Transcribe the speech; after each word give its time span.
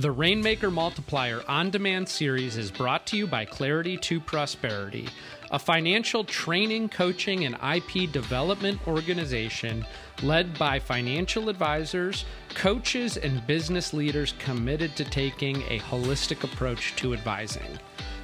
The 0.00 0.10
Rainmaker 0.10 0.70
Multiplier 0.70 1.42
on 1.46 1.68
demand 1.68 2.08
series 2.08 2.56
is 2.56 2.70
brought 2.70 3.06
to 3.08 3.18
you 3.18 3.26
by 3.26 3.44
Clarity 3.44 3.98
to 3.98 4.18
Prosperity, 4.18 5.10
a 5.50 5.58
financial 5.58 6.24
training, 6.24 6.88
coaching, 6.88 7.44
and 7.44 7.54
IP 7.56 8.10
development 8.10 8.80
organization 8.88 9.84
led 10.22 10.58
by 10.58 10.78
financial 10.78 11.50
advisors, 11.50 12.24
coaches, 12.54 13.18
and 13.18 13.46
business 13.46 13.92
leaders 13.92 14.32
committed 14.38 14.96
to 14.96 15.04
taking 15.04 15.56
a 15.68 15.80
holistic 15.80 16.44
approach 16.44 16.96
to 16.96 17.12
advising. 17.12 17.78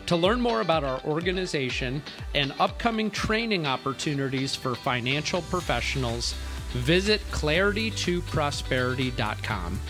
To 0.06 0.16
learn 0.16 0.40
more 0.40 0.62
about 0.62 0.82
our 0.82 1.04
organization 1.04 2.02
and 2.34 2.54
upcoming 2.58 3.11
training 3.11 3.66
opportunities 3.66 4.54
for 4.54 4.74
financial 4.74 5.43
professionals, 5.43 6.32
visit 6.72 7.20
claritytoprosperity.com. 7.32 9.80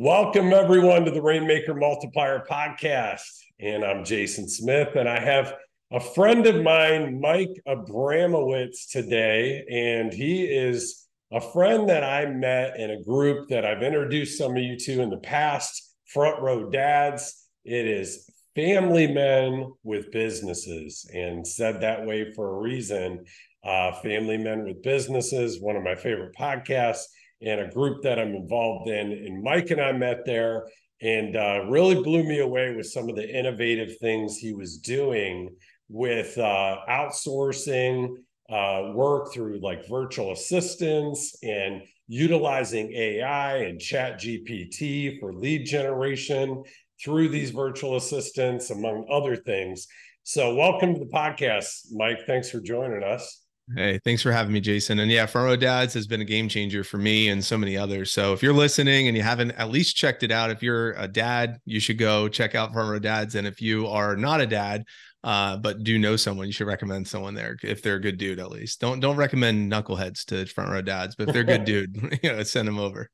Welcome, 0.00 0.52
everyone, 0.52 1.06
to 1.06 1.10
the 1.10 1.20
Rainmaker 1.20 1.74
Multiplier 1.74 2.46
podcast. 2.48 3.40
And 3.58 3.84
I'm 3.84 4.04
Jason 4.04 4.48
Smith, 4.48 4.94
and 4.94 5.08
I 5.08 5.18
have 5.18 5.56
a 5.90 5.98
friend 5.98 6.46
of 6.46 6.62
mine, 6.62 7.20
Mike 7.20 7.60
Abramowitz, 7.66 8.92
today. 8.92 9.64
And 9.68 10.12
he 10.12 10.44
is 10.44 11.04
a 11.32 11.40
friend 11.40 11.88
that 11.88 12.04
I 12.04 12.26
met 12.26 12.78
in 12.78 12.92
a 12.92 13.02
group 13.02 13.48
that 13.48 13.64
I've 13.64 13.82
introduced 13.82 14.38
some 14.38 14.56
of 14.56 14.62
you 14.62 14.76
to 14.76 15.02
in 15.02 15.10
the 15.10 15.16
past 15.18 15.92
Front 16.06 16.40
Row 16.42 16.70
Dads. 16.70 17.48
It 17.64 17.88
is 17.88 18.30
family 18.54 19.08
men 19.08 19.72
with 19.82 20.12
businesses, 20.12 21.10
and 21.12 21.44
said 21.44 21.80
that 21.80 22.06
way 22.06 22.32
for 22.34 22.48
a 22.54 22.60
reason. 22.60 23.24
Uh, 23.64 23.90
family 24.00 24.38
Men 24.38 24.62
with 24.62 24.80
Businesses, 24.84 25.60
one 25.60 25.74
of 25.74 25.82
my 25.82 25.96
favorite 25.96 26.36
podcasts 26.38 27.02
and 27.42 27.60
a 27.60 27.68
group 27.68 28.02
that 28.02 28.18
I'm 28.18 28.34
involved 28.34 28.88
in. 28.88 29.12
And 29.12 29.42
Mike 29.42 29.70
and 29.70 29.80
I 29.80 29.92
met 29.92 30.24
there 30.24 30.66
and 31.00 31.36
uh, 31.36 31.64
really 31.68 32.02
blew 32.02 32.24
me 32.24 32.40
away 32.40 32.74
with 32.74 32.86
some 32.86 33.08
of 33.08 33.16
the 33.16 33.28
innovative 33.28 33.98
things 33.98 34.36
he 34.36 34.52
was 34.52 34.78
doing 34.78 35.54
with 35.88 36.36
uh, 36.38 36.78
outsourcing 36.88 38.16
uh, 38.50 38.92
work 38.94 39.32
through 39.32 39.60
like 39.60 39.88
virtual 39.88 40.32
assistants 40.32 41.36
and 41.42 41.82
utilizing 42.08 42.92
AI 42.92 43.58
and 43.58 43.80
chat 43.80 44.18
GPT 44.18 45.20
for 45.20 45.32
lead 45.32 45.66
generation 45.66 46.62
through 47.02 47.28
these 47.28 47.50
virtual 47.50 47.96
assistants, 47.96 48.70
among 48.70 49.06
other 49.10 49.36
things. 49.36 49.86
So, 50.24 50.54
welcome 50.54 50.94
to 50.94 51.00
the 51.00 51.06
podcast, 51.06 51.92
Mike. 51.92 52.26
Thanks 52.26 52.50
for 52.50 52.60
joining 52.60 53.02
us. 53.02 53.47
Hey, 53.76 54.00
thanks 54.02 54.22
for 54.22 54.32
having 54.32 54.52
me, 54.52 54.60
Jason. 54.60 54.98
And 54.98 55.10
yeah, 55.10 55.26
Front 55.26 55.46
Row 55.46 55.56
Dads 55.56 55.92
has 55.94 56.06
been 56.06 56.22
a 56.22 56.24
game 56.24 56.48
changer 56.48 56.82
for 56.82 56.96
me 56.96 57.28
and 57.28 57.44
so 57.44 57.58
many 57.58 57.76
others. 57.76 58.10
So 58.10 58.32
if 58.32 58.42
you're 58.42 58.54
listening 58.54 59.08
and 59.08 59.16
you 59.16 59.22
haven't 59.22 59.50
at 59.52 59.70
least 59.70 59.94
checked 59.94 60.22
it 60.22 60.30
out, 60.30 60.50
if 60.50 60.62
you're 60.62 60.92
a 60.92 61.06
dad, 61.06 61.58
you 61.66 61.78
should 61.78 61.98
go 61.98 62.28
check 62.28 62.54
out 62.54 62.72
Front 62.72 62.90
Row 62.90 62.98
Dads. 62.98 63.34
And 63.34 63.46
if 63.46 63.60
you 63.60 63.86
are 63.86 64.16
not 64.16 64.40
a 64.40 64.46
dad, 64.46 64.84
uh, 65.22 65.58
but 65.58 65.82
do 65.82 65.98
know 65.98 66.16
someone, 66.16 66.46
you 66.46 66.52
should 66.52 66.66
recommend 66.66 67.06
someone 67.06 67.34
there 67.34 67.58
if 67.62 67.82
they're 67.82 67.96
a 67.96 68.00
good 68.00 68.16
dude 68.16 68.40
at 68.40 68.50
least. 68.50 68.80
Don't 68.80 69.00
don't 69.00 69.16
recommend 69.16 69.70
knuckleheads 69.70 70.24
to 70.26 70.46
Front 70.46 70.70
Row 70.70 70.80
Dads, 70.82 71.16
but 71.16 71.28
if 71.28 71.34
they're 71.34 71.42
a 71.42 71.46
good 71.46 71.64
dude, 71.64 72.18
you 72.22 72.32
know, 72.32 72.42
send 72.44 72.68
them 72.68 72.78
over. 72.78 73.10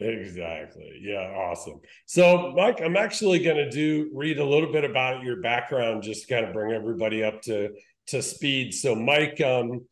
Exactly. 0.00 1.00
Yeah, 1.02 1.34
awesome. 1.36 1.80
So, 2.06 2.52
Mike, 2.56 2.80
I'm 2.80 2.96
actually 2.96 3.40
going 3.40 3.56
to 3.56 3.68
do 3.68 4.10
read 4.14 4.38
a 4.38 4.44
little 4.44 4.70
bit 4.70 4.84
about 4.84 5.24
your 5.24 5.40
background, 5.40 6.04
just 6.04 6.28
kind 6.28 6.46
of 6.46 6.52
bring 6.52 6.72
everybody 6.72 7.24
up 7.24 7.42
to 7.42 7.70
to 8.08 8.22
speed. 8.22 8.74
So, 8.74 8.94
Mike, 8.94 9.40
um, 9.40 9.86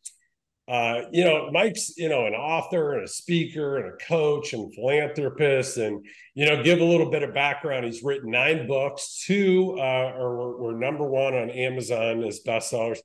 uh, 0.67 1.03
you 1.11 1.23
know, 1.23 1.49
Mike's, 1.51 1.97
you 1.97 2.09
know, 2.09 2.25
an 2.25 2.33
author 2.33 2.95
and 2.95 3.05
a 3.05 3.07
speaker 3.07 3.77
and 3.77 3.93
a 3.93 3.97
coach 4.05 4.53
and 4.53 4.73
philanthropist. 4.73 5.77
And, 5.77 6.05
you 6.35 6.45
know, 6.45 6.61
give 6.61 6.81
a 6.81 6.83
little 6.83 7.09
bit 7.09 7.23
of 7.23 7.33
background. 7.33 7.85
He's 7.85 8.03
written 8.03 8.31
nine 8.31 8.67
books, 8.67 9.23
two 9.25 9.75
uh, 9.77 10.11
are, 10.15 10.57
were, 10.57 10.73
number 10.73 11.07
one 11.07 11.33
on 11.35 11.49
Amazon 11.49 12.23
as 12.23 12.41
bestsellers. 12.45 12.99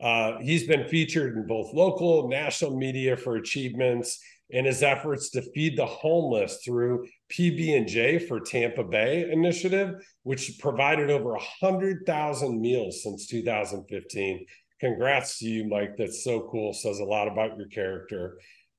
Uh, 0.00 0.38
he's 0.40 0.68
been 0.68 0.86
featured 0.86 1.36
in 1.36 1.46
both 1.46 1.74
local 1.74 2.20
and 2.20 2.30
national 2.30 2.76
media 2.76 3.16
for 3.16 3.34
achievements 3.34 4.20
in 4.50 4.64
his 4.64 4.82
efforts 4.82 5.30
to 5.30 5.42
feed 5.52 5.76
the 5.76 5.86
homeless 5.86 6.60
through 6.64 7.06
PB&J 7.30 8.20
for 8.20 8.40
Tampa 8.40 8.82
Bay 8.82 9.30
initiative, 9.30 9.94
which 10.22 10.58
provided 10.58 11.10
over 11.10 11.32
100,000 11.32 12.60
meals 12.60 13.02
since 13.02 13.26
2015 13.26 14.46
congrats 14.80 15.38
to 15.38 15.46
you, 15.46 15.64
Mike. 15.64 15.96
That's 15.96 16.24
so 16.24 16.48
cool. 16.50 16.72
Says 16.72 17.00
a 17.00 17.04
lot 17.04 17.28
about 17.28 17.56
your 17.56 17.68
character. 17.68 18.38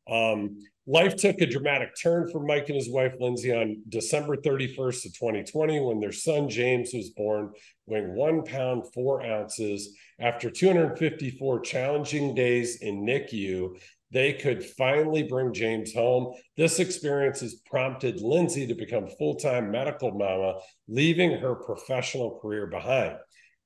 Um, 0.10 0.58
life 0.88 1.16
took 1.16 1.40
a 1.40 1.46
dramatic 1.46 1.90
turn 2.02 2.30
for 2.32 2.40
Mike 2.40 2.68
and 2.70 2.76
his 2.76 2.90
wife 2.90 3.14
Lindsay 3.20 3.54
on 3.54 3.84
December 3.90 4.38
31st 4.38 5.06
of 5.06 5.14
2020 5.14 5.80
when 5.82 6.00
their 6.00 6.12
son 6.12 6.50
James 6.50 6.92
was 6.94 7.12
born, 7.12 7.52
weighing 7.86 8.16
one 8.16 8.44
pound 8.44 8.92
four 8.94 9.24
ounces. 9.24 9.96
After 10.20 10.50
254 10.50 11.60
challenging 11.62 12.34
days 12.34 12.82
in 12.82 13.06
NICU, 13.06 13.80
they 14.12 14.34
could 14.34 14.64
finally 14.64 15.24
bring 15.24 15.54
James 15.54 15.94
home. 15.94 16.34
This 16.58 16.80
experience 16.80 17.42
has 17.42 17.62
prompted 17.66 18.22
Lindsay 18.22 18.66
to 18.68 18.76
become 18.76 19.08
full-time 19.08 19.72
medical 19.72 20.12
mama, 20.12 20.60
leaving 20.88 21.32
her 21.32 21.56
professional 21.56 22.40
career 22.40 22.68
behind. 22.68 23.18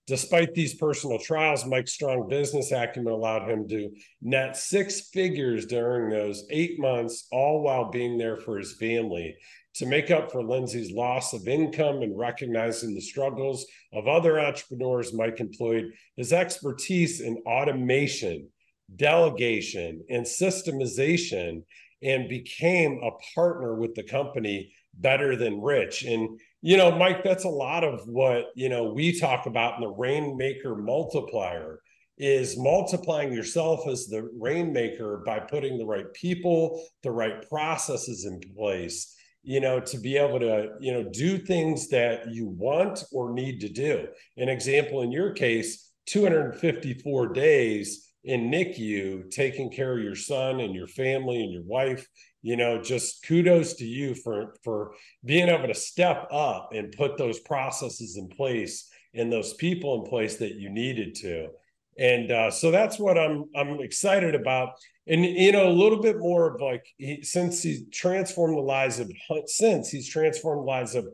Despite 0.05 0.53
these 0.53 0.73
personal 0.73 1.17
trials, 1.17 1.65
Mike's 1.65 1.93
strong 1.93 2.27
business 2.27 2.73
acumen 2.73 3.13
allowed 3.13 3.49
him 3.49 3.69
to 3.69 3.89
net 4.21 4.57
six 4.57 5.09
figures 5.09 5.65
during 5.65 6.09
those 6.09 6.45
eight 6.49 6.77
months, 6.77 7.25
all 7.31 7.61
while 7.61 7.89
being 7.89 8.17
there 8.17 8.35
for 8.35 8.57
his 8.57 8.73
family. 8.73 9.37
To 9.75 9.85
make 9.85 10.11
up 10.11 10.29
for 10.29 10.43
Lindsay's 10.43 10.91
loss 10.91 11.33
of 11.33 11.47
income 11.47 12.01
and 12.01 12.17
recognizing 12.17 12.93
the 12.93 13.01
struggles 13.01 13.65
of 13.93 14.07
other 14.07 14.39
entrepreneurs, 14.39 15.13
Mike 15.13 15.39
employed 15.39 15.85
his 16.17 16.33
expertise 16.33 17.21
in 17.21 17.41
automation, 17.47 18.49
delegation, 18.95 20.03
and 20.09 20.25
systemization 20.25 21.63
and 22.01 22.29
became 22.29 22.99
a 23.03 23.11
partner 23.33 23.75
with 23.75 23.95
the 23.95 24.03
company 24.03 24.73
Better 24.95 25.35
Than 25.35 25.61
Rich. 25.61 26.03
And 26.03 26.39
you 26.65 26.77
know, 26.77 26.97
Mike, 26.97 27.25
that's 27.25 27.43
a 27.43 27.49
lot 27.49 27.83
of 27.83 28.07
what, 28.07 28.45
you 28.55 28.69
know, 28.69 28.93
we 28.93 29.19
talk 29.19 29.47
about 29.47 29.75
in 29.75 29.81
the 29.81 29.89
rainmaker 29.89 30.77
multiplier 30.77 31.81
is 32.17 32.57
multiplying 32.57 33.33
yourself 33.33 33.85
as 33.85 34.07
the 34.07 34.29
rainmaker 34.39 35.23
by 35.25 35.39
putting 35.39 35.77
the 35.77 35.85
right 35.85 36.13
people, 36.13 36.81
the 37.01 37.11
right 37.11 37.47
processes 37.49 38.23
in 38.23 38.39
place, 38.55 39.13
you 39.41 39.59
know, 39.59 39.81
to 39.81 39.97
be 39.97 40.15
able 40.15 40.39
to, 40.39 40.69
you 40.79 40.93
know, 40.93 41.03
do 41.11 41.37
things 41.37 41.89
that 41.89 42.31
you 42.31 42.47
want 42.47 43.03
or 43.11 43.33
need 43.33 43.59
to 43.59 43.67
do. 43.67 44.07
An 44.37 44.47
example 44.47 45.01
in 45.01 45.11
your 45.11 45.31
case, 45.31 45.91
254 46.05 47.33
days 47.33 48.12
in 48.23 48.49
NICU, 48.49 49.29
taking 49.31 49.71
care 49.71 49.97
of 49.97 50.03
your 50.03 50.15
son 50.15 50.59
and 50.59 50.73
your 50.73 50.87
family 50.87 51.43
and 51.43 51.51
your 51.51 51.63
wife 51.63 52.07
you 52.43 52.57
know 52.57 52.79
just 52.79 53.25
kudos 53.25 53.73
to 53.75 53.85
you 53.85 54.13
for 54.13 54.53
for 54.63 54.93
being 55.25 55.49
able 55.49 55.67
to 55.67 55.73
step 55.73 56.27
up 56.31 56.69
and 56.73 56.93
put 56.95 57.17
those 57.17 57.39
processes 57.39 58.17
in 58.17 58.27
place 58.27 58.89
and 59.15 59.31
those 59.31 59.53
people 59.55 60.03
in 60.03 60.09
place 60.09 60.37
that 60.37 60.55
you 60.55 60.69
needed 60.69 61.15
to. 61.15 61.47
And 61.97 62.31
uh, 62.31 62.51
so 62.51 62.69
that's 62.69 62.99
what 62.99 63.17
i'm 63.17 63.45
i'm 63.55 63.79
excited 63.79 64.35
about. 64.35 64.73
And 65.07 65.25
you 65.25 65.51
know 65.51 65.67
a 65.67 65.73
little 65.73 66.01
bit 66.01 66.19
more 66.19 66.53
of 66.53 66.61
like 66.61 66.85
he, 66.97 67.23
since 67.23 67.63
he's 67.63 67.89
transformed 67.91 68.57
the 68.57 68.61
lives 68.61 68.99
of 68.99 69.11
since 69.47 69.89
he's 69.89 70.09
transformed 70.09 70.61
the 70.61 70.71
lives 70.71 70.95
of 70.95 71.07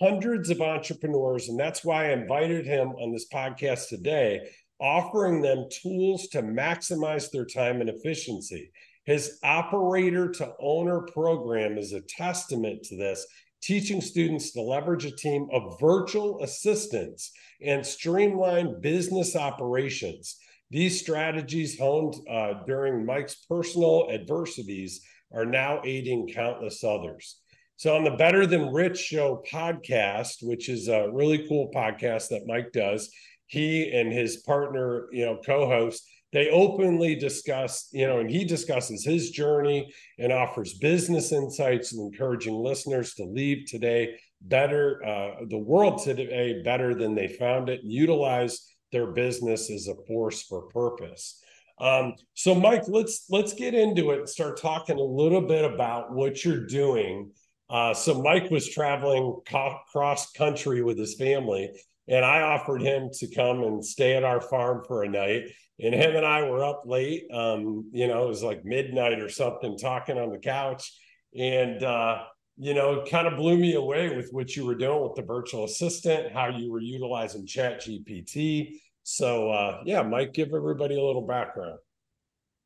hundreds 0.00 0.48
of 0.48 0.60
entrepreneurs 0.60 1.48
and 1.48 1.58
that's 1.58 1.84
why 1.84 2.06
i 2.06 2.12
invited 2.12 2.64
him 2.64 2.90
on 2.90 3.12
this 3.12 3.26
podcast 3.28 3.88
today 3.88 4.40
offering 4.80 5.42
them 5.42 5.66
tools 5.82 6.28
to 6.28 6.42
maximize 6.42 7.30
their 7.30 7.44
time 7.44 7.80
and 7.80 7.90
efficiency 7.90 8.70
his 9.04 9.38
operator 9.42 10.30
to 10.30 10.54
owner 10.60 11.00
program 11.00 11.76
is 11.76 11.92
a 11.92 12.02
testament 12.02 12.84
to 12.84 12.96
this, 12.96 13.26
teaching 13.60 14.00
students 14.00 14.52
to 14.52 14.62
leverage 14.62 15.04
a 15.04 15.10
team 15.10 15.48
of 15.52 15.78
virtual 15.80 16.42
assistants 16.42 17.32
and 17.60 17.84
streamline 17.84 18.80
business 18.80 19.34
operations. 19.34 20.38
These 20.70 21.00
strategies 21.00 21.78
honed 21.78 22.14
uh, 22.30 22.64
during 22.64 23.04
Mike's 23.04 23.44
personal 23.48 24.08
adversities 24.10 25.04
are 25.32 25.44
now 25.44 25.80
aiding 25.84 26.28
countless 26.28 26.84
others. 26.84 27.38
So, 27.76 27.96
on 27.96 28.04
the 28.04 28.12
Better 28.12 28.46
Than 28.46 28.72
Rich 28.72 28.98
Show 28.98 29.42
podcast, 29.50 30.36
which 30.42 30.68
is 30.68 30.86
a 30.86 31.10
really 31.10 31.48
cool 31.48 31.70
podcast 31.74 32.28
that 32.28 32.46
Mike 32.46 32.70
does, 32.72 33.10
he 33.52 33.92
and 33.92 34.10
his 34.10 34.38
partner, 34.38 35.08
you 35.12 35.26
know, 35.26 35.38
co 35.44 35.66
host, 35.66 36.08
they 36.32 36.48
openly 36.48 37.14
discuss, 37.14 37.90
you 37.92 38.06
know, 38.06 38.20
and 38.20 38.30
he 38.30 38.46
discusses 38.46 39.04
his 39.04 39.30
journey 39.30 39.92
and 40.18 40.32
offers 40.32 40.78
business 40.78 41.32
insights 41.32 41.92
and 41.92 42.00
encouraging 42.00 42.54
listeners 42.54 43.12
to 43.14 43.24
leave 43.24 43.66
today 43.66 44.18
better, 44.40 45.04
uh, 45.04 45.44
the 45.50 45.58
world 45.58 46.02
today 46.02 46.62
better 46.62 46.94
than 46.94 47.14
they 47.14 47.28
found 47.28 47.68
it, 47.68 47.82
and 47.82 47.92
utilize 47.92 48.66
their 48.90 49.08
business 49.08 49.70
as 49.70 49.86
a 49.86 50.02
force 50.06 50.42
for 50.44 50.62
purpose. 50.68 51.38
Um, 51.78 52.14
so 52.32 52.54
Mike, 52.54 52.84
let's 52.88 53.26
let's 53.28 53.52
get 53.52 53.74
into 53.74 54.12
it 54.12 54.20
and 54.20 54.28
start 54.28 54.58
talking 54.58 54.96
a 54.96 55.02
little 55.02 55.42
bit 55.42 55.70
about 55.70 56.14
what 56.14 56.42
you're 56.42 56.66
doing. 56.66 57.32
Uh, 57.68 57.92
so 57.92 58.22
Mike 58.22 58.50
was 58.50 58.68
traveling 58.68 59.40
co- 59.46 59.78
cross 59.90 60.30
country 60.32 60.82
with 60.82 60.98
his 60.98 61.16
family, 61.16 61.70
and 62.08 62.24
I 62.24 62.42
offered 62.42 62.82
him 62.82 63.10
to 63.14 63.34
come 63.34 63.62
and 63.62 63.84
stay 63.84 64.16
at 64.16 64.24
our 64.24 64.40
farm 64.40 64.82
for 64.86 65.02
a 65.02 65.08
night. 65.08 65.44
And 65.80 65.94
him 65.94 66.16
and 66.16 66.26
I 66.26 66.42
were 66.48 66.64
up 66.64 66.82
late. 66.86 67.24
Um, 67.32 67.90
you 67.92 68.06
know, 68.06 68.24
it 68.24 68.28
was 68.28 68.42
like 68.42 68.64
midnight 68.64 69.20
or 69.20 69.28
something, 69.28 69.76
talking 69.76 70.18
on 70.18 70.30
the 70.30 70.38
couch, 70.38 70.92
and 71.36 71.82
uh, 71.82 72.22
you 72.56 72.74
know, 72.74 73.04
kind 73.10 73.26
of 73.26 73.36
blew 73.36 73.56
me 73.56 73.74
away 73.74 74.14
with 74.14 74.28
what 74.30 74.54
you 74.54 74.66
were 74.66 74.74
doing 74.74 75.02
with 75.02 75.14
the 75.16 75.22
virtual 75.22 75.64
assistant, 75.64 76.32
how 76.32 76.48
you 76.48 76.70
were 76.70 76.80
utilizing 76.80 77.46
Chat 77.46 77.80
GPT. 77.80 78.74
So, 79.02 79.50
uh, 79.50 79.80
yeah, 79.84 80.02
Mike, 80.02 80.32
give 80.32 80.52
everybody 80.54 80.96
a 80.96 81.02
little 81.02 81.26
background. 81.26 81.78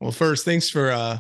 Well, 0.00 0.12
first, 0.12 0.44
thanks 0.44 0.69
for 0.69 0.90
uh, 0.90 1.19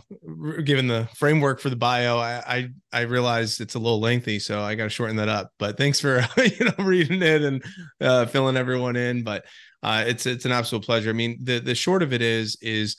giving 0.64 0.86
the 0.86 1.08
framework 1.14 1.60
for 1.60 1.70
the 1.70 1.76
bio. 1.76 2.18
I, 2.18 2.42
I 2.46 2.68
I 2.92 3.00
realize 3.02 3.58
it's 3.58 3.74
a 3.74 3.78
little 3.78 4.00
lengthy, 4.00 4.38
so 4.38 4.60
I 4.60 4.74
got 4.74 4.84
to 4.84 4.90
shorten 4.90 5.16
that 5.16 5.30
up. 5.30 5.50
But 5.58 5.78
thanks 5.78 5.98
for 5.98 6.22
you 6.36 6.64
know 6.66 6.84
reading 6.84 7.22
it 7.22 7.42
and 7.42 7.64
uh, 8.02 8.26
filling 8.26 8.56
everyone 8.56 8.96
in. 8.96 9.24
But 9.24 9.46
uh, 9.82 10.04
it's 10.06 10.26
it's 10.26 10.44
an 10.44 10.52
absolute 10.52 10.84
pleasure. 10.84 11.08
I 11.08 11.14
mean, 11.14 11.38
the 11.42 11.58
the 11.58 11.74
short 11.74 12.02
of 12.02 12.12
it 12.12 12.20
is 12.20 12.58
is 12.60 12.96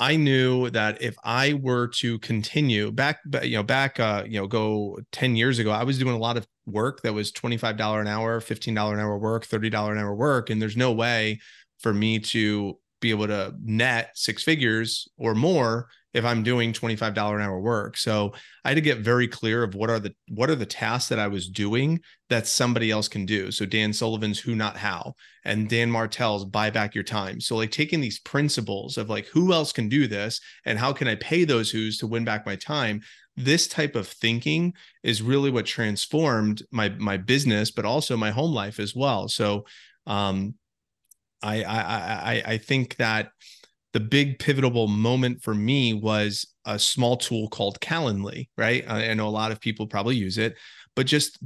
I 0.00 0.16
knew 0.16 0.70
that 0.70 1.02
if 1.02 1.16
I 1.24 1.54
were 1.54 1.88
to 1.98 2.18
continue 2.20 2.90
back, 2.90 3.18
you 3.42 3.56
know, 3.56 3.62
back, 3.62 4.00
uh, 4.00 4.24
you 4.26 4.40
know, 4.40 4.46
go 4.46 4.98
10 5.12 5.36
years 5.36 5.58
ago, 5.58 5.70
I 5.72 5.82
was 5.84 5.98
doing 5.98 6.14
a 6.14 6.18
lot 6.18 6.38
of 6.38 6.46
work 6.64 7.02
that 7.02 7.12
was 7.12 7.32
$25 7.32 8.00
an 8.00 8.06
hour, 8.08 8.40
$15 8.40 8.94
an 8.94 9.00
hour 9.00 9.18
work, 9.18 9.44
$30 9.44 9.92
an 9.92 9.98
hour 9.98 10.14
work. 10.14 10.48
And 10.48 10.62
there's 10.62 10.76
no 10.76 10.92
way 10.92 11.40
for 11.80 11.92
me 11.92 12.18
to 12.20 12.78
be 13.00 13.10
able 13.10 13.26
to 13.26 13.54
net 13.62 14.10
six 14.14 14.42
figures 14.42 15.08
or 15.16 15.34
more 15.34 15.88
if 16.14 16.24
I'm 16.24 16.42
doing 16.42 16.72
$25 16.72 17.34
an 17.34 17.40
hour 17.40 17.60
work. 17.60 17.96
So 17.96 18.32
I 18.64 18.70
had 18.70 18.76
to 18.76 18.80
get 18.80 18.98
very 18.98 19.28
clear 19.28 19.62
of 19.62 19.74
what 19.74 19.90
are 19.90 20.00
the 20.00 20.14
what 20.28 20.48
are 20.48 20.54
the 20.54 20.66
tasks 20.66 21.08
that 21.10 21.18
I 21.18 21.28
was 21.28 21.48
doing 21.48 22.00
that 22.30 22.46
somebody 22.46 22.90
else 22.90 23.08
can 23.08 23.26
do. 23.26 23.50
So 23.50 23.66
Dan 23.66 23.92
Sullivan's 23.92 24.38
who 24.38 24.54
not 24.54 24.76
how 24.76 25.14
and 25.44 25.68
Dan 25.68 25.90
Martell's 25.90 26.44
buy 26.44 26.70
back 26.70 26.94
your 26.94 27.04
time. 27.04 27.40
So 27.40 27.56
like 27.56 27.70
taking 27.70 28.00
these 28.00 28.20
principles 28.20 28.96
of 28.96 29.10
like 29.10 29.26
who 29.26 29.52
else 29.52 29.70
can 29.70 29.88
do 29.88 30.06
this 30.06 30.40
and 30.64 30.78
how 30.78 30.92
can 30.92 31.08
I 31.08 31.14
pay 31.16 31.44
those 31.44 31.70
who's 31.70 31.98
to 31.98 32.06
win 32.06 32.24
back 32.24 32.46
my 32.46 32.56
time. 32.56 33.02
This 33.36 33.68
type 33.68 33.94
of 33.94 34.08
thinking 34.08 34.72
is 35.02 35.22
really 35.22 35.50
what 35.50 35.66
transformed 35.66 36.62
my 36.72 36.88
my 36.88 37.18
business, 37.18 37.70
but 37.70 37.84
also 37.84 38.16
my 38.16 38.30
home 38.30 38.52
life 38.52 38.80
as 38.80 38.94
well. 38.94 39.28
So 39.28 39.66
um 40.06 40.54
I 41.42 41.62
I 41.62 41.80
I 41.80 42.42
I 42.46 42.58
think 42.58 42.96
that 42.96 43.30
the 43.92 44.00
big 44.00 44.38
pivotal 44.38 44.86
moment 44.86 45.42
for 45.42 45.54
me 45.54 45.94
was 45.94 46.46
a 46.64 46.78
small 46.78 47.16
tool 47.16 47.48
called 47.48 47.80
Calendly, 47.80 48.48
right? 48.56 48.84
I, 48.86 49.10
I 49.10 49.14
know 49.14 49.28
a 49.28 49.30
lot 49.30 49.50
of 49.50 49.60
people 49.60 49.86
probably 49.86 50.16
use 50.16 50.36
it, 50.36 50.56
but 50.94 51.06
just 51.06 51.38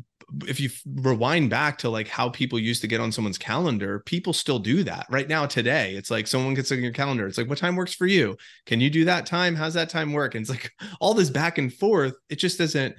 if 0.49 0.59
you 0.61 0.71
rewind 0.87 1.51
back 1.51 1.79
to 1.79 1.91
like 1.91 2.09
how 2.09 2.29
people 2.29 2.59
used 2.59 2.81
to 2.81 2.89
get 2.89 3.01
on 3.01 3.13
someone's 3.13 3.39
calendar, 3.39 4.01
people 4.07 4.33
still 4.33 4.59
do 4.59 4.83
that 4.83 5.07
right 5.11 5.29
now 5.29 5.47
today. 5.47 5.95
It's 5.95 6.11
like 6.11 6.27
someone 6.27 6.55
gets 6.55 6.73
on 6.73 6.83
your 6.83 6.93
calendar. 6.93 7.27
It's 7.27 7.39
like, 7.39 7.49
what 7.49 7.59
time 7.59 7.77
works 7.77 7.95
for 7.95 8.07
you? 8.07 8.37
Can 8.67 8.81
you 8.81 8.91
do 8.91 9.05
that 9.05 9.27
time? 9.27 9.55
How's 9.55 9.75
that 9.75 9.91
time 9.91 10.13
work? 10.13 10.35
And 10.35 10.43
it's 10.43 10.51
like 10.51 10.73
all 11.01 11.15
this 11.15 11.31
back 11.31 11.59
and 11.59 11.73
forth. 11.73 12.15
It 12.31 12.37
just 12.37 12.59
doesn't, 12.59 12.97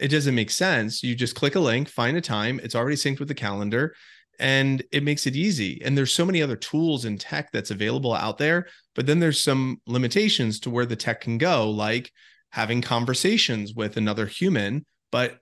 it 0.00 0.08
doesn't 0.08 0.34
make 0.34 0.50
sense. 0.50 1.02
You 1.02 1.14
just 1.14 1.34
click 1.34 1.56
a 1.56 1.60
link, 1.60 1.88
find 1.88 2.16
a 2.16 2.20
time. 2.20 2.60
It's 2.62 2.76
already 2.76 2.96
synced 2.96 3.18
with 3.18 3.28
the 3.28 3.34
calendar 3.34 3.94
and 4.38 4.82
it 4.92 5.02
makes 5.02 5.26
it 5.26 5.36
easy. 5.36 5.80
And 5.84 5.96
there's 5.96 6.12
so 6.12 6.24
many 6.24 6.42
other 6.42 6.56
tools 6.56 7.04
and 7.04 7.20
tech 7.20 7.50
that's 7.52 7.70
available 7.70 8.14
out 8.14 8.38
there, 8.38 8.68
but 8.94 9.06
then 9.06 9.18
there's 9.18 9.40
some 9.40 9.80
limitations 9.86 10.60
to 10.60 10.70
where 10.70 10.86
the 10.86 10.96
tech 10.96 11.20
can 11.20 11.38
go, 11.38 11.70
like 11.70 12.12
having 12.50 12.80
conversations 12.80 13.74
with 13.74 13.96
another 13.96 14.26
human, 14.26 14.86
but 15.10 15.38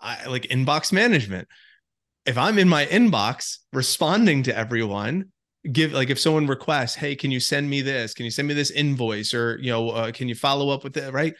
I, 0.00 0.26
like 0.26 0.44
inbox 0.44 0.92
management. 0.92 1.48
If 2.26 2.38
I'm 2.38 2.58
in 2.58 2.68
my 2.68 2.86
inbox 2.86 3.58
responding 3.72 4.44
to 4.44 4.56
everyone, 4.56 5.26
give 5.70 5.92
like 5.92 6.10
if 6.10 6.18
someone 6.18 6.46
requests, 6.46 6.94
"Hey, 6.94 7.14
can 7.16 7.30
you 7.30 7.40
send 7.40 7.68
me 7.68 7.82
this? 7.82 8.14
Can 8.14 8.24
you 8.24 8.30
send 8.30 8.48
me 8.48 8.54
this 8.54 8.70
invoice?" 8.70 9.34
or 9.34 9.58
you 9.60 9.70
know, 9.70 9.90
uh, 9.90 10.12
"Can 10.12 10.28
you 10.28 10.34
follow 10.34 10.70
up 10.70 10.84
with 10.84 10.96
it?" 10.96 11.12
Right? 11.12 11.34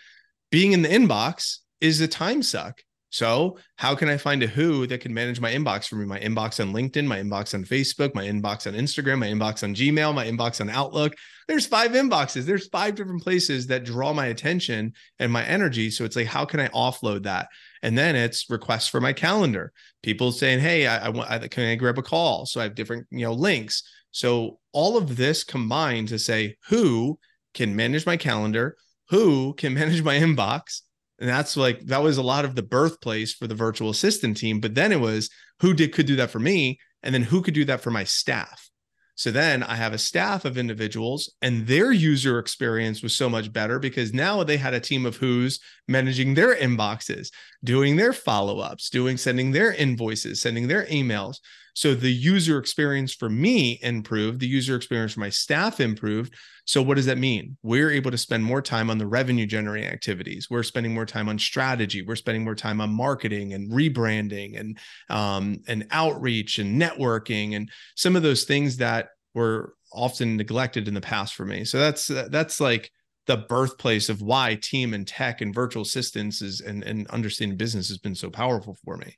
Being 0.50 0.72
in 0.72 0.82
the 0.82 0.88
inbox 0.88 1.58
is 1.80 2.00
a 2.00 2.08
time 2.08 2.42
suck 2.42 2.82
so, 3.14 3.58
how 3.76 3.94
can 3.94 4.08
I 4.08 4.16
find 4.16 4.42
a 4.42 4.48
who 4.48 4.88
that 4.88 5.00
can 5.00 5.14
manage 5.14 5.38
my 5.38 5.52
inbox 5.52 5.86
for 5.86 5.94
me? 5.94 6.04
My 6.04 6.18
inbox 6.18 6.58
on 6.58 6.74
LinkedIn, 6.74 7.06
my 7.06 7.20
inbox 7.20 7.54
on 7.54 7.64
Facebook, 7.64 8.12
my 8.12 8.24
inbox 8.24 8.66
on 8.66 8.74
Instagram, 8.74 9.20
my 9.20 9.28
inbox 9.28 9.62
on 9.62 9.72
Gmail, 9.72 10.12
my 10.12 10.26
inbox 10.26 10.60
on 10.60 10.68
Outlook. 10.68 11.14
There's 11.46 11.64
five 11.64 11.92
inboxes. 11.92 12.42
There's 12.42 12.66
five 12.66 12.96
different 12.96 13.22
places 13.22 13.68
that 13.68 13.84
draw 13.84 14.12
my 14.12 14.26
attention 14.26 14.94
and 15.20 15.30
my 15.30 15.44
energy. 15.44 15.92
So, 15.92 16.04
it's 16.04 16.16
like, 16.16 16.26
how 16.26 16.44
can 16.44 16.58
I 16.58 16.66
offload 16.70 17.22
that? 17.22 17.46
And 17.84 17.96
then 17.96 18.16
it's 18.16 18.50
requests 18.50 18.88
for 18.88 19.00
my 19.00 19.12
calendar. 19.12 19.72
People 20.02 20.32
saying, 20.32 20.58
"Hey, 20.58 20.88
I, 20.88 21.06
I 21.06 21.08
want. 21.10 21.30
I, 21.30 21.46
can 21.46 21.68
I 21.68 21.76
grab 21.76 21.98
a 21.98 22.02
call?" 22.02 22.46
So 22.46 22.58
I 22.58 22.64
have 22.64 22.74
different, 22.74 23.06
you 23.12 23.24
know, 23.24 23.32
links. 23.32 23.84
So 24.10 24.58
all 24.72 24.96
of 24.96 25.14
this 25.14 25.44
combined 25.44 26.08
to 26.08 26.18
say 26.18 26.56
who 26.66 27.20
can 27.54 27.76
manage 27.76 28.06
my 28.06 28.16
calendar, 28.16 28.76
who 29.10 29.54
can 29.54 29.72
manage 29.80 30.02
my 30.02 30.16
inbox, 30.18 30.80
and 31.18 31.28
that's 31.28 31.56
like 31.56 31.80
that 31.86 32.02
was 32.02 32.18
a 32.18 32.22
lot 32.22 32.44
of 32.44 32.54
the 32.54 32.62
birthplace 32.62 33.32
for 33.32 33.46
the 33.46 33.54
virtual 33.54 33.90
assistant 33.90 34.36
team 34.36 34.60
but 34.60 34.74
then 34.74 34.92
it 34.92 35.00
was 35.00 35.30
who 35.60 35.72
did 35.74 35.92
could 35.92 36.06
do 36.06 36.16
that 36.16 36.30
for 36.30 36.40
me 36.40 36.78
and 37.02 37.14
then 37.14 37.22
who 37.22 37.42
could 37.42 37.54
do 37.54 37.64
that 37.66 37.80
for 37.80 37.90
my 37.90 38.04
staff. 38.04 38.70
So 39.16 39.30
then 39.30 39.62
i 39.62 39.76
have 39.76 39.92
a 39.92 39.98
staff 39.98 40.44
of 40.44 40.58
individuals 40.58 41.32
and 41.40 41.66
their 41.68 41.92
user 41.92 42.40
experience 42.40 43.00
was 43.00 43.14
so 43.14 43.28
much 43.28 43.52
better 43.52 43.78
because 43.78 44.12
now 44.12 44.42
they 44.42 44.56
had 44.56 44.74
a 44.74 44.80
team 44.80 45.06
of 45.06 45.16
who's 45.16 45.60
managing 45.86 46.34
their 46.34 46.56
inboxes 46.56 47.28
doing 47.62 47.94
their 47.94 48.12
follow-ups 48.12 48.90
doing 48.90 49.16
sending 49.16 49.52
their 49.52 49.72
invoices 49.72 50.40
sending 50.40 50.66
their 50.66 50.84
emails 50.86 51.36
so 51.74 51.94
the 51.94 52.12
user 52.12 52.58
experience 52.58 53.12
for 53.12 53.28
me 53.28 53.80
improved, 53.82 54.40
the 54.40 54.46
user 54.46 54.76
experience 54.76 55.14
for 55.14 55.20
my 55.20 55.28
staff 55.28 55.80
improved. 55.80 56.34
So 56.66 56.80
what 56.80 56.94
does 56.94 57.06
that 57.06 57.18
mean? 57.18 57.56
We're 57.62 57.90
able 57.90 58.12
to 58.12 58.16
spend 58.18 58.44
more 58.44 58.62
time 58.62 58.90
on 58.90 58.98
the 58.98 59.06
revenue 59.06 59.44
generating 59.44 59.90
activities. 59.90 60.48
We're 60.48 60.62
spending 60.62 60.94
more 60.94 61.04
time 61.04 61.28
on 61.28 61.38
strategy. 61.38 62.02
We're 62.02 62.16
spending 62.16 62.44
more 62.44 62.54
time 62.54 62.80
on 62.80 62.90
marketing 62.90 63.52
and 63.52 63.70
rebranding 63.70 64.58
and 64.58 64.78
um, 65.10 65.58
and 65.66 65.86
outreach 65.90 66.58
and 66.58 66.80
networking 66.80 67.56
and 67.56 67.70
some 67.96 68.14
of 68.14 68.22
those 68.22 68.44
things 68.44 68.76
that 68.78 69.08
were 69.34 69.74
often 69.92 70.36
neglected 70.36 70.86
in 70.86 70.94
the 70.94 71.00
past 71.00 71.34
for 71.34 71.44
me. 71.44 71.64
So 71.64 71.78
that's 71.78 72.06
that's 72.06 72.60
like 72.60 72.90
the 73.26 73.38
birthplace 73.38 74.08
of 74.08 74.22
why 74.22 74.54
team 74.54 74.94
and 74.94 75.06
tech 75.06 75.40
and 75.40 75.54
virtual 75.54 75.82
assistants 75.82 76.40
is 76.40 76.60
and, 76.60 76.84
and 76.84 77.08
understanding 77.08 77.56
business 77.56 77.88
has 77.88 77.98
been 77.98 78.14
so 78.14 78.30
powerful 78.30 78.76
for 78.84 78.96
me. 78.96 79.16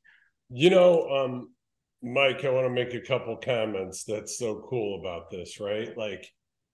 You 0.48 0.70
know, 0.70 1.08
um, 1.10 1.50
Mike, 2.06 2.44
I 2.44 2.50
want 2.50 2.66
to 2.66 2.70
make 2.70 2.94
a 2.94 3.00
couple 3.00 3.36
comments 3.36 4.04
that's 4.04 4.38
so 4.38 4.64
cool 4.70 5.00
about 5.00 5.28
this, 5.28 5.58
right? 5.58 5.96
Like 5.98 6.24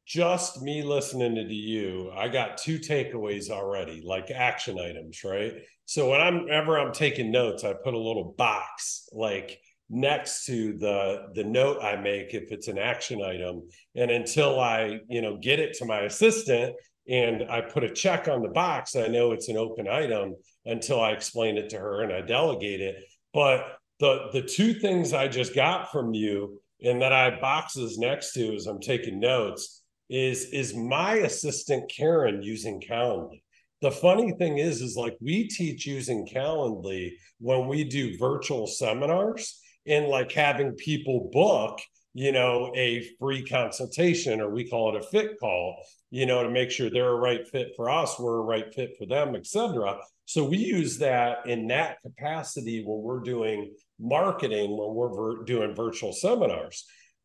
just 0.06 0.60
me 0.60 0.82
listening 0.82 1.34
to 1.36 1.54
you, 1.54 2.12
I 2.14 2.28
got 2.28 2.58
two 2.58 2.78
takeaways 2.78 3.48
already, 3.48 4.02
like 4.04 4.30
action 4.30 4.78
items, 4.78 5.24
right? 5.24 5.54
So 5.86 6.10
when 6.10 6.20
I'm 6.20 6.50
ever 6.50 6.78
I'm 6.78 6.92
taking 6.92 7.30
notes, 7.30 7.64
I 7.64 7.72
put 7.72 7.94
a 7.94 7.98
little 7.98 8.34
box 8.36 9.08
like 9.10 9.58
next 9.88 10.44
to 10.46 10.76
the 10.76 11.28
the 11.34 11.44
note 11.44 11.82
I 11.82 11.96
make 11.96 12.34
if 12.34 12.52
it's 12.52 12.68
an 12.68 12.76
action 12.76 13.22
item. 13.22 13.62
And 13.96 14.10
until 14.10 14.60
I, 14.60 14.98
you 15.08 15.22
know, 15.22 15.38
get 15.38 15.60
it 15.60 15.72
to 15.78 15.86
my 15.86 16.00
assistant 16.00 16.74
and 17.08 17.50
I 17.50 17.62
put 17.62 17.84
a 17.84 17.90
check 17.90 18.28
on 18.28 18.42
the 18.42 18.50
box, 18.50 18.96
I 18.96 19.06
know 19.06 19.32
it's 19.32 19.48
an 19.48 19.56
open 19.56 19.88
item 19.88 20.34
until 20.66 21.00
I 21.00 21.12
explain 21.12 21.56
it 21.56 21.70
to 21.70 21.78
her 21.78 22.02
and 22.02 22.12
I 22.12 22.20
delegate 22.20 22.82
it. 22.82 22.96
But 23.32 23.78
the 24.02 24.28
the 24.32 24.42
two 24.42 24.74
things 24.74 25.12
I 25.12 25.28
just 25.28 25.54
got 25.54 25.92
from 25.92 26.12
you 26.12 26.60
and 26.82 27.00
that 27.00 27.12
I 27.12 27.38
boxes 27.40 27.98
next 27.98 28.32
to 28.32 28.52
as 28.52 28.66
I'm 28.66 28.80
taking 28.80 29.20
notes 29.20 29.82
is 30.10 30.46
is 30.46 30.74
my 30.74 31.14
assistant 31.14 31.88
Karen 31.88 32.42
using 32.42 32.80
Calendly. 32.80 33.42
The 33.80 33.92
funny 33.92 34.32
thing 34.32 34.58
is, 34.58 34.82
is 34.82 34.96
like 34.96 35.16
we 35.20 35.46
teach 35.46 35.86
using 35.86 36.26
Calendly 36.26 37.12
when 37.38 37.68
we 37.68 37.84
do 37.84 38.18
virtual 38.18 38.66
seminars 38.66 39.60
and 39.86 40.08
like 40.08 40.32
having 40.32 40.72
people 40.72 41.30
book, 41.32 41.80
you 42.14 42.32
know, 42.32 42.72
a 42.76 43.06
free 43.18 43.44
consultation 43.44 44.40
or 44.40 44.50
we 44.50 44.68
call 44.68 44.94
it 44.94 45.02
a 45.02 45.06
fit 45.06 45.38
call, 45.40 45.76
you 46.10 46.26
know, 46.26 46.42
to 46.42 46.50
make 46.50 46.70
sure 46.70 46.90
they're 46.90 47.10
a 47.10 47.14
right 47.14 47.46
fit 47.48 47.68
for 47.76 47.88
us, 47.88 48.18
we're 48.18 48.38
a 48.38 48.44
right 48.44 48.72
fit 48.74 48.90
for 48.98 49.06
them, 49.06 49.34
etc. 49.34 49.96
So 50.26 50.44
we 50.44 50.58
use 50.58 50.98
that 50.98 51.46
in 51.46 51.66
that 51.68 51.98
capacity 52.02 52.84
when 52.84 53.02
we're 53.02 53.20
doing 53.20 53.72
marketing 54.02 54.76
when 54.76 54.94
we're 54.94 55.44
doing 55.44 55.74
virtual 55.74 56.12
seminars. 56.12 56.84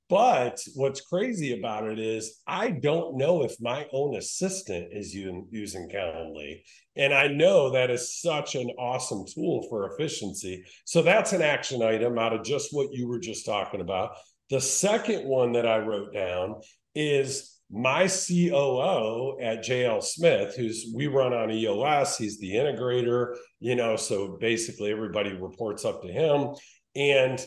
But 0.10 0.62
what's 0.76 1.02
crazy 1.02 1.58
about 1.58 1.86
it 1.86 2.00
is 2.00 2.42
I 2.48 2.70
don't 2.72 3.18
know 3.18 3.44
if 3.44 3.60
my 3.60 3.88
own 3.92 4.16
assistant 4.16 4.88
is 4.94 5.14
using 5.14 5.90
Calendly. 5.94 6.62
And 6.96 7.14
I 7.14 7.28
know 7.28 7.72
that 7.72 7.92
is 7.92 8.22
such 8.22 8.56
an 8.56 8.70
awesome 8.80 9.26
tool 9.34 9.68
for 9.70 9.92
efficiency. 9.92 10.64
So 10.86 11.02
that's 11.02 11.34
an 11.34 11.42
action 11.42 11.84
item 11.84 12.18
out 12.18 12.34
of 12.34 12.46
just 12.46 12.70
what 12.72 12.94
you 12.94 13.08
were 13.08 13.20
just 13.20 13.46
talking 13.46 13.82
about. 13.82 14.12
The 14.50 14.62
second 14.62 15.28
one 15.28 15.54
that 15.54 15.68
I 15.68 15.80
wrote 15.80 16.14
down 16.14 16.56
is 16.96 17.58
my 17.70 18.08
COO 18.08 19.38
at 19.42 19.64
JL 19.64 20.02
Smith, 20.02 20.56
who's 20.56 20.92
we 20.96 21.08
run 21.08 21.34
on 21.34 21.52
EOS, 21.52 22.18
he's 22.18 22.40
the 22.40 22.54
integrator, 22.54 23.36
you 23.60 23.76
know, 23.76 23.98
so 23.98 24.38
basically 24.40 24.92
everybody 24.92 25.34
reports 25.34 25.84
up 25.84 26.02
to 26.02 26.08
him. 26.08 26.56
And 26.96 27.46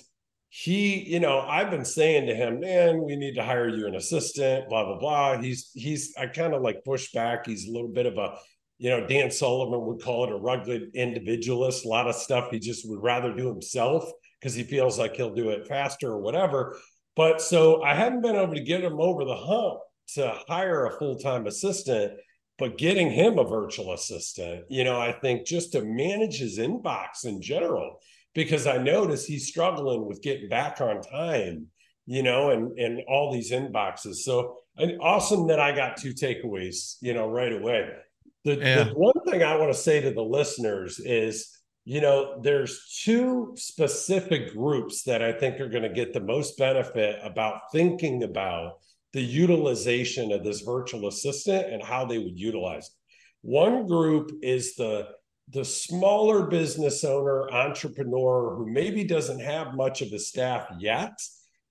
he, 0.50 1.08
you 1.08 1.20
know, 1.20 1.40
I've 1.40 1.70
been 1.70 1.84
saying 1.84 2.26
to 2.26 2.34
him, 2.34 2.60
man, 2.60 3.02
we 3.02 3.16
need 3.16 3.34
to 3.36 3.42
hire 3.42 3.68
you 3.68 3.86
an 3.86 3.94
assistant, 3.94 4.68
blah, 4.68 4.84
blah, 4.84 4.98
blah. 4.98 5.40
He's, 5.40 5.70
he's, 5.74 6.12
I 6.18 6.26
kind 6.26 6.54
of 6.54 6.60
like 6.60 6.84
push 6.84 7.12
back. 7.12 7.46
He's 7.46 7.68
a 7.68 7.72
little 7.72 7.88
bit 7.88 8.06
of 8.06 8.18
a, 8.18 8.36
you 8.78 8.90
know, 8.90 9.06
Dan 9.06 9.30
Sullivan 9.30 9.86
would 9.86 10.02
call 10.02 10.24
it 10.24 10.32
a 10.32 10.36
rugged 10.36 10.94
individualist. 10.94 11.84
A 11.84 11.88
lot 11.88 12.08
of 12.08 12.14
stuff 12.14 12.50
he 12.50 12.58
just 12.58 12.88
would 12.88 13.02
rather 13.02 13.32
do 13.32 13.46
himself 13.46 14.10
because 14.40 14.54
he 14.54 14.64
feels 14.64 14.98
like 14.98 15.14
he'll 15.14 15.34
do 15.34 15.50
it 15.50 15.68
faster 15.68 16.08
or 16.08 16.20
whatever. 16.20 16.76
But 17.16 17.40
so 17.40 17.82
I 17.82 17.94
haven't 17.94 18.22
been 18.22 18.36
able 18.36 18.54
to 18.54 18.60
get 18.60 18.84
him 18.84 19.00
over 19.00 19.24
the 19.24 19.36
hump 19.36 19.80
to 20.14 20.34
hire 20.48 20.86
a 20.86 20.98
full 20.98 21.18
time 21.18 21.46
assistant, 21.46 22.12
but 22.58 22.78
getting 22.78 23.10
him 23.10 23.38
a 23.38 23.44
virtual 23.44 23.92
assistant, 23.92 24.64
you 24.68 24.84
know, 24.84 25.00
I 25.00 25.12
think 25.12 25.46
just 25.46 25.72
to 25.72 25.82
manage 25.82 26.38
his 26.38 26.58
inbox 26.58 27.24
in 27.24 27.40
general, 27.40 27.98
because 28.34 28.66
I 28.66 28.76
notice 28.76 29.24
he's 29.24 29.48
struggling 29.48 30.06
with 30.06 30.22
getting 30.22 30.48
back 30.48 30.80
on 30.80 31.02
time, 31.02 31.66
you 32.06 32.22
know, 32.22 32.50
and 32.50 32.78
and 32.78 33.00
all 33.08 33.32
these 33.32 33.50
inboxes. 33.50 34.16
So 34.16 34.56
and 34.76 34.98
awesome 35.00 35.48
that 35.48 35.60
I 35.60 35.72
got 35.72 35.96
two 35.96 36.14
takeaways, 36.14 36.96
you 37.00 37.12
know, 37.14 37.28
right 37.28 37.52
away. 37.52 37.88
The, 38.44 38.56
yeah. 38.56 38.84
the 38.84 38.94
one 38.94 39.14
thing 39.28 39.42
I 39.42 39.56
want 39.56 39.72
to 39.72 39.78
say 39.78 40.00
to 40.00 40.12
the 40.12 40.22
listeners 40.22 40.98
is, 40.98 41.59
you 41.84 42.00
know, 42.00 42.40
there's 42.42 43.00
two 43.02 43.52
specific 43.56 44.52
groups 44.52 45.02
that 45.04 45.22
I 45.22 45.32
think 45.32 45.60
are 45.60 45.68
going 45.68 45.82
to 45.82 45.88
get 45.88 46.12
the 46.12 46.20
most 46.20 46.58
benefit 46.58 47.18
about 47.22 47.62
thinking 47.72 48.22
about 48.22 48.78
the 49.12 49.22
utilization 49.22 50.30
of 50.30 50.44
this 50.44 50.60
virtual 50.60 51.08
assistant 51.08 51.72
and 51.72 51.82
how 51.82 52.04
they 52.04 52.18
would 52.18 52.38
utilize 52.38 52.86
it. 52.86 52.92
One 53.42 53.86
group 53.86 54.30
is 54.42 54.74
the 54.76 55.08
the 55.52 55.64
smaller 55.64 56.46
business 56.46 57.02
owner 57.02 57.50
entrepreneur 57.50 58.54
who 58.54 58.70
maybe 58.70 59.02
doesn't 59.02 59.40
have 59.40 59.74
much 59.74 60.00
of 60.00 60.12
a 60.12 60.18
staff 60.18 60.68
yet 60.78 61.12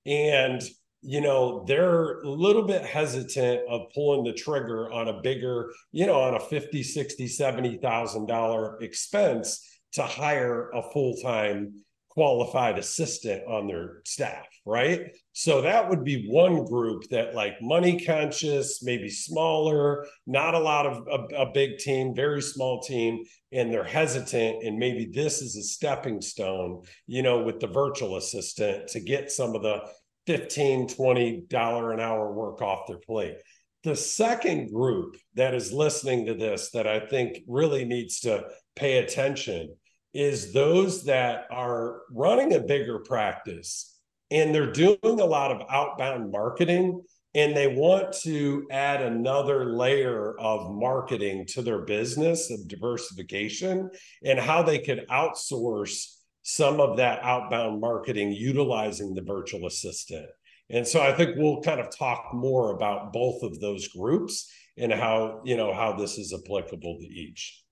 and 0.06 0.62
you 1.02 1.22
know 1.22 1.64
they're 1.66 2.20
a 2.22 2.30
little 2.30 2.64
bit 2.64 2.86
hesitant 2.86 3.62
of 3.70 3.90
pulling 3.94 4.26
the 4.26 4.34
trigger 4.34 4.92
on 4.92 5.08
a 5.08 5.22
bigger 5.22 5.72
you 5.94 6.06
know 6.06 6.20
on 6.20 6.34
a 6.34 6.40
50 6.40 6.84
60 6.84 7.28
70 7.28 7.78
thousand 7.78 8.26
dollar 8.26 8.78
expense 8.82 9.66
to 9.94 10.04
hire 10.04 10.70
a 10.72 10.82
full-time 10.92 11.74
qualified 12.10 12.78
assistant 12.78 13.48
on 13.48 13.68
their 13.68 14.02
staff, 14.04 14.46
right? 14.66 15.12
So 15.32 15.62
that 15.62 15.88
would 15.90 16.04
be 16.04 16.28
one 16.28 16.66
group 16.66 17.04
that 17.12 17.34
like 17.36 17.62
money 17.62 18.04
conscious, 18.04 18.84
maybe 18.84 19.10
smaller, 19.10 20.06
not 20.28 20.56
a 20.56 20.60
lot 20.60 20.86
of 20.86 21.08
a, 21.08 21.44
a, 21.44 21.52
big 21.54 21.78
team, 21.78 22.14
very 22.14 22.42
small 22.42 22.82
team, 22.82 23.24
and 23.54 23.72
they're 23.72 23.84
hesitant. 23.84 24.64
And 24.64 24.78
maybe 24.78 25.10
this 25.14 25.42
is 25.42 25.56
a 25.56 25.64
stepping 25.64 26.20
stone, 26.20 26.82
you 27.08 27.22
know, 27.22 27.44
with 27.44 27.60
the 27.60 27.68
virtual 27.68 28.18
assistant 28.18 28.90
to 28.90 29.00
get 29.00 29.32
some 29.32 29.56
of 29.56 29.62
the 29.62 29.82
15, 30.28 30.90
20 30.90 31.46
dollar 31.48 31.94
an 31.94 32.00
hour 32.00 32.34
work 32.34 32.62
off 32.62 32.88
their 32.88 32.98
plate. 32.98 33.38
The 33.84 33.96
second 33.96 34.74
group 34.74 35.16
that 35.36 35.54
is 35.54 35.72
listening 35.72 36.26
to 36.26 36.34
this 36.34 36.72
that 36.72 36.86
I 36.86 37.00
think 37.00 37.40
really 37.48 37.86
needs 37.86 38.20
to 38.22 38.46
pay 38.76 38.98
attention 38.98 39.76
is 40.14 40.52
those 40.52 41.06
that 41.06 41.46
are 41.52 42.02
running 42.12 42.54
a 42.54 42.60
bigger 42.60 43.00
practice 43.00 43.98
and 44.32 44.54
they're 44.54 44.72
doing 44.72 45.00
a 45.04 45.26
lot 45.26 45.52
of 45.52 45.62
outbound 45.70 46.32
marketing 46.32 47.02
and 47.36 47.56
they 47.56 47.68
want 47.68 48.12
to 48.12 48.68
add 48.72 49.02
another 49.02 49.74
layer 49.74 50.38
of 50.40 50.72
marketing 50.72 51.46
to 51.46 51.62
their 51.62 51.80
business 51.86 52.50
of 52.50 52.68
diversification 52.68 53.90
and 54.26 54.40
how 54.40 54.64
they 54.64 54.80
could 54.80 55.06
outsource 55.10 56.16
some 56.42 56.80
of 56.80 56.98
that 56.98 57.22
outbound 57.24 57.80
marketing 57.80 58.32
utilizing 58.32 59.14
the 59.14 59.22
virtual 59.22 59.68
assistant. 59.68 60.26
And 60.70 60.88
so 60.88 61.02
I 61.02 61.12
think 61.14 61.36
we'll 61.36 61.62
kind 61.62 61.80
of 61.80 61.96
talk 61.96 62.30
more 62.34 62.76
about 62.76 63.12
both 63.12 63.42
of 63.44 63.60
those 63.60 63.88
groups 63.88 64.52
and 64.78 64.94
how, 64.94 65.42
you 65.44 65.58
know, 65.58 65.74
how 65.74 65.94
this 65.94 66.18
is 66.18 66.34
applicable 66.34 66.98
to 67.00 67.08
each. 67.08 67.64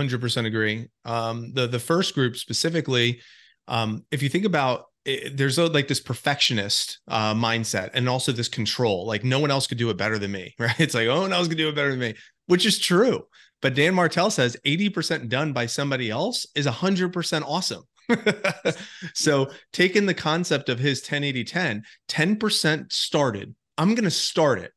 100% 0.00 0.46
agree. 0.46 0.88
Um, 1.04 1.52
the 1.52 1.66
the 1.66 1.78
first 1.78 2.14
group 2.14 2.36
specifically, 2.36 3.20
um, 3.68 4.04
if 4.10 4.22
you 4.22 4.28
think 4.28 4.46
about 4.46 4.86
it, 5.04 5.36
there's 5.36 5.58
a, 5.58 5.66
like 5.66 5.88
this 5.88 6.00
perfectionist 6.00 7.00
uh, 7.08 7.34
mindset 7.34 7.90
and 7.94 8.08
also 8.08 8.32
this 8.32 8.48
control, 8.48 9.06
like 9.06 9.24
no 9.24 9.38
one 9.38 9.50
else 9.50 9.66
could 9.66 9.78
do 9.78 9.90
it 9.90 9.96
better 9.96 10.18
than 10.18 10.32
me, 10.32 10.54
right? 10.58 10.80
It's 10.80 10.94
like, 10.94 11.08
oh, 11.08 11.14
no 11.14 11.20
one 11.22 11.32
else 11.32 11.48
could 11.48 11.58
do 11.58 11.68
it 11.68 11.74
better 11.74 11.90
than 11.90 12.00
me, 12.00 12.14
which 12.46 12.66
is 12.66 12.78
true. 12.78 13.26
But 13.60 13.74
Dan 13.74 13.94
Martell 13.94 14.30
says 14.30 14.56
80% 14.66 15.28
done 15.28 15.52
by 15.52 15.66
somebody 15.66 16.10
else 16.10 16.46
is 16.56 16.66
100% 16.66 17.42
awesome. 17.42 17.84
so 19.14 19.50
taking 19.72 20.06
the 20.06 20.14
concept 20.14 20.68
of 20.68 20.78
his 20.78 21.00
10 21.02 21.24
80 21.24 21.44
10 21.44 21.84
10% 22.08 22.92
started 22.92 23.54
i'm 23.78 23.94
going 23.94 24.04
to 24.04 24.10
start 24.10 24.58
it 24.58 24.72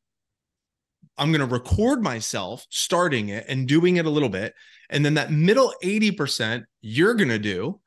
i'm 1.17 1.31
going 1.31 1.47
to 1.47 1.53
record 1.53 2.01
myself 2.01 2.65
starting 2.69 3.29
it 3.29 3.45
and 3.47 3.67
doing 3.67 3.97
it 3.97 4.05
a 4.05 4.09
little 4.09 4.29
bit 4.29 4.53
and 4.89 5.03
then 5.03 5.15
that 5.15 5.31
middle 5.31 5.73
80% 5.83 6.63
you're 6.81 7.15
going 7.15 7.29
to 7.29 7.39
do. 7.39 7.79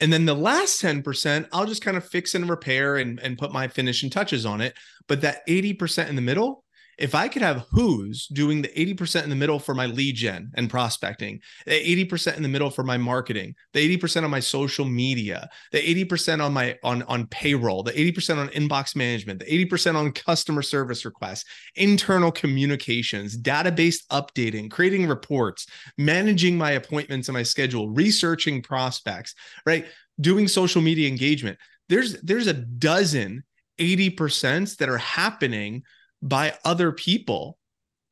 And 0.00 0.12
then 0.12 0.24
the 0.24 0.34
last 0.34 0.80
10%, 0.80 1.48
I'll 1.52 1.66
just 1.66 1.82
kind 1.82 1.96
of 1.96 2.08
fix 2.08 2.34
and 2.34 2.48
repair 2.48 2.96
and, 2.96 3.18
and 3.20 3.36
put 3.36 3.52
my 3.52 3.66
finishing 3.66 4.10
touches 4.10 4.46
on 4.46 4.60
it. 4.60 4.74
But 5.08 5.22
that 5.22 5.46
80% 5.48 6.08
in 6.08 6.14
the 6.16 6.22
middle, 6.22 6.64
if 6.98 7.14
I 7.14 7.28
could 7.28 7.42
have 7.42 7.64
who's 7.70 8.26
doing 8.26 8.60
the 8.60 8.68
80% 8.68 9.22
in 9.22 9.30
the 9.30 9.36
middle 9.36 9.60
for 9.60 9.74
my 9.74 9.86
lead 9.86 10.16
gen 10.16 10.50
and 10.54 10.68
prospecting, 10.68 11.40
the 11.64 12.06
80% 12.06 12.36
in 12.36 12.42
the 12.42 12.48
middle 12.48 12.70
for 12.70 12.82
my 12.82 12.98
marketing, 12.98 13.54
the 13.72 13.98
80% 13.98 14.24
on 14.24 14.30
my 14.30 14.40
social 14.40 14.84
media, 14.84 15.48
the 15.70 15.78
80% 15.78 16.44
on 16.44 16.52
my 16.52 16.76
on 16.82 17.02
on 17.04 17.26
payroll, 17.28 17.84
the 17.84 17.92
80% 17.92 18.38
on 18.38 18.48
inbox 18.48 18.96
management, 18.96 19.38
the 19.38 19.66
80% 19.66 19.94
on 19.94 20.10
customer 20.12 20.60
service 20.60 21.04
requests, 21.04 21.44
internal 21.76 22.32
communications, 22.32 23.40
database 23.40 23.98
updating, 24.10 24.68
creating 24.68 25.06
reports, 25.06 25.66
managing 25.96 26.58
my 26.58 26.72
appointments 26.72 27.28
and 27.28 27.34
my 27.34 27.44
schedule, 27.44 27.88
researching 27.90 28.60
prospects, 28.60 29.34
right? 29.64 29.86
Doing 30.20 30.48
social 30.48 30.82
media 30.82 31.08
engagement. 31.08 31.58
There's 31.88 32.20
there's 32.22 32.48
a 32.48 32.54
dozen 32.54 33.44
80% 33.78 34.76
that 34.78 34.88
are 34.88 34.98
happening 34.98 35.84
by 36.22 36.54
other 36.64 36.92
people. 36.92 37.58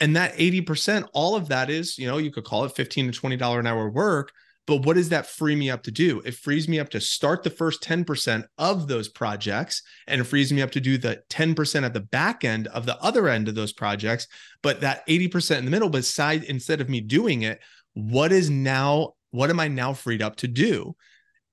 And 0.00 0.14
that 0.16 0.34
80%, 0.34 1.08
all 1.12 1.36
of 1.36 1.48
that 1.48 1.70
is, 1.70 1.98
you 1.98 2.06
know, 2.06 2.18
you 2.18 2.30
could 2.30 2.44
call 2.44 2.64
it 2.64 2.72
15 2.72 3.12
to 3.12 3.20
$20 3.20 3.58
an 3.58 3.66
hour 3.66 3.88
work. 3.88 4.32
But 4.66 4.84
what 4.84 4.96
does 4.96 5.10
that 5.10 5.26
free 5.26 5.54
me 5.54 5.70
up 5.70 5.84
to 5.84 5.92
do? 5.92 6.20
It 6.24 6.34
frees 6.34 6.68
me 6.68 6.80
up 6.80 6.88
to 6.90 7.00
start 7.00 7.44
the 7.44 7.50
first 7.50 7.82
10% 7.82 8.44
of 8.58 8.88
those 8.88 9.08
projects 9.08 9.82
and 10.08 10.20
it 10.20 10.24
frees 10.24 10.52
me 10.52 10.60
up 10.60 10.72
to 10.72 10.80
do 10.80 10.98
the 10.98 11.22
10% 11.30 11.84
at 11.84 11.94
the 11.94 12.00
back 12.00 12.44
end 12.44 12.66
of 12.68 12.84
the 12.84 13.00
other 13.00 13.28
end 13.28 13.46
of 13.46 13.54
those 13.54 13.72
projects. 13.72 14.26
But 14.62 14.80
that 14.80 15.06
80% 15.06 15.58
in 15.58 15.64
the 15.64 15.70
middle, 15.70 15.88
beside 15.88 16.42
instead 16.44 16.80
of 16.80 16.88
me 16.88 17.00
doing 17.00 17.42
it, 17.42 17.60
what 17.94 18.32
is 18.32 18.50
now, 18.50 19.14
what 19.30 19.50
am 19.50 19.60
I 19.60 19.68
now 19.68 19.92
freed 19.92 20.20
up 20.20 20.34
to 20.36 20.48
do? 20.48 20.96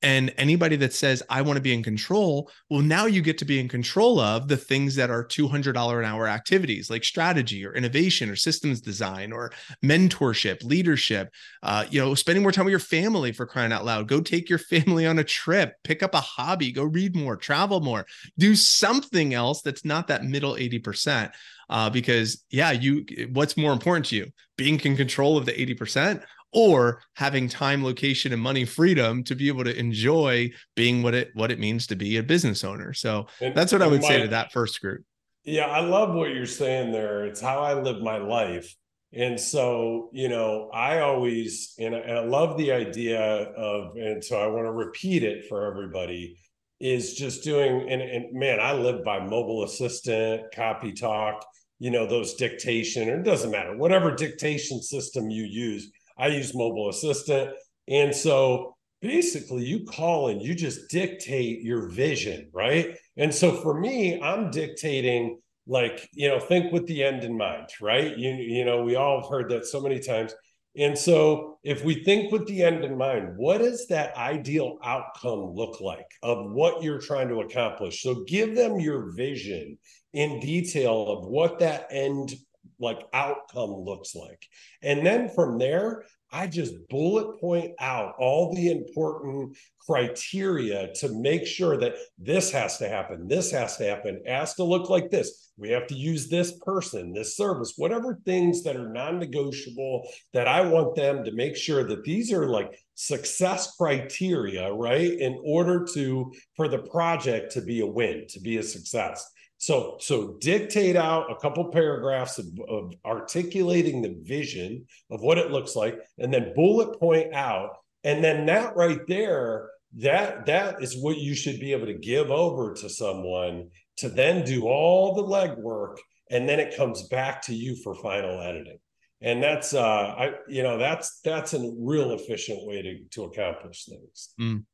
And 0.03 0.33
anybody 0.37 0.75
that 0.75 0.93
says, 0.93 1.23
I 1.29 1.41
want 1.41 1.55
to 1.55 1.61
be 1.61 1.73
in 1.73 1.81
control, 1.81 2.51
well, 2.69 2.81
now 2.81 3.05
you 3.05 3.21
get 3.21 3.37
to 3.37 3.45
be 3.45 3.57
in 3.57 3.69
control 3.69 4.19
of 4.19 4.49
the 4.49 4.57
things 4.57 4.95
that 4.95 5.09
are 5.09 5.25
$200 5.25 5.99
an 5.99 6.05
hour 6.05 6.27
activities 6.27 6.89
like 6.89 7.05
strategy 7.05 7.65
or 7.65 7.73
innovation 7.73 8.29
or 8.29 8.35
systems 8.35 8.81
design 8.81 9.31
or 9.31 9.53
mentorship, 9.83 10.61
leadership, 10.65 11.29
uh, 11.63 11.85
you 11.89 12.01
know, 12.01 12.13
spending 12.15 12.43
more 12.43 12.51
time 12.51 12.65
with 12.65 12.71
your 12.71 12.79
family 12.79 13.31
for 13.31 13.45
crying 13.45 13.71
out 13.71 13.85
loud. 13.85 14.09
Go 14.09 14.19
take 14.19 14.49
your 14.49 14.59
family 14.59 15.07
on 15.07 15.19
a 15.19 15.23
trip, 15.23 15.73
pick 15.85 16.03
up 16.03 16.13
a 16.13 16.21
hobby, 16.21 16.73
go 16.73 16.83
read 16.83 17.15
more, 17.15 17.37
travel 17.37 17.79
more, 17.79 18.05
do 18.37 18.55
something 18.57 19.33
else 19.33 19.61
that's 19.61 19.85
not 19.85 20.07
that 20.09 20.25
middle 20.25 20.55
80%. 20.55 21.31
Uh, 21.69 21.89
because 21.89 22.43
yeah, 22.51 22.71
you 22.71 23.05
what's 23.31 23.55
more 23.55 23.71
important 23.71 24.07
to 24.07 24.17
you, 24.17 24.27
being 24.57 24.77
in 24.81 24.97
control 24.97 25.37
of 25.37 25.45
the 25.45 25.53
80% 25.53 26.21
or 26.53 27.01
having 27.15 27.47
time 27.47 27.83
location 27.83 28.31
and 28.31 28.41
money 28.41 28.65
freedom 28.65 29.23
to 29.23 29.35
be 29.35 29.47
able 29.47 29.63
to 29.63 29.77
enjoy 29.77 30.51
being 30.75 31.03
what 31.03 31.13
it 31.13 31.31
what 31.33 31.51
it 31.51 31.59
means 31.59 31.87
to 31.87 31.95
be 31.95 32.17
a 32.17 32.23
business 32.23 32.63
owner. 32.63 32.93
So 32.93 33.27
that's 33.39 33.71
what 33.71 33.81
i 33.81 33.87
would 33.87 34.01
my, 34.01 34.07
say 34.07 34.21
to 34.21 34.27
that 34.29 34.51
first 34.51 34.79
group. 34.81 35.03
Yeah 35.43 35.67
i 35.67 35.81
love 35.81 36.13
what 36.13 36.29
you're 36.29 36.45
saying 36.45 36.91
there. 36.91 37.25
It's 37.25 37.41
how 37.41 37.59
i 37.59 37.73
live 37.73 38.01
my 38.01 38.17
life. 38.17 38.75
And 39.15 39.39
so 39.39 40.09
you 40.11 40.29
know 40.29 40.69
i 40.73 40.99
always 40.99 41.73
and 41.79 41.95
I, 41.95 41.99
and 41.99 42.17
I 42.17 42.23
love 42.23 42.57
the 42.57 42.71
idea 42.71 43.19
of 43.21 43.95
and 43.95 44.23
so 44.23 44.39
i 44.39 44.47
want 44.47 44.65
to 44.65 44.71
repeat 44.71 45.23
it 45.23 45.45
for 45.47 45.65
everybody 45.65 46.37
is 46.79 47.13
just 47.13 47.43
doing 47.43 47.89
and, 47.89 48.01
and 48.01 48.33
man 48.33 48.59
i 48.59 48.73
live 48.73 49.03
by 49.05 49.19
mobile 49.19 49.63
assistant 49.63 50.51
CopyTalk 50.53 51.41
you 51.79 51.91
know 51.91 52.05
those 52.07 52.33
dictation 52.33 53.07
it 53.07 53.23
doesn't 53.23 53.51
matter 53.51 53.77
whatever 53.77 54.13
dictation 54.13 54.81
system 54.81 55.29
you 55.29 55.43
use 55.43 55.91
I 56.17 56.27
use 56.27 56.55
mobile 56.55 56.89
assistant. 56.89 57.51
And 57.87 58.15
so 58.15 58.75
basically 59.01 59.65
you 59.65 59.83
call 59.83 60.29
and 60.29 60.41
you 60.41 60.55
just 60.55 60.89
dictate 60.89 61.61
your 61.61 61.89
vision, 61.89 62.49
right? 62.53 62.97
And 63.17 63.33
so 63.33 63.51
for 63.51 63.79
me, 63.79 64.21
I'm 64.21 64.51
dictating 64.51 65.39
like 65.67 66.09
you 66.13 66.27
know 66.27 66.39
think 66.39 66.71
with 66.71 66.85
the 66.87 67.03
end 67.03 67.23
in 67.23 67.37
mind 67.37 67.69
right 67.79 68.17
you 68.17 68.31
you 68.31 68.65
know 68.65 68.83
we 68.83 68.95
all 68.95 69.21
have 69.21 69.29
heard 69.29 69.49
that 69.49 69.65
so 69.65 69.79
many 69.79 69.99
times 69.99 70.33
and 70.75 70.97
so 70.97 71.57
if 71.63 71.85
we 71.85 72.03
think 72.03 72.31
with 72.31 72.45
the 72.47 72.63
end 72.63 72.83
in 72.83 72.97
mind 72.97 73.29
what 73.37 73.59
does 73.59 73.87
that 73.87 74.15
ideal 74.17 74.77
outcome 74.83 75.53
look 75.53 75.79
like 75.79 76.09
of 76.21 76.51
what 76.51 76.83
you're 76.83 76.99
trying 76.99 77.29
to 77.29 77.41
accomplish 77.41 78.01
so 78.01 78.23
give 78.27 78.55
them 78.55 78.79
your 78.79 79.13
vision 79.13 79.77
in 80.11 80.39
detail 80.39 81.07
of 81.07 81.25
what 81.27 81.59
that 81.59 81.87
end 81.91 82.33
like 82.83 82.99
outcome 83.13 83.71
looks 83.71 84.15
like 84.15 84.45
and 84.81 85.05
then 85.05 85.29
from 85.29 85.57
there 85.57 86.03
I 86.33 86.47
just 86.47 86.73
bullet 86.89 87.39
point 87.39 87.73
out 87.79 88.15
all 88.17 88.55
the 88.55 88.71
important 88.71 89.55
criteria 89.77 90.91
to 90.95 91.09
make 91.09 91.45
sure 91.45 91.77
that 91.77 91.93
this 92.17 92.51
has 92.51 92.79
to 92.79 92.89
happen, 92.89 93.27
this 93.27 93.51
has 93.51 93.77
to 93.77 93.85
happen, 93.85 94.19
it 94.25 94.31
has 94.31 94.55
to 94.55 94.63
look 94.63 94.89
like 94.89 95.11
this. 95.11 95.51
We 95.57 95.69
have 95.69 95.85
to 95.87 95.95
use 95.95 96.29
this 96.29 96.57
person, 96.65 97.13
this 97.13 97.37
service, 97.37 97.73
whatever 97.77 98.19
things 98.25 98.63
that 98.63 98.75
are 98.75 98.89
non 98.89 99.19
negotiable 99.19 100.09
that 100.33 100.47
I 100.47 100.61
want 100.61 100.95
them 100.95 101.23
to 101.23 101.31
make 101.31 101.55
sure 101.55 101.83
that 101.83 102.03
these 102.03 102.33
are 102.33 102.47
like 102.47 102.79
success 102.95 103.75
criteria, 103.75 104.73
right? 104.73 105.11
In 105.11 105.39
order 105.45 105.85
to, 105.93 106.33
for 106.55 106.67
the 106.67 106.79
project 106.79 107.51
to 107.53 107.61
be 107.61 107.81
a 107.81 107.87
win, 107.87 108.25
to 108.29 108.39
be 108.39 108.57
a 108.57 108.63
success. 108.63 109.29
So, 109.63 109.95
so 110.01 110.35
dictate 110.41 110.97
out 110.97 111.31
a 111.31 111.37
couple 111.37 111.63
paragraphs 111.71 112.37
of, 112.37 112.47
of 112.67 112.93
articulating 113.05 114.01
the 114.01 114.13
vision 114.21 114.85
of 115.09 115.21
what 115.21 115.37
it 115.37 115.51
looks 115.51 115.73
like, 115.73 115.97
and 116.17 116.33
then 116.33 116.51
bullet 116.53 116.99
point 116.99 117.33
out, 117.33 117.77
and 118.03 118.21
then 118.21 118.45
that 118.47 118.75
right 118.75 118.99
there, 119.07 119.69
that 119.99 120.45
that 120.47 120.83
is 120.83 121.01
what 121.01 121.17
you 121.17 121.33
should 121.33 121.61
be 121.61 121.71
able 121.71 121.85
to 121.85 121.93
give 121.93 122.29
over 122.29 122.73
to 122.73 122.89
someone 122.89 123.69
to 123.99 124.09
then 124.09 124.43
do 124.43 124.67
all 124.67 125.15
the 125.15 125.23
legwork, 125.23 125.95
and 126.29 126.49
then 126.49 126.59
it 126.59 126.75
comes 126.75 127.07
back 127.07 127.41
to 127.43 127.55
you 127.55 127.77
for 127.77 127.95
final 127.95 128.41
editing. 128.41 128.79
And 129.21 129.41
that's 129.41 129.73
uh, 129.73 129.81
I 129.81 130.31
you 130.49 130.63
know 130.63 130.77
that's 130.77 131.21
that's 131.21 131.53
a 131.53 131.71
real 131.79 132.11
efficient 132.11 132.67
way 132.67 132.81
to 132.81 132.99
to 133.11 133.23
accomplish 133.23 133.85
things. 133.85 134.33
Mm, 134.41 134.65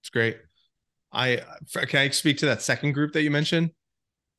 it's 0.00 0.08
great. 0.08 0.38
I 1.12 1.42
can 1.86 2.00
I 2.00 2.08
speak 2.08 2.38
to 2.38 2.46
that 2.46 2.62
second 2.62 2.92
group 2.92 3.12
that 3.12 3.20
you 3.20 3.30
mentioned? 3.30 3.72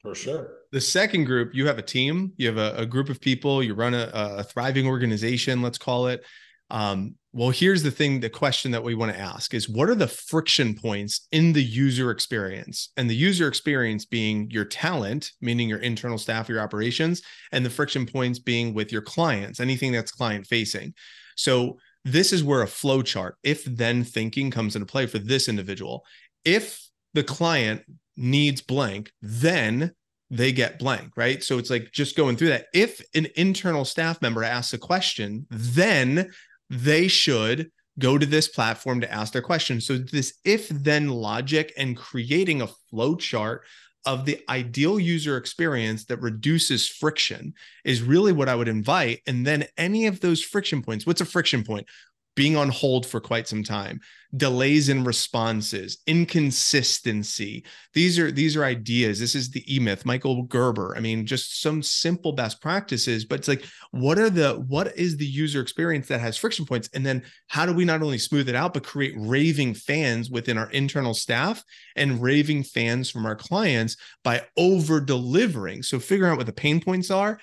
For 0.02 0.16
sure. 0.16 0.52
The 0.72 0.80
second 0.80 1.26
group, 1.26 1.54
you 1.54 1.68
have 1.68 1.78
a 1.78 1.84
team, 1.84 2.32
you 2.38 2.48
have 2.48 2.58
a, 2.58 2.82
a 2.82 2.86
group 2.86 3.10
of 3.10 3.20
people, 3.20 3.62
you 3.62 3.74
run 3.74 3.94
a, 3.94 4.10
a, 4.14 4.44
thriving 4.44 4.88
organization, 4.88 5.62
let's 5.62 5.78
call 5.78 6.08
it. 6.08 6.24
Um, 6.70 7.16
well, 7.34 7.50
here's 7.50 7.84
the 7.84 7.92
thing 7.92 8.20
the 8.20 8.30
question 8.30 8.72
that 8.72 8.84
we 8.84 8.96
want 8.96 9.12
to 9.12 9.20
ask 9.20 9.54
is 9.54 9.68
what 9.68 9.90
are 9.90 9.96
the 9.96 10.08
friction 10.08 10.74
points 10.74 11.28
in 11.32 11.52
the 11.52 11.64
user 11.64 12.12
experience? 12.12 12.92
And 12.96 13.10
the 13.10 13.16
user 13.16 13.48
experience 13.48 14.06
being 14.06 14.50
your 14.50 14.66
talent, 14.66 15.32
meaning 15.42 15.68
your 15.68 15.80
internal 15.80 16.18
staff, 16.18 16.48
your 16.48 16.62
operations, 16.62 17.22
and 17.52 17.66
the 17.66 17.70
friction 17.70 18.06
points 18.06 18.40
being 18.40 18.74
with 18.74 18.92
your 18.92 19.02
clients, 19.02 19.60
anything 19.60 19.92
that's 19.92 20.12
client 20.12 20.48
facing. 20.48 20.94
So, 21.36 21.78
this 22.06 22.32
is 22.32 22.46
where 22.46 22.62
a 22.62 22.68
flow 22.68 23.02
chart, 23.02 23.36
if 23.44 23.66
then 23.66 24.06
thinking 24.06 24.52
comes 24.52 24.76
into 24.76 24.86
play 24.86 25.06
for 25.06 25.20
this 25.20 25.50
individual. 25.50 26.06
If 26.46 26.90
the 27.14 27.24
client 27.24 27.84
needs 28.20 28.62
blank, 28.62 29.12
then 29.22 29.94
they 30.30 30.52
get 30.52 30.78
blank, 30.78 31.14
right? 31.16 31.44
So 31.44 31.58
it's 31.58 31.70
like 31.70 31.92
just 31.92 32.16
going 32.16 32.38
through 32.38 32.50
that. 32.50 32.68
If 32.74 33.02
an 33.16 33.28
internal 33.36 33.86
staff 33.86 34.22
member 34.22 34.44
asks 34.44 34.74
a 34.74 34.78
question, 34.78 35.48
then 35.50 36.32
they 36.70 37.08
should 37.08 37.72
go 37.98 38.18
to 38.18 38.26
this 38.26 38.48
platform 38.48 39.02
to 39.02 39.12
ask 39.12 39.34
their 39.34 39.42
question. 39.42 39.82
So 39.82 39.98
this 39.98 40.36
if 40.46 40.70
then 40.70 41.10
logic 41.10 41.74
and 41.78 41.98
creating 41.98 42.62
a 42.62 42.70
flow 42.90 43.16
chart 43.16 43.64
of 44.06 44.26
the 44.26 44.40
ideal 44.48 45.00
user 45.00 45.36
experience 45.36 46.06
that 46.06 46.22
reduces 46.22 46.88
friction 46.88 47.54
is 47.84 48.02
really 48.02 48.32
what 48.32 48.48
I 48.48 48.56
would 48.56 48.70
invite. 48.70 49.22
And 49.28 49.46
then 49.46 49.66
any 49.78 50.06
of 50.06 50.22
those 50.22 50.42
friction 50.42 50.82
points, 50.82 51.06
what's 51.06 51.22
a 51.22 51.26
friction 51.26 51.64
point? 51.64 51.88
Being 52.36 52.56
on 52.56 52.70
hold 52.70 53.06
for 53.06 53.20
quite 53.20 53.48
some 53.48 53.64
time. 53.64 54.00
Delays 54.38 54.90
in 54.90 55.04
responses 55.04 55.98
inconsistency. 56.06 57.66
These 57.94 58.20
are 58.20 58.32
these 58.32 58.56
are 58.56 58.64
ideas. 58.64 59.20
This 59.20 59.34
is 59.34 59.50
the 59.50 59.64
e-myth. 59.76 60.06
Michael 60.06 60.44
gerber. 60.44 60.94
I 60.96 61.00
mean 61.00 61.26
just 61.26 61.62
some 61.62 61.82
simple 61.82 62.32
best 62.32 62.62
practices 62.62 63.26
but 63.26 63.40
it's 63.40 63.48
like 63.48 63.66
what 63.92 64.20
are 64.20 64.30
the 64.30 64.64
what 64.68 64.96
is 64.96 65.18
the 65.18 65.26
user 65.26 65.62
experience 65.62 66.08
that 66.08 66.22
has 66.22 66.38
friction 66.38 66.66
points? 66.66 66.90
And 66.94 67.06
then 67.06 67.24
how 67.48 67.66
do 67.66 67.74
we 67.74 67.86
not 67.86 68.04
only 68.04 68.20
smooth 68.20 68.48
it 68.48 68.56
out 68.56 68.74
but 68.74 68.84
create 68.84 69.16
raving 69.18 69.74
fans 69.74 70.30
within 70.30 70.58
our 70.58 70.70
internal 70.70 71.16
staff 71.16 71.64
and 71.96 72.22
raving 72.22 72.64
fans 72.64 73.10
from 73.10 73.26
our 73.26 73.36
clients 73.36 73.98
by 74.24 74.44
over 74.56 75.02
delivering? 75.02 75.82
So 75.82 76.00
figuring 76.00 76.32
out 76.32 76.38
what 76.38 76.46
the 76.46 76.54
pain 76.54 76.80
points 76.80 77.10
are 77.10 77.40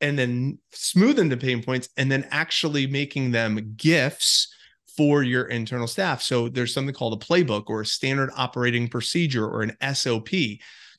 and 0.00 0.18
then 0.18 0.58
smoothing 0.72 1.28
the 1.28 1.36
pain 1.36 1.62
points 1.62 1.88
and 1.96 2.10
then 2.10 2.26
actually 2.30 2.86
making 2.86 3.30
them 3.30 3.74
gifts 3.76 4.52
for 4.96 5.22
your 5.22 5.44
internal 5.44 5.86
staff. 5.86 6.22
So 6.22 6.48
there's 6.48 6.72
something 6.72 6.94
called 6.94 7.22
a 7.22 7.24
playbook 7.24 7.64
or 7.66 7.82
a 7.82 7.86
standard 7.86 8.30
operating 8.36 8.88
procedure 8.88 9.46
or 9.46 9.62
an 9.62 9.76
SOP. 9.94 10.28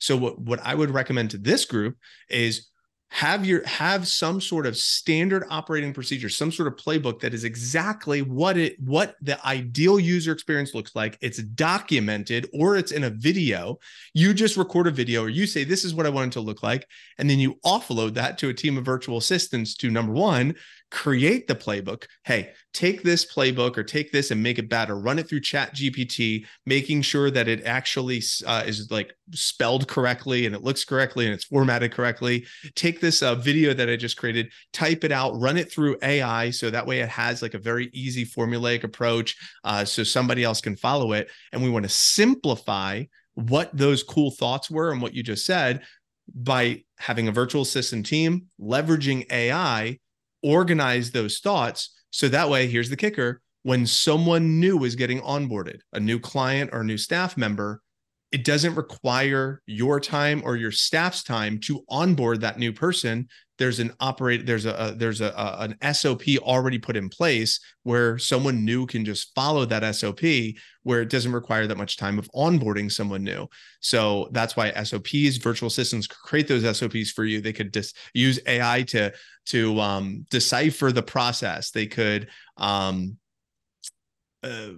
So 0.00 0.16
what, 0.16 0.40
what 0.40 0.60
I 0.62 0.74
would 0.74 0.90
recommend 0.90 1.30
to 1.32 1.38
this 1.38 1.64
group 1.64 1.96
is 2.30 2.68
have 3.10 3.46
your 3.46 3.66
have 3.66 4.06
some 4.06 4.40
sort 4.40 4.66
of 4.66 4.76
standard 4.76 5.44
operating 5.48 5.94
procedure 5.94 6.28
some 6.28 6.52
sort 6.52 6.68
of 6.68 6.76
playbook 6.76 7.20
that 7.20 7.32
is 7.32 7.42
exactly 7.42 8.20
what 8.20 8.56
it 8.58 8.78
what 8.80 9.16
the 9.22 9.44
ideal 9.46 9.98
user 9.98 10.30
experience 10.32 10.74
looks 10.74 10.94
like. 10.94 11.16
It's 11.20 11.42
documented 11.42 12.48
or 12.52 12.76
it's 12.76 12.92
in 12.92 13.04
a 13.04 13.10
video. 13.10 13.78
You 14.12 14.34
just 14.34 14.56
record 14.56 14.88
a 14.88 14.90
video 14.90 15.24
or 15.24 15.28
you 15.28 15.46
say 15.46 15.64
this 15.64 15.84
is 15.84 15.94
what 15.94 16.06
i 16.06 16.10
want 16.10 16.32
it 16.32 16.32
to 16.34 16.40
look 16.40 16.62
like 16.62 16.86
and 17.18 17.28
then 17.28 17.38
you 17.38 17.54
offload 17.64 18.14
that 18.14 18.38
to 18.38 18.48
a 18.48 18.54
team 18.54 18.76
of 18.76 18.84
virtual 18.84 19.16
assistants 19.16 19.74
to 19.76 19.90
number 19.90 20.12
one 20.12 20.54
create 20.90 21.46
the 21.46 21.54
playbook. 21.54 22.04
Hey, 22.24 22.52
take 22.72 23.02
this 23.02 23.30
playbook 23.30 23.76
or 23.76 23.82
take 23.82 24.10
this 24.10 24.30
and 24.30 24.42
make 24.42 24.58
it 24.58 24.68
better. 24.68 24.98
Run 24.98 25.18
it 25.18 25.28
through 25.28 25.40
Chat 25.40 25.74
GPT, 25.74 26.46
making 26.64 27.02
sure 27.02 27.30
that 27.30 27.48
it 27.48 27.64
actually 27.64 28.22
uh, 28.46 28.62
is 28.66 28.90
like 28.90 29.12
spelled 29.32 29.86
correctly 29.86 30.46
and 30.46 30.54
it 30.54 30.62
looks 30.62 30.84
correctly 30.84 31.26
and 31.26 31.34
it's 31.34 31.44
formatted 31.44 31.92
correctly. 31.92 32.46
Take 32.74 33.00
this 33.00 33.22
uh, 33.22 33.34
video 33.34 33.74
that 33.74 33.90
I 33.90 33.96
just 33.96 34.16
created, 34.16 34.50
type 34.72 35.04
it 35.04 35.12
out, 35.12 35.38
run 35.38 35.56
it 35.56 35.70
through 35.70 35.98
AI 36.02 36.50
so 36.50 36.70
that 36.70 36.86
way 36.86 37.00
it 37.00 37.08
has 37.08 37.42
like 37.42 37.54
a 37.54 37.58
very 37.58 37.90
easy 37.92 38.24
formulaic 38.24 38.84
approach, 38.84 39.36
uh, 39.64 39.84
so 39.84 40.02
somebody 40.02 40.42
else 40.42 40.60
can 40.60 40.76
follow 40.76 41.12
it. 41.12 41.28
And 41.52 41.62
we 41.62 41.70
want 41.70 41.84
to 41.84 41.90
simplify 41.90 43.04
what 43.34 43.76
those 43.76 44.02
cool 44.02 44.30
thoughts 44.30 44.70
were 44.70 44.90
and 44.90 45.00
what 45.00 45.14
you 45.14 45.22
just 45.22 45.44
said 45.44 45.82
by 46.34 46.82
having 46.98 47.28
a 47.28 47.32
virtual 47.32 47.62
assistant 47.62 48.06
team, 48.06 48.46
leveraging 48.60 49.30
AI 49.30 49.98
organize 50.42 51.10
those 51.10 51.38
thoughts. 51.38 51.94
So 52.10 52.28
that 52.28 52.48
way, 52.48 52.66
here's 52.66 52.90
the 52.90 52.96
kicker 52.96 53.42
when 53.62 53.86
someone 53.86 54.60
new 54.60 54.84
is 54.84 54.94
getting 54.94 55.20
onboarded, 55.20 55.80
a 55.92 56.00
new 56.00 56.18
client 56.18 56.70
or 56.72 56.80
a 56.80 56.84
new 56.84 56.96
staff 56.96 57.36
member, 57.36 57.82
it 58.30 58.44
doesn't 58.44 58.74
require 58.74 59.62
your 59.66 59.98
time 60.00 60.42
or 60.44 60.56
your 60.56 60.70
staff's 60.70 61.22
time 61.22 61.58
to 61.60 61.82
onboard 61.88 62.42
that 62.42 62.58
new 62.58 62.72
person. 62.72 63.26
There's 63.56 63.80
an 63.80 63.92
operate 64.00 64.46
there's 64.46 64.66
a, 64.66 64.74
a 64.74 64.94
there's 64.94 65.20
a, 65.20 65.30
a, 65.30 65.64
an 65.64 65.94
sop 65.94 66.22
already 66.40 66.78
put 66.78 66.96
in 66.96 67.08
place 67.08 67.58
where 67.82 68.18
someone 68.18 68.64
new 68.64 68.86
can 68.86 69.04
just 69.04 69.34
follow 69.34 69.64
that 69.64 69.94
sop 69.96 70.20
where 70.82 71.00
it 71.00 71.08
doesn't 71.08 71.32
require 71.32 71.66
that 71.66 71.78
much 71.78 71.96
time 71.96 72.18
of 72.18 72.30
onboarding 72.34 72.92
someone 72.92 73.24
new. 73.24 73.48
So 73.80 74.28
that's 74.32 74.56
why 74.56 74.68
sops 74.68 75.42
virtual 75.42 75.68
assistants 75.68 76.06
create 76.06 76.48
those 76.48 76.62
sops 76.76 77.10
for 77.10 77.24
you. 77.24 77.40
They 77.40 77.52
could 77.54 77.72
just 77.72 77.96
use 78.12 78.38
ai 78.46 78.82
to 78.88 79.12
to 79.46 79.80
um, 79.80 80.26
decipher 80.30 80.92
the 80.92 81.02
process. 81.02 81.70
They 81.70 81.86
could 81.86 82.28
um, 82.58 83.16
uh, 84.42 84.74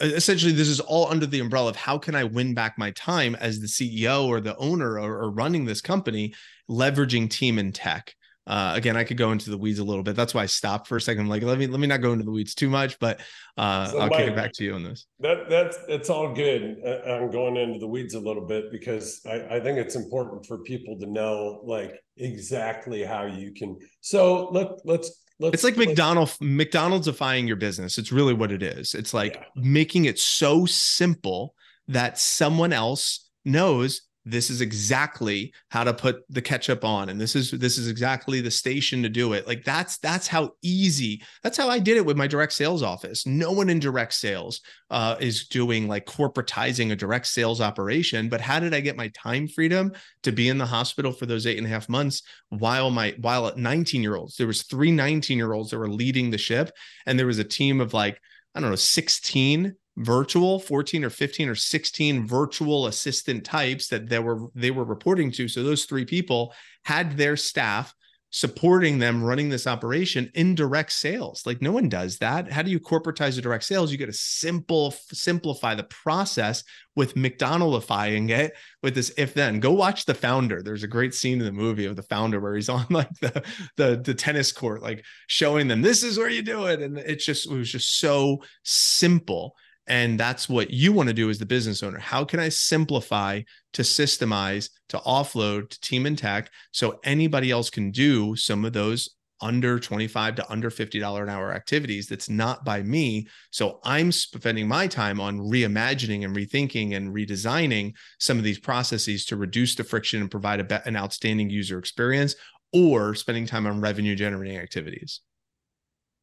essentially 0.00 0.52
this 0.52 0.68
is 0.68 0.80
all 0.80 1.08
under 1.08 1.26
the 1.26 1.40
umbrella 1.40 1.70
of 1.70 1.76
how 1.76 1.98
can 1.98 2.14
i 2.14 2.24
win 2.24 2.54
back 2.54 2.78
my 2.78 2.90
time 2.92 3.34
as 3.36 3.60
the 3.60 3.66
ceo 3.66 4.26
or 4.26 4.40
the 4.40 4.56
owner 4.56 4.98
or, 4.98 5.22
or 5.22 5.30
running 5.30 5.64
this 5.64 5.80
company 5.80 6.34
leveraging 6.68 7.28
team 7.28 7.58
and 7.58 7.74
tech 7.74 8.14
uh, 8.50 8.72
again, 8.74 8.96
I 8.96 9.04
could 9.04 9.16
go 9.16 9.30
into 9.30 9.48
the 9.48 9.56
weeds 9.56 9.78
a 9.78 9.84
little 9.84 10.02
bit. 10.02 10.16
That's 10.16 10.34
why 10.34 10.42
I 10.42 10.46
stopped 10.46 10.88
for 10.88 10.96
a 10.96 11.00
second. 11.00 11.22
I'm 11.22 11.28
like, 11.28 11.44
let 11.44 11.56
me 11.56 11.68
let 11.68 11.78
me 11.78 11.86
not 11.86 12.00
go 12.00 12.12
into 12.12 12.24
the 12.24 12.32
weeds 12.32 12.52
too 12.52 12.68
much, 12.68 12.98
but 12.98 13.20
uh, 13.56 13.86
so 13.86 14.00
I'll 14.00 14.08
Mike, 14.08 14.18
kick 14.18 14.28
it 14.28 14.34
back 14.34 14.52
to 14.54 14.64
you 14.64 14.74
on 14.74 14.82
this. 14.82 15.06
That 15.20 15.48
that's 15.48 15.78
it's 15.88 16.10
all 16.10 16.34
good. 16.34 16.78
Uh, 16.84 17.12
I'm 17.12 17.30
going 17.30 17.56
into 17.56 17.78
the 17.78 17.86
weeds 17.86 18.14
a 18.14 18.18
little 18.18 18.44
bit 18.44 18.72
because 18.72 19.20
I, 19.24 19.56
I 19.56 19.60
think 19.60 19.78
it's 19.78 19.94
important 19.94 20.46
for 20.46 20.58
people 20.58 20.98
to 20.98 21.06
know 21.06 21.60
like 21.64 22.00
exactly 22.16 23.04
how 23.04 23.26
you 23.26 23.52
can. 23.52 23.78
So 24.00 24.48
let 24.50 24.84
let's 24.84 25.19
Let's, 25.40 25.54
it's 25.54 25.64
like 25.64 25.78
McDonald's 25.78 26.36
McDonald'sifying 26.38 27.46
your 27.46 27.56
business. 27.56 27.96
It's 27.96 28.12
really 28.12 28.34
what 28.34 28.52
it 28.52 28.62
is. 28.62 28.94
It's 28.94 29.14
like 29.14 29.36
yeah. 29.36 29.44
making 29.56 30.04
it 30.04 30.18
so 30.18 30.66
simple 30.66 31.54
that 31.88 32.18
someone 32.18 32.74
else 32.74 33.30
knows 33.44 34.02
this 34.24 34.50
is 34.50 34.60
exactly 34.60 35.52
how 35.70 35.84
to 35.84 35.94
put 35.94 36.22
the 36.28 36.42
ketchup 36.42 36.84
on 36.84 37.08
and 37.08 37.20
this 37.20 37.34
is 37.34 37.50
this 37.52 37.78
is 37.78 37.88
exactly 37.88 38.40
the 38.40 38.50
station 38.50 39.02
to 39.02 39.08
do 39.08 39.32
it. 39.32 39.46
Like 39.46 39.64
that's 39.64 39.98
that's 39.98 40.26
how 40.26 40.52
easy 40.62 41.22
that's 41.42 41.56
how 41.56 41.68
i 41.68 41.78
did 41.78 41.96
it 41.96 42.04
with 42.04 42.16
my 42.16 42.26
direct 42.26 42.52
sales 42.52 42.82
office. 42.82 43.26
No 43.26 43.52
one 43.52 43.70
in 43.70 43.78
direct 43.78 44.12
sales 44.12 44.60
uh, 44.90 45.16
is 45.20 45.46
doing 45.48 45.88
like 45.88 46.06
corporatizing 46.06 46.90
a 46.90 46.96
direct 46.96 47.26
sales 47.26 47.60
operation 47.60 48.28
but 48.28 48.40
how 48.40 48.58
did 48.58 48.74
i 48.74 48.80
get 48.80 48.96
my 48.96 49.08
time 49.08 49.46
freedom 49.46 49.92
to 50.22 50.32
be 50.32 50.48
in 50.48 50.58
the 50.58 50.66
hospital 50.66 51.12
for 51.12 51.26
those 51.26 51.46
eight 51.46 51.58
and 51.58 51.66
a 51.66 51.70
half 51.70 51.88
months 51.88 52.22
while 52.48 52.90
my 52.90 53.14
while 53.20 53.46
at 53.46 53.56
19 53.56 54.02
year 54.02 54.16
olds 54.16 54.36
there 54.36 54.46
was 54.46 54.64
three 54.64 54.90
19 54.90 55.38
year 55.38 55.52
olds 55.52 55.70
that 55.70 55.78
were 55.78 55.90
leading 55.90 56.30
the 56.30 56.38
ship 56.38 56.70
and 57.06 57.18
there 57.18 57.26
was 57.26 57.38
a 57.38 57.44
team 57.44 57.80
of 57.80 57.94
like 57.94 58.20
i 58.54 58.60
don't 58.60 58.70
know 58.70 58.76
16 58.76 59.74
virtual 59.96 60.58
14 60.58 61.04
or 61.04 61.10
15 61.10 61.48
or 61.48 61.54
16 61.54 62.26
virtual 62.26 62.86
assistant 62.86 63.44
types 63.44 63.88
that 63.88 64.08
they 64.08 64.18
were 64.18 64.48
they 64.54 64.70
were 64.70 64.84
reporting 64.84 65.30
to. 65.32 65.48
So 65.48 65.62
those 65.62 65.84
three 65.84 66.04
people 66.04 66.54
had 66.84 67.16
their 67.16 67.36
staff 67.36 67.94
supporting 68.32 69.00
them 69.00 69.22
running 69.24 69.48
this 69.48 69.66
operation 69.66 70.30
in 70.34 70.54
direct 70.54 70.92
sales. 70.92 71.42
Like 71.44 71.60
no 71.60 71.72
one 71.72 71.88
does 71.88 72.18
that. 72.18 72.50
How 72.50 72.62
do 72.62 72.70
you 72.70 72.78
corporatize 72.78 73.36
a 73.36 73.40
direct 73.40 73.64
sales? 73.64 73.90
You 73.90 73.98
got 73.98 74.06
to 74.06 74.12
simple 74.12 74.92
simplify 75.12 75.74
the 75.74 75.84
process 75.84 76.62
with 76.94 77.16
mcdonaldifying 77.16 78.30
it 78.30 78.52
with 78.84 78.94
this 78.94 79.12
if 79.18 79.34
then. 79.34 79.58
Go 79.58 79.72
watch 79.72 80.04
the 80.04 80.14
founder. 80.14 80.62
There's 80.62 80.84
a 80.84 80.88
great 80.88 81.12
scene 81.12 81.40
in 81.40 81.44
the 81.44 81.52
movie 81.52 81.86
of 81.86 81.96
the 81.96 82.04
founder 82.04 82.40
where 82.40 82.54
he's 82.54 82.68
on 82.68 82.86
like 82.90 83.12
the 83.20 83.44
the, 83.76 83.96
the 83.96 84.14
tennis 84.14 84.52
court 84.52 84.80
like 84.80 85.04
showing 85.26 85.66
them 85.66 85.82
this 85.82 86.04
is 86.04 86.16
where 86.16 86.30
you 86.30 86.42
do 86.42 86.66
it. 86.66 86.80
And 86.80 86.98
it's 86.98 87.24
just 87.24 87.50
it 87.50 87.54
was 87.54 87.70
just 87.70 87.98
so 87.98 88.42
simple 88.62 89.56
and 89.90 90.20
that's 90.20 90.48
what 90.48 90.70
you 90.70 90.92
want 90.92 91.08
to 91.08 91.12
do 91.12 91.28
as 91.30 91.38
the 91.38 91.44
business 91.44 91.82
owner. 91.82 91.98
How 91.98 92.24
can 92.24 92.38
I 92.38 92.48
simplify 92.48 93.42
to 93.72 93.82
systemize, 93.82 94.70
to 94.90 94.98
offload 94.98 95.70
to 95.70 95.80
team 95.80 96.06
and 96.06 96.16
tech 96.16 96.48
so 96.70 97.00
anybody 97.02 97.50
else 97.50 97.70
can 97.70 97.90
do 97.90 98.36
some 98.36 98.64
of 98.64 98.72
those 98.72 99.16
under 99.40 99.80
25 99.80 100.36
to 100.36 100.52
under 100.52 100.70
$50 100.70 101.22
an 101.22 101.28
hour 101.28 101.52
activities 101.52 102.06
that's 102.06 102.28
not 102.28 102.64
by 102.64 102.82
me. 102.82 103.26
So 103.50 103.80
I'm 103.82 104.12
spending 104.12 104.68
my 104.68 104.86
time 104.86 105.18
on 105.20 105.40
reimagining 105.40 106.24
and 106.24 106.36
rethinking 106.36 106.94
and 106.94 107.12
redesigning 107.12 107.94
some 108.20 108.38
of 108.38 108.44
these 108.44 108.60
processes 108.60 109.24
to 109.24 109.36
reduce 109.36 109.74
the 109.74 109.82
friction 109.82 110.20
and 110.20 110.30
provide 110.30 110.60
a, 110.60 110.86
an 110.86 110.94
outstanding 110.94 111.50
user 111.50 111.78
experience 111.78 112.36
or 112.72 113.16
spending 113.16 113.46
time 113.46 113.66
on 113.66 113.80
revenue 113.80 114.14
generating 114.14 114.58
activities. 114.58 115.20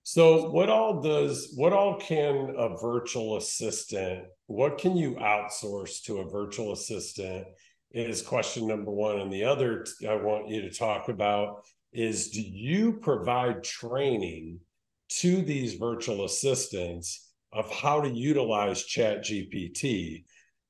So 0.09 0.49
what 0.51 0.69
all 0.69 1.01
does 1.01 1.51
what 1.57 1.73
all 1.73 1.95
can 1.95 2.55
a 2.57 2.77
virtual 2.77 3.35
assistant, 3.35 4.23
what 4.45 4.77
can 4.77 4.95
you 4.95 5.15
outsource 5.15 6.01
to 6.03 6.19
a 6.19 6.29
virtual 6.29 6.71
assistant 6.71 7.45
is 7.91 8.21
question 8.21 8.67
number 8.67 8.89
1 8.89 9.19
and 9.19 9.33
the 9.33 9.43
other 9.43 9.85
I 10.07 10.15
want 10.15 10.47
you 10.47 10.61
to 10.61 10.71
talk 10.71 11.09
about 11.09 11.65
is 11.91 12.29
do 12.29 12.41
you 12.41 12.93
provide 12.93 13.65
training 13.65 14.61
to 15.19 15.41
these 15.41 15.73
virtual 15.73 16.23
assistants 16.23 17.29
of 17.51 17.69
how 17.69 17.99
to 17.99 18.09
utilize 18.09 18.85
chat 18.85 19.25
gpt 19.25 20.23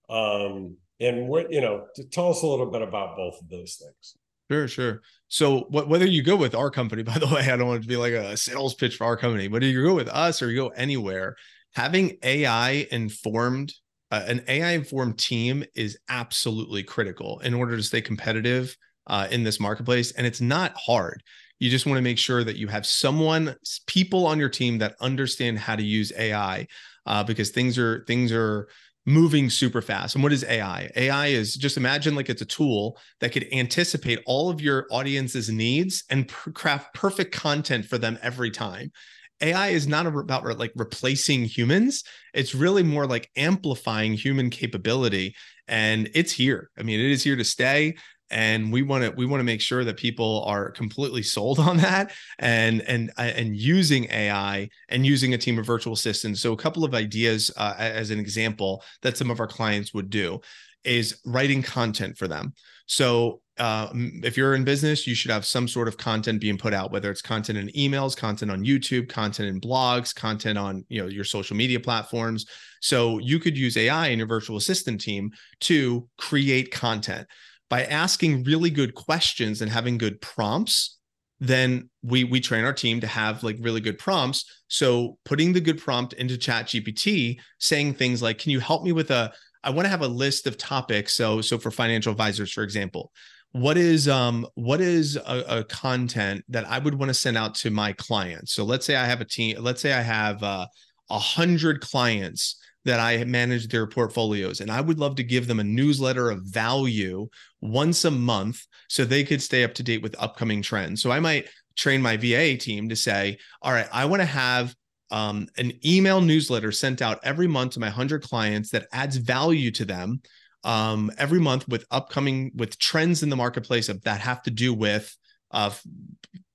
um, 0.10 0.78
and 1.00 1.28
what 1.28 1.54
you 1.54 1.62
know 1.62 1.86
tell 2.12 2.32
us 2.32 2.42
a 2.42 2.48
little 2.48 2.72
bit 2.72 2.82
about 2.82 3.16
both 3.16 3.40
of 3.40 3.50
those 3.50 3.76
things 3.76 4.16
Sure, 4.50 4.68
sure. 4.68 5.02
So 5.28 5.62
what, 5.70 5.90
whether 5.90 6.06
you 6.06 6.24
go 6.24 6.36
with 6.36 6.56
our 6.56 6.70
company, 6.70 7.04
by 7.04 7.18
the 7.18 7.28
way, 7.28 7.50
I 7.52 7.58
don't 7.58 7.68
want 7.68 7.80
it 7.80 7.84
to 7.84 7.88
be 7.88 7.98
like 7.98 8.14
a 8.14 8.38
sales 8.38 8.74
pitch 8.76 8.96
for 8.98 9.06
our 9.06 9.18
company, 9.18 9.48
whether 9.48 9.66
you 9.66 9.84
go 9.84 9.96
with 9.96 10.08
us 10.10 10.42
or 10.42 10.50
you 10.50 10.58
go 10.58 10.70
anywhere, 10.70 11.36
having 11.76 12.18
AI 12.24 12.88
informed, 12.92 13.74
uh, 14.12 14.24
an 14.26 14.44
AI 14.48 14.72
informed 14.72 15.18
team 15.20 15.64
is 15.76 15.98
absolutely 16.10 16.82
critical 16.84 17.40
in 17.40 17.54
order 17.54 17.76
to 17.76 17.84
stay 17.84 18.02
competitive 18.02 18.76
uh, 19.08 19.28
in 19.32 19.44
this 19.44 19.60
marketplace. 19.60 20.12
And 20.12 20.26
it's 20.26 20.42
not 20.42 20.74
hard. 20.78 21.24
You 21.60 21.70
just 21.70 21.86
want 21.86 21.98
to 21.98 22.04
make 22.04 22.18
sure 22.20 22.44
that 22.44 22.56
you 22.56 22.68
have 22.68 22.86
someone, 22.86 23.56
people 23.88 24.26
on 24.28 24.40
your 24.40 24.50
team 24.50 24.78
that 24.78 24.96
understand 25.02 25.60
how 25.60 25.76
to 25.76 25.84
use 25.84 26.14
AI, 26.18 26.68
uh, 27.06 27.24
because 27.24 27.50
things 27.50 27.78
are 27.78 28.04
things 28.06 28.32
are 28.32 28.68
moving 29.08 29.50
super 29.50 29.82
fast. 29.82 30.14
And 30.16 30.24
what 30.24 30.34
is 30.34 30.44
AI? 30.44 30.92
AI 30.96 31.28
is 31.28 31.56
just 31.56 31.78
imagine 31.78 32.14
like 32.14 32.30
it's 32.30 32.42
a 32.42 32.46
tool 32.46 33.00
that 33.22 33.32
could 33.32 33.48
anticipate 33.54 34.20
all 34.26 34.50
of 34.50 34.62
your 34.62 34.86
audience's 34.92 35.50
needs 35.50 36.04
and 36.10 36.28
craft 36.30 36.94
perfect 36.94 37.34
content 37.34 37.86
for 37.86 37.98
them 37.98 38.20
every 38.22 38.52
time. 38.52 38.92
AI 39.40 39.70
is 39.70 39.88
not 39.88 40.08
about 40.08 40.46
like 40.60 40.74
replacing 40.76 41.46
humans. 41.46 42.04
It's 42.34 42.54
really 42.54 42.84
more 42.84 43.08
like 43.08 43.30
amplifying 43.38 44.14
human 44.14 44.50
capability. 44.50 45.36
And 45.70 46.10
it's 46.14 46.34
here. 46.34 46.70
I 46.78 46.84
mean, 46.84 47.00
it 47.00 47.10
is 47.10 47.24
here 47.24 47.36
to 47.38 47.44
stay 47.46 47.96
and 48.30 48.72
we 48.72 48.82
want 48.82 49.04
to 49.04 49.12
we 49.12 49.26
want 49.26 49.40
to 49.40 49.46
make 49.46 49.62
sure 49.62 49.84
that 49.84 49.98
people 49.98 50.44
are 50.46 50.72
completely 50.72 51.24
sold 51.24 51.60
on 51.60 51.78
that 51.78 52.12
and 52.40 52.82
and 52.82 53.12
and 53.18 53.56
using 53.56 54.06
AI 54.06 54.70
and 54.90 55.06
using 55.06 55.34
a 55.34 55.38
team 55.38 55.58
of 55.60 55.66
virtual 55.66 55.94
assistants. 55.94 56.42
So 56.42 56.54
a 56.54 56.58
couple 56.58 56.84
of 56.84 56.94
ideas 56.94 57.52
uh, 57.58 57.76
as 57.78 58.12
an 58.12 58.20
example 58.20 58.84
that 59.02 59.18
some 59.18 59.32
of 59.32 59.40
our 59.40 59.48
clients 59.48 59.94
would 59.94 60.10
do 60.10 60.42
is 60.84 61.20
writing 61.26 61.62
content 61.62 62.18
for 62.18 62.28
them. 62.28 62.54
So 62.86 63.42
uh, 63.58 63.90
if 63.94 64.38
you're 64.38 64.56
in 64.56 64.64
business, 64.64 65.08
you 65.08 65.16
should 65.16 65.32
have 65.32 65.46
some 65.46 65.68
sort 65.68 65.88
of 65.88 65.98
content 65.98 66.40
being 66.40 66.58
put 66.58 66.74
out, 66.74 66.92
whether 66.92 67.10
it's 67.10 67.22
content 67.22 67.58
in 67.58 67.68
emails, 67.70 68.16
content 68.16 68.52
on 68.52 68.64
YouTube, 68.64 69.10
content 69.10 69.50
in 69.50 69.60
blogs, 69.60 70.14
content 70.14 70.58
on 70.58 70.86
you 70.90 71.02
know 71.02 71.08
your 71.08 71.24
social 71.24 71.58
media 71.58 71.80
platforms. 71.80 72.46
So 72.82 73.18
you 73.20 73.40
could 73.40 73.58
use 73.58 73.76
AI 73.76 74.08
in 74.08 74.20
your 74.20 74.28
virtual 74.28 74.58
assistant 74.58 75.02
team 75.02 75.32
to 75.62 76.08
create 76.18 76.72
content 76.72 77.28
by 77.70 77.84
asking 77.86 78.44
really 78.44 78.70
good 78.70 78.96
questions 78.96 79.62
and 79.62 79.72
having 79.72 79.98
good 79.98 80.22
prompts 80.22 80.98
then 81.40 81.90
we 82.02 82.24
we 82.24 82.40
train 82.40 82.66
our 82.66 82.74
team 82.74 83.00
to 83.02 83.08
have 83.08 83.44
like 83.44 83.58
really 83.60 83.82
good 83.82 84.00
prompts. 84.00 84.46
So 84.68 85.18
putting 85.24 85.54
the 85.54 85.62
good 85.62 85.80
prompt 85.80 86.14
into 86.14 86.38
chat 86.38 86.68
gpt 86.68 87.40
saying 87.60 87.94
things 87.94 88.22
like 88.22 88.40
can 88.40 88.52
you 88.52 88.60
help 88.60 88.84
me 88.84 88.92
with 88.92 89.12
a 89.12 89.32
i 89.64 89.70
want 89.70 89.86
to 89.86 89.90
have 89.90 90.02
a 90.02 90.08
list 90.08 90.48
of 90.48 90.58
topics. 90.58 91.14
So 91.14 91.42
so 91.42 91.58
for 91.58 91.72
financial 91.72 92.12
advisors 92.12 92.52
for 92.52 92.64
example 92.64 93.12
what 93.52 93.78
is 93.78 94.08
um 94.08 94.46
what 94.56 94.82
is 94.82 95.16
a, 95.16 95.60
a 95.60 95.64
content 95.64 96.44
that 96.50 96.68
i 96.68 96.80
would 96.80 96.96
want 96.96 97.10
to 97.10 97.14
send 97.14 97.38
out 97.38 97.56
to 97.56 97.70
my 97.70 97.94
clients? 97.94 98.54
So 98.54 98.64
let's 98.64 98.86
say 98.86 98.96
i 98.96 99.06
have 99.06 99.22
a 99.22 99.26
team 99.26 99.58
let's 99.60 99.82
say 99.82 99.94
i 99.94 100.02
have 100.02 100.42
uh, 100.44 100.68
a 101.10 101.14
uh, 101.14 101.20
hundred 101.20 101.82
clients 101.82 102.58
that 102.86 103.00
I 103.00 103.24
manage 103.26 103.68
their 103.68 103.88
portfolios. 103.88 104.62
And 104.62 104.72
I 104.72 104.82
would 104.82 105.00
love 105.00 105.16
to 105.16 105.24
give 105.24 105.48
them 105.48 105.60
a 105.60 105.64
newsletter 105.64 106.30
of 106.30 106.42
value 106.44 107.28
once 107.62 108.06
a 108.06 108.12
month 108.12 108.66
so 108.88 109.04
they 109.04 109.24
could 109.24 109.42
stay 109.42 109.64
up 109.64 109.74
to 109.76 109.84
date 109.84 110.02
with 110.02 110.16
upcoming 110.20 110.62
trends. 110.62 111.02
So 111.02 111.12
I 111.12 111.20
might 111.20 111.50
train 111.76 112.02
my 112.02 112.18
VA 112.18 112.58
team 112.58 112.90
to 112.90 112.96
say, 112.96 113.38
all 113.62 113.74
right, 113.74 113.88
I 113.92 114.06
want 114.06 114.22
to 114.22 114.26
have 114.26 114.74
um, 115.12 115.48
an 115.58 115.74
email 115.86 116.22
newsletter 116.22 116.72
sent 116.72 117.02
out 117.02 117.20
every 117.24 117.48
month 117.48 117.74
to 117.74 117.80
my 117.80 117.88
100 117.88 118.24
clients 118.24 118.72
that 118.72 118.88
adds 118.92 119.18
value 119.18 119.72
to 119.72 119.86
them 119.86 120.22
um, 120.64 121.12
every 121.18 121.40
month 121.40 121.68
with 121.68 121.86
upcoming 121.92 122.52
with 122.56 122.78
trends 122.78 123.24
in 123.24 123.30
the 123.30 123.36
marketplace 123.36 123.88
that 123.88 124.22
have 124.22 124.42
to 124.44 124.52
do 124.52 124.74
with 124.74 125.16
uh, 125.52 125.72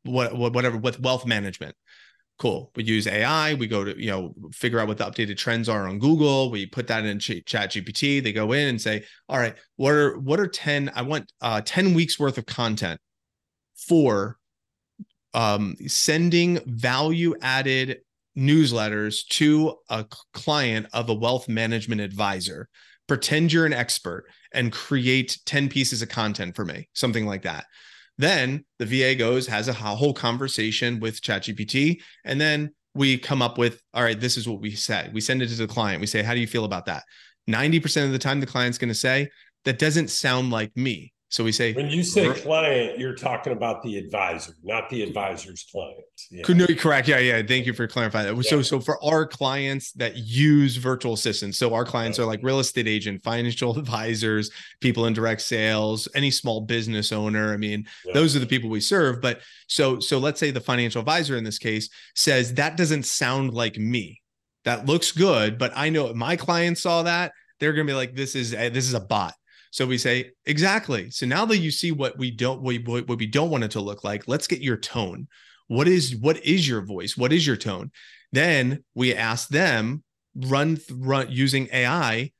what, 0.04 0.36
whatever 0.36 0.76
with 0.76 1.00
wealth 1.00 1.26
management 1.26 1.74
cool. 2.42 2.72
We 2.74 2.82
use 2.82 3.06
ai 3.06 3.54
we 3.54 3.68
go 3.68 3.84
to 3.84 3.96
you 3.96 4.10
know 4.10 4.34
figure 4.52 4.80
out 4.80 4.88
what 4.88 4.98
the 4.98 5.04
updated 5.04 5.36
trends 5.36 5.68
are 5.68 5.86
on 5.86 6.00
google. 6.00 6.50
We 6.50 6.66
put 6.66 6.88
that 6.88 7.04
in 7.04 7.20
chat 7.20 7.70
gpt 7.70 8.20
they 8.20 8.32
go 8.32 8.50
in 8.50 8.66
and 8.66 8.80
say 8.80 9.04
all 9.28 9.38
right 9.38 9.54
what 9.76 9.92
are 9.92 10.18
what 10.18 10.40
are 10.40 10.48
10 10.48 10.90
i 10.96 11.02
want 11.02 11.30
uh 11.40 11.60
10 11.64 11.94
weeks 11.94 12.18
worth 12.18 12.38
of 12.38 12.46
content 12.46 13.00
for 13.76 14.38
um 15.34 15.76
sending 15.86 16.58
value 16.66 17.36
added 17.42 17.98
newsletters 18.36 19.24
to 19.28 19.76
a 19.88 20.04
client 20.32 20.86
of 20.92 21.10
a 21.10 21.14
wealth 21.14 21.48
management 21.48 22.00
advisor. 22.00 22.68
Pretend 23.06 23.52
you're 23.52 23.66
an 23.66 23.72
expert 23.72 24.24
and 24.52 24.72
create 24.72 25.38
10 25.46 25.68
pieces 25.68 26.02
of 26.02 26.08
content 26.08 26.56
for 26.56 26.64
me 26.64 26.88
something 26.92 27.26
like 27.26 27.42
that 27.42 27.66
then 28.22 28.64
the 28.78 28.86
VA 28.86 29.14
goes, 29.14 29.46
has 29.46 29.68
a 29.68 29.72
whole 29.72 30.14
conversation 30.14 31.00
with 31.00 31.20
ChatGPT, 31.20 32.00
and 32.24 32.40
then 32.40 32.70
we 32.94 33.18
come 33.18 33.42
up 33.42 33.58
with, 33.58 33.82
all 33.94 34.02
right, 34.02 34.18
this 34.18 34.36
is 34.36 34.48
what 34.48 34.60
we 34.60 34.72
say. 34.72 35.10
We 35.12 35.20
send 35.20 35.42
it 35.42 35.48
to 35.48 35.54
the 35.54 35.66
client. 35.66 36.00
We 36.00 36.06
say, 36.06 36.22
how 36.22 36.34
do 36.34 36.40
you 36.40 36.46
feel 36.46 36.64
about 36.64 36.86
that? 36.86 37.04
90% 37.48 38.04
of 38.04 38.12
the 38.12 38.18
time, 38.18 38.40
the 38.40 38.46
client's 38.46 38.78
going 38.78 38.88
to 38.88 38.94
say, 38.94 39.28
that 39.64 39.78
doesn't 39.78 40.10
sound 40.10 40.50
like 40.50 40.76
me. 40.76 41.11
So 41.32 41.42
we 41.42 41.50
say 41.50 41.72
when 41.72 41.88
you 41.88 42.02
say 42.02 42.30
client, 42.34 42.98
you're 42.98 43.14
talking 43.14 43.54
about 43.54 43.82
the 43.82 43.96
advisor, 43.96 44.52
not 44.62 44.90
the 44.90 45.02
advisor's 45.02 45.64
client. 45.72 46.04
Yeah. 46.30 46.44
No, 46.46 46.66
correct. 46.66 47.08
Yeah, 47.08 47.20
yeah. 47.20 47.40
Thank 47.40 47.64
you 47.64 47.72
for 47.72 47.86
clarifying 47.86 48.26
that. 48.26 48.36
Yeah. 48.36 48.50
So, 48.50 48.60
so 48.60 48.80
for 48.80 49.02
our 49.02 49.24
clients 49.24 49.92
that 49.92 50.14
use 50.14 50.76
virtual 50.76 51.14
assistants, 51.14 51.56
so 51.56 51.72
our 51.72 51.86
clients 51.86 52.18
are 52.18 52.26
like 52.26 52.40
real 52.42 52.60
estate 52.60 52.86
agent, 52.86 53.22
financial 53.22 53.78
advisors, 53.78 54.50
people 54.82 55.06
in 55.06 55.14
direct 55.14 55.40
sales, 55.40 56.06
any 56.14 56.30
small 56.30 56.60
business 56.60 57.12
owner. 57.12 57.54
I 57.54 57.56
mean, 57.56 57.86
those 58.12 58.36
are 58.36 58.38
the 58.38 58.46
people 58.46 58.68
we 58.68 58.80
serve. 58.80 59.22
But 59.22 59.40
so, 59.68 60.00
so 60.00 60.18
let's 60.18 60.38
say 60.38 60.50
the 60.50 60.60
financial 60.60 61.00
advisor 61.00 61.38
in 61.38 61.44
this 61.44 61.58
case 61.58 61.88
says 62.14 62.52
that 62.54 62.76
doesn't 62.76 63.06
sound 63.06 63.54
like 63.54 63.78
me. 63.78 64.20
That 64.66 64.84
looks 64.84 65.12
good, 65.12 65.56
but 65.56 65.72
I 65.74 65.88
know 65.88 66.12
my 66.12 66.36
clients 66.36 66.82
saw 66.82 67.04
that 67.04 67.32
they're 67.58 67.72
going 67.72 67.86
to 67.86 67.90
be 67.90 67.96
like, 67.96 68.14
this 68.14 68.34
is 68.34 68.50
this 68.50 68.84
is 68.86 68.92
a 68.92 69.00
bot 69.00 69.32
So 69.72 69.86
we 69.86 69.96
say, 69.96 70.32
exactly. 70.44 71.10
So 71.10 71.24
now 71.24 71.46
that 71.46 71.56
you 71.56 71.70
see 71.70 71.92
what 71.92 72.18
we 72.18 72.30
don't 72.30 72.60
what, 72.60 73.08
what 73.08 73.18
we 73.18 73.26
don't 73.26 73.50
want 73.50 73.64
it 73.64 73.70
to 73.72 73.80
look 73.80 74.04
like, 74.04 74.28
let's 74.28 74.46
get 74.46 74.60
your 74.60 74.76
tone. 74.76 75.26
What 75.66 75.88
is 75.88 76.14
what 76.14 76.44
is 76.44 76.68
your 76.68 76.82
voice? 76.82 77.16
What 77.16 77.32
is 77.32 77.46
your 77.46 77.56
tone? 77.56 77.90
Then 78.32 78.84
we 78.94 79.14
ask 79.14 79.48
them 79.48 80.04
run 80.36 80.78
run 80.90 81.26
using 81.30 81.68
AI 81.72 82.32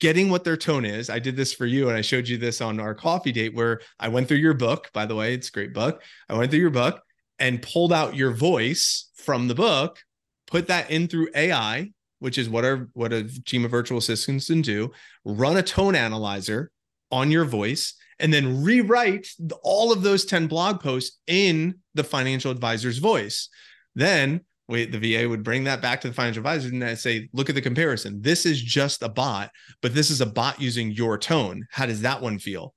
getting 0.00 0.30
what 0.30 0.44
their 0.44 0.56
tone 0.56 0.84
is. 0.84 1.10
I 1.10 1.18
did 1.18 1.36
this 1.36 1.52
for 1.52 1.66
you 1.66 1.88
and 1.88 1.96
I 1.98 2.00
showed 2.00 2.28
you 2.28 2.38
this 2.38 2.60
on 2.60 2.80
our 2.80 2.94
coffee 2.94 3.32
date 3.32 3.54
where 3.54 3.80
I 3.98 4.08
went 4.08 4.28
through 4.28 4.38
your 4.38 4.54
book, 4.54 4.90
by 4.94 5.04
the 5.06 5.14
way, 5.14 5.34
it's 5.34 5.48
a 5.48 5.52
great 5.52 5.74
book. 5.74 6.02
I 6.28 6.34
went 6.34 6.50
through 6.50 6.60
your 6.60 6.70
book 6.70 7.02
and 7.38 7.60
pulled 7.60 7.92
out 7.92 8.16
your 8.16 8.30
voice 8.30 9.10
from 9.16 9.48
the 9.48 9.54
book, 9.54 9.98
put 10.46 10.68
that 10.68 10.90
in 10.90 11.08
through 11.08 11.28
AI, 11.34 11.90
which 12.18 12.38
is 12.38 12.48
what 12.48 12.64
our 12.64 12.88
what 12.92 13.12
a 13.12 13.24
team 13.44 13.64
of 13.64 13.70
virtual 13.70 13.98
assistants 13.98 14.46
can 14.46 14.62
do, 14.62 14.90
run 15.24 15.56
a 15.56 15.62
tone 15.62 15.94
analyzer 15.94 16.70
on 17.10 17.30
your 17.30 17.44
voice 17.44 17.94
and 18.18 18.32
then 18.32 18.62
rewrite 18.62 19.28
all 19.62 19.92
of 19.92 20.02
those 20.02 20.24
10 20.24 20.46
blog 20.46 20.80
posts 20.80 21.18
in 21.26 21.78
the 21.94 22.04
financial 22.04 22.50
advisor's 22.50 22.98
voice. 22.98 23.48
Then 23.94 24.42
we, 24.68 24.84
the 24.84 24.98
VA 24.98 25.28
would 25.28 25.42
bring 25.42 25.64
that 25.64 25.80
back 25.80 26.00
to 26.00 26.08
the 26.08 26.14
financial 26.14 26.40
advisor 26.40 26.68
and 26.68 26.98
say, 26.98 27.28
look 27.32 27.48
at 27.48 27.54
the 27.54 27.62
comparison. 27.62 28.20
This 28.20 28.44
is 28.44 28.60
just 28.60 29.02
a 29.02 29.08
bot, 29.08 29.50
but 29.80 29.94
this 29.94 30.10
is 30.10 30.20
a 30.20 30.26
bot 30.26 30.60
using 30.60 30.90
your 30.90 31.16
tone. 31.16 31.66
How 31.70 31.86
does 31.86 32.02
that 32.02 32.20
one 32.20 32.38
feel? 32.38 32.74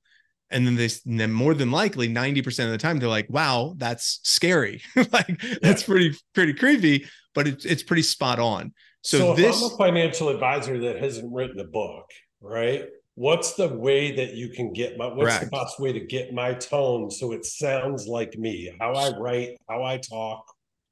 And 0.50 0.66
then 0.66 0.76
they 0.76 0.90
and 1.06 1.20
then 1.20 1.32
more 1.32 1.54
than 1.54 1.72
likely 1.72 2.10
90% 2.10 2.66
of 2.66 2.72
the 2.72 2.78
time 2.78 3.00
they're 3.00 3.10
like, 3.10 3.30
wow, 3.30 3.74
that's 3.78 4.20
scary. 4.24 4.82
like 4.96 5.42
yeah. 5.44 5.56
that's 5.62 5.84
pretty, 5.84 6.16
pretty 6.34 6.54
creepy, 6.54 7.06
but 7.34 7.48
it's 7.48 7.66
it's 7.66 7.84
pretty 7.84 8.02
spot 8.02 8.38
on. 8.38 8.74
So, 9.04 9.18
so 9.18 9.34
this 9.34 9.62
I'm 9.62 9.74
a 9.74 9.78
financial 9.78 10.30
advisor 10.30 10.80
that 10.80 11.02
hasn't 11.02 11.34
written 11.34 11.60
a 11.60 11.66
book, 11.66 12.06
right? 12.40 12.86
What's 13.16 13.54
the 13.54 13.68
way 13.68 14.16
that 14.16 14.36
you 14.36 14.50
can 14.50 14.74
get 14.74 14.98
my 14.98 15.08
what's 15.08 15.38
correct. 15.38 15.52
the 15.52 15.58
best 15.58 15.80
way 15.80 15.92
to 15.92 16.00
get 16.00 16.34
my 16.34 16.54
tone 16.54 17.12
so 17.12 17.34
it 17.34 17.46
sounds 17.46 18.08
like 18.08 18.38
me? 18.38 18.72
How 18.80 18.94
I 18.94 19.18
write, 19.18 19.58
how 19.68 19.84
I 19.84 19.98
talk, 19.98 20.46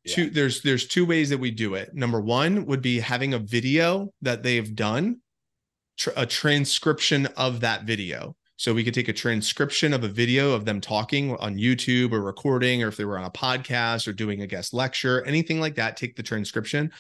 two 0.08 0.30
there's 0.30 0.62
there's 0.62 0.88
two 0.88 1.06
ways 1.06 1.30
that 1.30 1.38
we 1.38 1.52
do 1.52 1.76
it 1.76 1.94
number 1.94 2.20
one 2.22 2.66
would 2.66 2.82
be 2.82 3.00
having 3.00 3.34
a 3.34 3.40
video 3.40 4.12
that 4.22 4.44
they've 4.44 4.76
done 4.76 5.18
tr- 5.98 6.10
a 6.16 6.26
transcription 6.26 7.26
of 7.38 7.60
that 7.60 7.84
video 7.84 8.36
so 8.58 8.74
we 8.74 8.84
could 8.84 8.94
take 8.94 9.08
a 9.08 9.14
transcription 9.14 9.94
of 9.94 10.04
a 10.04 10.08
video 10.08 10.52
of 10.52 10.66
them 10.66 10.80
talking 10.80 11.36
on 11.38 11.56
youtube 11.56 12.12
or 12.12 12.22
recording 12.22 12.84
or 12.84 12.88
if 12.88 12.98
they 12.98 13.06
were 13.06 13.18
on 13.18 13.26
a 13.26 13.32
podcast 13.32 14.08
or 14.08 14.14
doing 14.14 14.42
a 14.42 14.48
guest 14.48 14.74
lecture 14.74 15.24
anything 15.26 15.60
like 15.60 15.76
that 15.76 15.98
take 15.98 16.16
the 16.16 16.24
transcription 16.24 16.92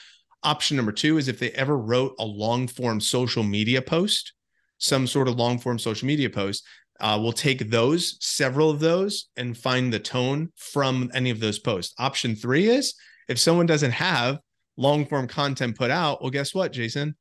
option 0.43 0.77
number 0.77 0.91
two 0.91 1.17
is 1.17 1.27
if 1.27 1.39
they 1.39 1.51
ever 1.51 1.77
wrote 1.77 2.15
a 2.19 2.25
long 2.25 2.67
form 2.67 2.99
social 2.99 3.43
media 3.43 3.81
post 3.81 4.33
some 4.77 5.05
sort 5.05 5.27
of 5.27 5.35
long 5.35 5.59
form 5.59 5.77
social 5.77 6.07
media 6.07 6.29
post 6.29 6.65
uh, 6.99 7.17
we'll 7.21 7.31
take 7.31 7.69
those, 7.69 8.17
several 8.19 8.69
of 8.69 8.79
those, 8.79 9.29
and 9.37 9.57
find 9.57 9.91
the 9.91 9.99
tone 9.99 10.51
from 10.55 11.09
any 11.13 11.29
of 11.29 11.39
those 11.39 11.59
posts. 11.59 11.93
Option 11.97 12.35
three 12.35 12.67
is 12.67 12.93
if 13.27 13.39
someone 13.39 13.65
doesn't 13.65 13.91
have 13.91 14.39
long 14.75 15.05
form 15.05 15.27
content 15.27 15.77
put 15.77 15.91
out, 15.91 16.21
well, 16.21 16.31
guess 16.31 16.53
what, 16.53 16.73
Jason? 16.73 17.15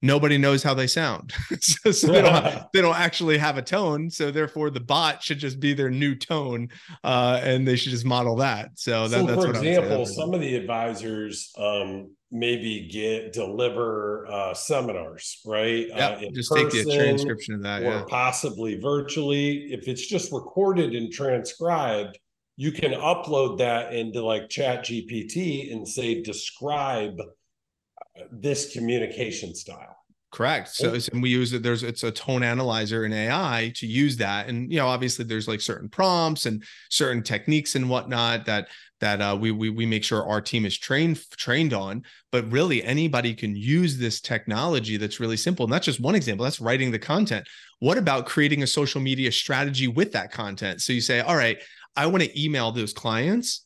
Nobody 0.00 0.38
knows 0.38 0.62
how 0.62 0.74
they 0.74 0.86
sound. 0.86 1.32
so, 1.60 1.90
so 1.90 2.12
they, 2.12 2.22
don't, 2.22 2.62
they 2.72 2.80
don't 2.80 2.96
actually 2.96 3.38
have 3.38 3.58
a 3.58 3.62
tone. 3.62 4.08
So 4.08 4.30
therefore, 4.30 4.70
the 4.70 4.78
bot 4.78 5.20
should 5.20 5.40
just 5.40 5.58
be 5.58 5.74
their 5.74 5.90
new 5.90 6.14
tone, 6.14 6.68
uh, 7.02 7.40
and 7.42 7.66
they 7.66 7.74
should 7.74 7.90
just 7.90 8.04
model 8.04 8.36
that. 8.36 8.70
So, 8.76 9.08
that, 9.08 9.20
so 9.20 9.26
that's 9.26 9.44
for 9.44 9.50
example, 9.50 10.06
some 10.06 10.32
of 10.32 10.40
the 10.40 10.54
advisors 10.54 11.50
um, 11.58 12.12
maybe 12.30 12.88
get 12.88 13.32
deliver 13.32 14.26
uh, 14.26 14.54
seminars, 14.54 15.40
right? 15.46 15.86
Yeah, 15.88 16.08
uh, 16.08 16.30
just 16.32 16.52
take 16.54 16.70
the 16.70 16.84
transcription 16.84 17.54
of 17.54 17.62
that, 17.62 17.82
or 17.82 17.84
yeah. 17.84 18.04
possibly 18.08 18.78
virtually. 18.78 19.72
If 19.72 19.88
it's 19.88 20.06
just 20.06 20.32
recorded 20.32 20.94
and 20.94 21.12
transcribed, 21.12 22.18
you 22.56 22.72
can 22.72 22.92
upload 22.92 23.58
that 23.58 23.94
into 23.94 24.22
like 24.22 24.48
Chat 24.48 24.84
GPT 24.84 25.72
and 25.72 25.86
say 25.86 26.22
describe 26.22 27.18
uh, 27.20 28.24
this 28.30 28.72
communication 28.72 29.54
style. 29.54 29.96
Correct. 30.30 30.68
So, 30.68 30.94
and 31.12 31.22
we 31.22 31.30
use 31.30 31.54
it. 31.54 31.62
There's 31.62 31.82
it's 31.82 32.02
a 32.02 32.10
tone 32.10 32.42
analyzer 32.42 33.06
in 33.06 33.14
AI 33.14 33.72
to 33.76 33.86
use 33.86 34.18
that, 34.18 34.48
and 34.48 34.70
you 34.70 34.78
know, 34.78 34.86
obviously, 34.86 35.24
there's 35.24 35.48
like 35.48 35.62
certain 35.62 35.88
prompts 35.88 36.44
and 36.44 36.62
certain 36.90 37.22
techniques 37.22 37.76
and 37.76 37.88
whatnot 37.88 38.44
that 38.44 38.68
that 39.00 39.20
uh, 39.20 39.36
we, 39.38 39.50
we 39.50 39.70
we 39.70 39.86
make 39.86 40.04
sure 40.04 40.26
our 40.26 40.40
team 40.40 40.64
is 40.64 40.76
trained 40.76 41.20
trained 41.30 41.72
on. 41.72 42.02
But 42.32 42.50
really, 42.50 42.82
anybody 42.82 43.34
can 43.34 43.54
use 43.54 43.98
this 43.98 44.20
technology 44.20 44.96
that's 44.96 45.20
really 45.20 45.36
simple. 45.36 45.64
And 45.64 45.72
that's 45.72 45.86
just 45.86 46.00
one 46.00 46.14
example. 46.14 46.44
That's 46.44 46.60
writing 46.60 46.90
the 46.90 46.98
content. 46.98 47.46
What 47.80 47.98
about 47.98 48.26
creating 48.26 48.62
a 48.62 48.66
social 48.66 49.00
media 49.00 49.30
strategy 49.30 49.88
with 49.88 50.12
that 50.12 50.32
content? 50.32 50.82
So 50.82 50.92
you 50.92 51.00
say, 51.00 51.20
all 51.20 51.36
right, 51.36 51.58
I 51.96 52.06
want 52.06 52.24
to 52.24 52.42
email 52.42 52.72
those 52.72 52.92
clients, 52.92 53.64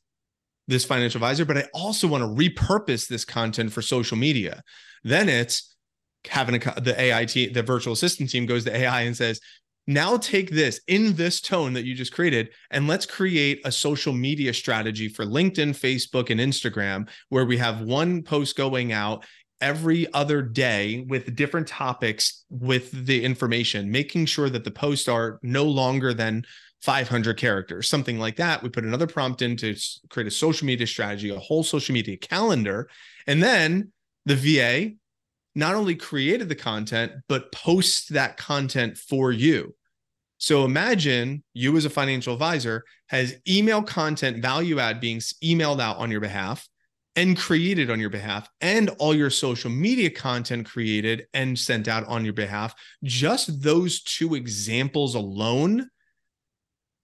this 0.69 0.85
financial 0.85 1.19
advisor, 1.19 1.45
but 1.45 1.59
I 1.59 1.69
also 1.73 2.07
want 2.09 2.23
to 2.23 2.29
repurpose 2.29 3.09
this 3.09 3.25
content 3.25 3.73
for 3.73 3.83
social 3.83 4.17
media. 4.17 4.63
Then 5.05 5.29
it's 5.29 5.75
having 6.27 6.57
a, 6.57 6.81
the 6.81 6.95
AIT, 6.99 7.55
the 7.55 7.63
virtual 7.63 7.95
assistant 7.95 8.31
team 8.31 8.47
goes 8.47 8.65
to 8.65 8.77
AI 8.77 9.03
and 9.03 9.17
says, 9.17 9.41
now 9.87 10.17
take 10.17 10.51
this 10.51 10.81
in 10.87 11.15
this 11.15 11.41
tone 11.41 11.73
that 11.73 11.85
you 11.85 11.95
just 11.95 12.13
created 12.13 12.51
and 12.71 12.87
let's 12.87 13.07
create 13.07 13.61
a 13.65 13.73
social 13.73 14.13
media 14.13 14.55
strategy 14.55 15.09
for 15.09 15.25
LinkedIn, 15.25 15.71
Facebook, 15.71 16.31
and 16.31 16.41
Instagram 16.41 17.09
where 17.31 17.45
we 17.45 17.57
have 17.59 17.81
one 17.81 18.23
post 18.23 18.57
going 18.57 18.93
out 18.93 19.25
every 19.61 20.13
other 20.13 20.43
day 20.43 21.05
with 21.09 21.37
different 21.37 21.69
topics 21.69 22.45
with 22.51 23.07
the 23.07 23.25
information, 23.25 23.91
making 23.91 24.27
sure 24.27 24.51
that 24.51 24.65
the 24.65 24.71
posts 24.71 25.09
are 25.09 25.39
no 25.43 25.65
longer 25.65 26.13
than 26.13 26.45
500 26.83 27.37
characters, 27.37 27.89
something 27.89 28.19
like 28.19 28.37
that. 28.37 28.63
We 28.63 28.69
put 28.69 28.85
another 28.85 29.07
prompt 29.07 29.41
in 29.41 29.57
to 29.59 29.77
create 30.11 30.27
a 30.27 30.33
social 30.33 30.67
media 30.67 30.87
strategy, 30.87 31.31
a 31.31 31.39
whole 31.39 31.63
social 31.63 31.93
media 31.93 32.17
calendar. 32.17 32.89
And 33.29 33.41
then 33.41 33.93
the 34.27 34.35
VA 34.35 34.95
not 35.55 35.75
only 35.75 35.95
created 35.95 36.49
the 36.49 36.55
content, 36.55 37.13
but 37.29 37.53
posts 37.53 38.09
that 38.09 38.37
content 38.37 38.97
for 38.97 39.33
you. 39.33 39.75
So 40.39 40.65
imagine 40.65 41.45
you 41.55 41.77
as 41.77 41.85
a 41.85 41.91
financial 41.91 42.33
advisor 42.33 42.85
has 43.09 43.37
email 43.49 43.83
content 43.83 44.43
value 44.43 44.81
add 44.81 45.01
being 45.01 45.19
emailed 45.19 45.81
out 45.81 45.99
on 45.99 46.11
your 46.11 46.21
behalf 46.21 46.69
and 47.15 47.37
created 47.37 47.91
on 47.91 48.01
your 48.01 48.11
behalf 48.11 48.49
and 48.61 48.89
all 48.99 49.15
your 49.15 49.31
social 49.31 49.71
media 49.71 50.11
content 50.11 50.67
created 50.67 51.27
and 51.35 51.59
sent 51.59 51.87
out 51.87 52.05
on 52.07 52.25
your 52.25 52.35
behalf. 52.35 52.75
Just 53.05 53.63
those 53.63 54.03
two 54.03 54.35
examples 54.35 55.15
alone 55.15 55.89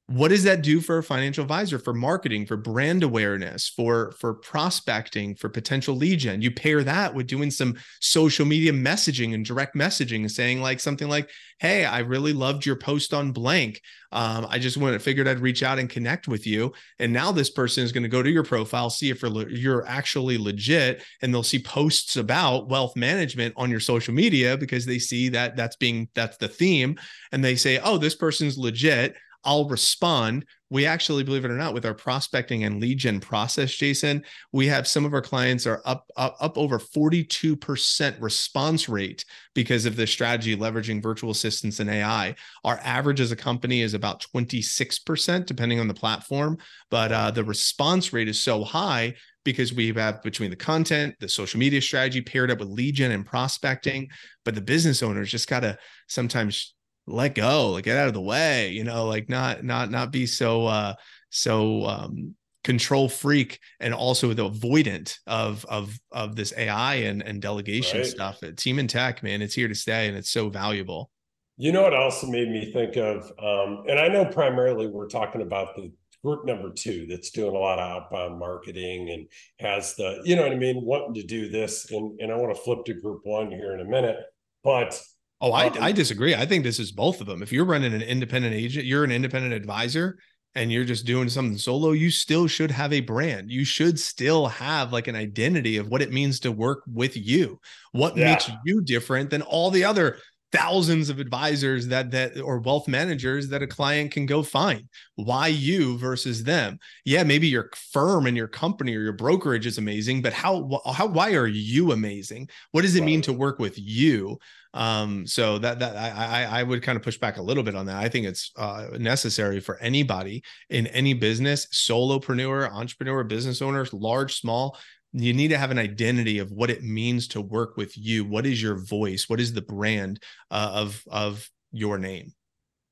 what 0.09 0.29
does 0.29 0.45
that 0.45 0.63
do 0.63 0.81
for 0.81 0.97
a 0.97 1.03
financial 1.03 1.43
advisor 1.43 1.79
for 1.79 1.93
marketing 1.93 2.47
for 2.47 2.57
brand 2.57 3.03
awareness 3.03 3.69
for 3.69 4.13
for 4.13 4.33
prospecting 4.33 5.35
for 5.35 5.51
potential 5.51 5.95
lead 5.95 6.21
gen? 6.21 6.41
You 6.41 6.51
pair 6.51 6.83
that 6.83 7.15
with 7.15 7.27
doing 7.27 7.51
some 7.51 7.77
social 8.01 8.47
media 8.47 8.73
messaging 8.73 9.35
and 9.35 9.45
direct 9.45 9.77
messaging 9.77 10.31
saying 10.31 10.63
like 10.63 10.81
something 10.81 11.09
like 11.11 11.29
hey 11.59 11.85
i 11.85 11.99
really 11.99 12.33
loved 12.33 12.65
your 12.65 12.77
post 12.77 13.13
on 13.13 13.33
blank. 13.33 13.83
Um, 14.11 14.47
i 14.49 14.59
just 14.59 14.79
wanted 14.79 15.03
figured 15.03 15.29
i'd 15.29 15.41
reach 15.41 15.63
out 15.63 15.79
and 15.79 15.91
connect 15.91 16.27
with 16.27 16.47
you. 16.47 16.73
And 16.99 17.13
now 17.13 17.31
this 17.31 17.51
person 17.51 17.85
is 17.85 17.93
going 17.93 18.03
to 18.03 18.09
go 18.09 18.23
to 18.23 18.31
your 18.31 18.45
profile 18.45 18.89
see 18.89 19.11
if 19.11 19.21
you're, 19.21 19.51
you're 19.51 19.87
actually 19.87 20.39
legit 20.39 21.05
and 21.21 21.35
they'll 21.35 21.43
see 21.43 21.63
posts 21.63 22.17
about 22.17 22.71
wealth 22.71 22.97
management 22.97 23.53
on 23.59 23.71
your 23.71 23.81
social 23.81 24.15
media 24.15 24.57
because 24.57 24.87
they 24.87 24.99
see 24.99 25.29
that 25.29 25.55
that's 25.55 25.77
being 25.77 26.09
that's 26.15 26.39
the 26.39 26.49
theme. 26.49 26.99
And 27.31 27.45
they 27.45 27.57
say 27.57 27.79
oh 27.85 27.99
this 27.99 28.15
person's 28.15 28.57
legit 28.57 29.15
I'll 29.45 29.69
respond. 29.69 30.45
We 30.71 30.85
actually, 30.85 31.23
believe 31.23 31.45
it 31.45 31.51
or 31.51 31.57
not, 31.57 31.73
with 31.73 31.87
our 31.87 31.95
prospecting 31.95 32.65
and 32.65 32.81
lead 32.81 32.99
gen 32.99 33.21
process, 33.21 33.73
Jason, 33.73 34.23
we 34.53 34.67
have 34.67 34.87
some 34.87 35.05
of 35.05 35.15
our 35.15 35.23
clients 35.23 35.67
are 35.67 35.81
up 35.87 36.05
up, 36.17 36.37
up 36.41 36.59
over 36.59 36.79
42% 36.79 38.21
response 38.21 38.89
rate 38.89 39.25
because 39.55 39.87
of 39.87 39.97
this 39.97 40.11
strategy 40.11 40.57
leveraging 40.57 41.03
virtual 41.03 41.31
assistants 41.31 41.81
and 41.81 41.89
AI. 41.89 42.35
Our 42.65 42.79
average 42.83 43.21
as 43.21 43.33
a 43.33 43.37
company 43.37 43.81
is 43.81 43.95
about 43.95 44.27
26%, 44.35 45.47
depending 45.47 45.81
on 45.81 45.89
the 45.89 45.95
platform. 45.95 46.59
But 46.91 47.13
uh, 47.13 47.31
the 47.31 47.45
response 47.45 48.13
rate 48.13 48.29
is 48.29 48.41
so 48.41 48.65
high 48.65 49.15
because 49.45 49.73
we 49.73 49.93
have 49.93 50.23
between 50.23 50.51
the 50.51 50.57
content, 50.57 51.15
the 51.21 51.29
social 51.29 51.59
media 51.59 51.81
strategy 51.81 52.21
paired 52.21 52.51
up 52.51 52.59
with 52.59 52.69
lead 52.69 52.97
gen 52.97 53.13
and 53.13 53.25
prospecting. 53.25 54.09
But 54.45 54.55
the 54.55 54.61
business 54.61 55.03
owners 55.03 55.31
just 55.31 55.49
got 55.49 55.61
to 55.61 55.79
sometimes 56.09 56.75
let 57.09 57.35
go, 57.35 57.71
like 57.71 57.85
get 57.85 57.97
out 57.97 58.09
of 58.09 58.15
the 58.15 58.21
way, 58.21 58.71
you 58.71 58.85
know, 58.85 59.07
like 59.07 59.29
not 59.29 59.65
not 59.65 59.91
not 59.91 60.11
be 60.11 60.27
so 60.27 60.67
uh 60.67 60.95
so 61.31 61.85
um 61.85 62.35
control 62.65 63.09
freak 63.09 63.61
and 63.81 63.95
also 63.95 64.35
the 64.35 64.49
avoidant 64.49 65.17
of 65.27 65.65
of 65.67 65.99
of 66.13 66.37
this 66.37 66.53
AI 66.57 66.97
and 66.97 67.23
and 67.23 67.41
delegation 67.41 68.01
right. 68.01 68.07
stuff. 68.07 68.41
Team 68.57 68.79
and 68.79 68.91
tech, 68.91 69.23
man, 69.23 69.43
it's 69.43 69.55
here 69.55 69.69
to 69.69 69.75
stay 69.75 70.09
and 70.09 70.17
it's 70.17 70.31
so 70.31 70.49
valuable. 70.49 71.11
You 71.57 71.73
know 71.73 71.83
what 71.83 71.95
also 71.95 72.29
made 72.29 72.49
me 72.49 72.73
think 72.73 72.97
of 72.97 73.33
um 73.43 73.85
and 73.89 73.99
I 73.99 74.09
know 74.09 74.25
primarily 74.25 74.87
we're 74.87 75.09
talking 75.09 75.43
about 75.43 75.75
the 75.77 75.93
group 76.25 76.45
number 76.45 76.73
two 76.73 77.07
that's 77.09 77.31
doing 77.31 77.55
a 77.55 77.59
lot 77.59 77.79
of 77.79 77.89
outbound 77.89 78.39
marketing 78.39 79.11
and 79.11 79.27
has 79.61 79.95
the 79.95 80.21
you 80.25 80.37
know 80.37 80.43
what 80.43 80.53
I 80.53 80.57
mean 80.57 80.85
wanting 80.85 81.15
to 81.15 81.23
do 81.23 81.49
this 81.49 81.91
and 81.91 82.21
and 82.21 82.33
I 82.33 82.37
want 82.37 82.55
to 82.55 82.61
flip 82.61 82.85
to 82.87 82.95
group 82.95 83.21
one 83.25 83.51
here 83.51 83.73
in 83.75 83.81
a 83.81 83.85
minute 83.85 84.17
but 84.65 85.01
Oh, 85.41 85.53
I, 85.53 85.69
um, 85.69 85.79
I 85.81 85.93
disagree. 85.93 86.35
I 86.35 86.47
think 86.47 86.65
this 86.65 86.81
is 86.81 86.91
both 86.91 87.21
of 87.21 87.27
them. 87.27 87.43
If 87.43 87.53
you're 87.53 87.65
running 87.65 87.95
an 87.95 88.03
independent 88.03 88.55
agent, 88.55 88.87
you're 88.87 89.05
an 89.05 89.13
independent 89.13 89.55
advisor 89.55 90.19
and 90.55 90.73
you're 90.73 90.85
just 90.85 91.07
doing 91.07 91.29
something 91.29 91.59
solo, 91.59 91.93
you 91.93 92.11
still 92.11 92.49
should 92.49 92.71
have 92.71 92.93
a 92.93 93.01
brand. 93.01 93.51
You 93.51 93.65
should 93.65 94.01
still 94.01 94.47
have 94.47 94.93
like 94.93 95.07
an 95.07 95.15
identity 95.15 95.77
of 95.77 95.89
what 95.89 96.03
it 96.03 96.13
means 96.13 96.41
to 96.41 96.51
work 96.51 96.83
with 96.93 97.17
you. 97.17 97.61
What 97.93 98.17
yeah. 98.17 98.33
makes 98.33 98.51
you 98.65 98.83
different 98.83 99.31
than 99.31 99.43
all 99.43 99.71
the 99.71 99.85
other 99.85 100.19
thousands 100.51 101.11
of 101.11 101.19
advisors 101.19 101.89
that 101.89 102.11
that 102.11 102.41
or 102.41 102.59
wealth 102.59 102.89
managers 102.89 103.49
that 103.49 103.63
a 103.63 103.67
client 103.67 104.11
can 104.11 104.27
go 104.27 104.43
find. 104.43 104.89
Why 105.17 105.49
you 105.49 105.99
versus 105.99 106.45
them? 106.45 106.79
Yeah 107.05 107.23
maybe 107.23 107.49
your 107.49 107.71
firm 107.93 108.27
and 108.27 108.37
your 108.37 108.49
company 108.49 108.97
or 108.97 109.01
your 109.01 109.13
brokerage 109.13 109.67
is 109.67 109.79
amazing 109.79 110.23
but 110.23 110.33
how 110.33 110.81
how 110.87 111.07
why 111.07 111.35
are 111.35 111.47
you 111.47 111.93
amazing? 111.93 112.49
What 112.71 112.83
does 112.83 112.97
it 112.97 113.05
mean 113.05 113.21
to 113.23 113.33
work 113.33 113.59
with 113.59 113.79
you? 113.79 114.39
Um 114.75 115.27
so 115.27 115.59
that 115.59 115.79
that 115.81 115.97
i 115.97 116.45
i 116.45 116.63
would 116.63 116.83
kind 116.83 116.97
of 116.97 117.03
push 117.03 117.19
back 117.19 117.37
a 117.37 117.43
little 117.43 117.63
bit 117.63 117.75
on 117.75 117.87
that. 117.87 117.97
I 117.97 118.09
think 118.09 118.27
it's 118.27 118.51
uh, 118.57 118.89
necessary 118.99 119.61
for 119.61 119.79
anybody 119.79 120.43
in 120.71 120.87
any 120.89 121.15
business 121.15 121.67
solopreneur 121.67 122.71
entrepreneur 122.71 123.25
business 123.25 123.61
owners 123.61 123.93
large 123.93 124.41
small 124.41 124.79
you 125.13 125.33
need 125.33 125.49
to 125.49 125.59
have 125.59 125.71
an 125.71 125.79
identity 125.79 126.39
of 126.39 126.51
what 126.51 126.71
it 126.71 126.83
means 126.83 127.29
to 127.29 127.41
work 127.41 127.77
with 127.77 127.97
you. 127.97 128.25
What 128.25 128.47
is 128.47 128.63
your 128.63 128.77
voice? 128.77 129.29
What 129.29 129.41
is 129.41 129.53
the 129.53 129.63
brand 129.63 130.23
uh, 130.51 130.71
of 130.75 131.03
of 131.11 131.49
your 131.73 131.99
name? 131.99 132.33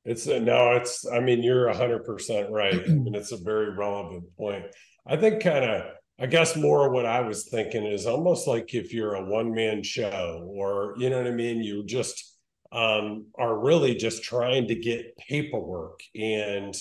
It's 0.04 0.26
a, 0.28 0.38
no 0.38 0.72
it's 0.72 1.04
i 1.06 1.18
mean 1.18 1.42
you're 1.42 1.66
100% 1.66 2.50
right. 2.50 2.74
I 2.74 2.88
mean, 2.88 3.14
it's 3.16 3.32
a 3.32 3.38
very 3.38 3.74
relevant 3.74 4.24
point. 4.36 4.64
I 5.06 5.16
think 5.16 5.42
kind 5.42 5.64
of 5.64 5.82
i 6.18 6.26
guess 6.26 6.56
more 6.56 6.90
what 6.90 7.04
i 7.04 7.20
was 7.20 7.48
thinking 7.48 7.84
is 7.84 8.06
almost 8.06 8.48
like 8.48 8.72
if 8.72 8.94
you're 8.94 9.14
a 9.14 9.24
one-man 9.24 9.82
show 9.82 10.48
or 10.48 10.94
you 10.96 11.10
know 11.10 11.18
what 11.18 11.26
i 11.26 11.34
mean? 11.34 11.62
You 11.62 11.84
just 11.84 12.36
um, 12.72 13.26
are 13.38 13.58
really 13.58 13.94
just 13.94 14.22
trying 14.22 14.68
to 14.68 14.74
get 14.74 15.16
paperwork 15.16 16.00
and 16.14 16.74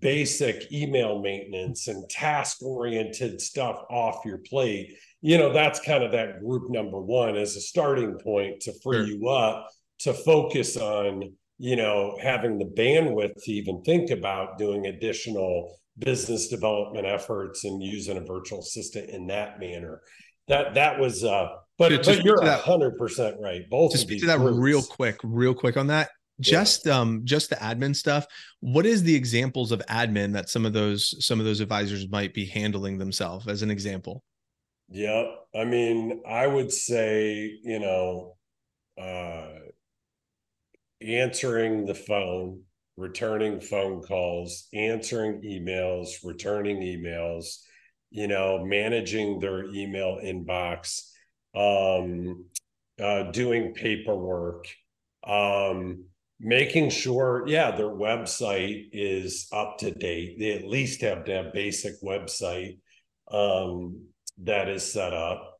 basic 0.00 0.70
email 0.70 1.20
maintenance 1.20 1.88
and 1.88 2.08
task 2.10 2.62
oriented 2.62 3.40
stuff 3.40 3.82
off 3.90 4.24
your 4.24 4.38
plate 4.38 4.94
you 5.22 5.38
know 5.38 5.52
that's 5.52 5.80
kind 5.80 6.04
of 6.04 6.12
that 6.12 6.40
group 6.40 6.70
number 6.70 7.00
one 7.00 7.36
as 7.36 7.56
a 7.56 7.60
starting 7.60 8.18
point 8.18 8.60
to 8.60 8.72
free 8.82 8.98
sure. 8.98 9.06
you 9.06 9.28
up 9.28 9.66
to 9.98 10.12
focus 10.12 10.76
on 10.76 11.22
you 11.58 11.74
know 11.74 12.18
having 12.22 12.58
the 12.58 12.66
bandwidth 12.66 13.32
to 13.42 13.50
even 13.50 13.82
think 13.82 14.10
about 14.10 14.58
doing 14.58 14.86
additional 14.86 15.74
business 15.98 16.48
development 16.48 17.06
efforts 17.06 17.64
and 17.64 17.82
using 17.82 18.18
a 18.18 18.24
virtual 18.24 18.60
assistant 18.60 19.08
in 19.08 19.26
that 19.26 19.58
manner 19.58 20.02
that 20.48 20.74
that 20.74 20.98
was 20.98 21.24
uh 21.24 21.48
but, 21.78 22.04
but 22.04 22.24
you're 22.24 22.44
hundred 22.44 22.98
percent 22.98 23.36
right. 23.40 23.62
Both 23.70 23.92
to 23.92 23.98
speak 23.98 24.20
to 24.20 24.26
that 24.26 24.38
groups. 24.38 24.58
real 24.58 24.82
quick, 24.82 25.16
real 25.22 25.54
quick 25.54 25.76
on 25.76 25.86
that 25.86 26.10
just 26.40 26.86
yeah. 26.86 26.98
um 26.98 27.22
just 27.24 27.50
the 27.50 27.56
admin 27.56 27.94
stuff. 27.94 28.26
What 28.60 28.86
is 28.86 29.02
the 29.02 29.14
examples 29.14 29.72
of 29.72 29.80
admin 29.86 30.32
that 30.34 30.48
some 30.48 30.64
of 30.66 30.72
those 30.72 31.14
some 31.24 31.40
of 31.40 31.46
those 31.46 31.60
advisors 31.60 32.08
might 32.08 32.34
be 32.34 32.46
handling 32.46 32.98
themselves 32.98 33.46
as 33.48 33.62
an 33.62 33.70
example? 33.70 34.22
Yeah 34.90 35.24
i 35.54 35.64
mean 35.64 36.22
i 36.26 36.46
would 36.46 36.72
say 36.72 37.58
you 37.62 37.78
know 37.78 38.36
uh 39.00 39.48
answering 41.00 41.86
the 41.86 41.94
phone 41.94 42.62
returning 42.96 43.60
phone 43.60 44.02
calls 44.02 44.66
answering 44.74 45.40
emails 45.42 46.24
returning 46.24 46.80
emails 46.80 47.58
you 48.10 48.26
know 48.26 48.64
managing 48.64 49.38
their 49.38 49.66
email 49.66 50.18
inbox 50.22 51.10
um 51.54 52.44
uh 53.00 53.30
doing 53.30 53.72
paperwork 53.74 54.66
um 55.26 56.04
making 56.40 56.90
sure 56.90 57.44
yeah 57.46 57.70
their 57.70 57.86
website 57.86 58.88
is 58.92 59.48
up 59.52 59.78
to 59.78 59.90
date. 59.90 60.38
They 60.38 60.52
at 60.52 60.64
least 60.64 61.00
have 61.02 61.24
to 61.24 61.32
have 61.32 61.52
basic 61.52 62.00
website 62.02 62.78
um, 63.30 64.06
that 64.44 64.68
is 64.68 64.90
set 64.90 65.12
up. 65.12 65.54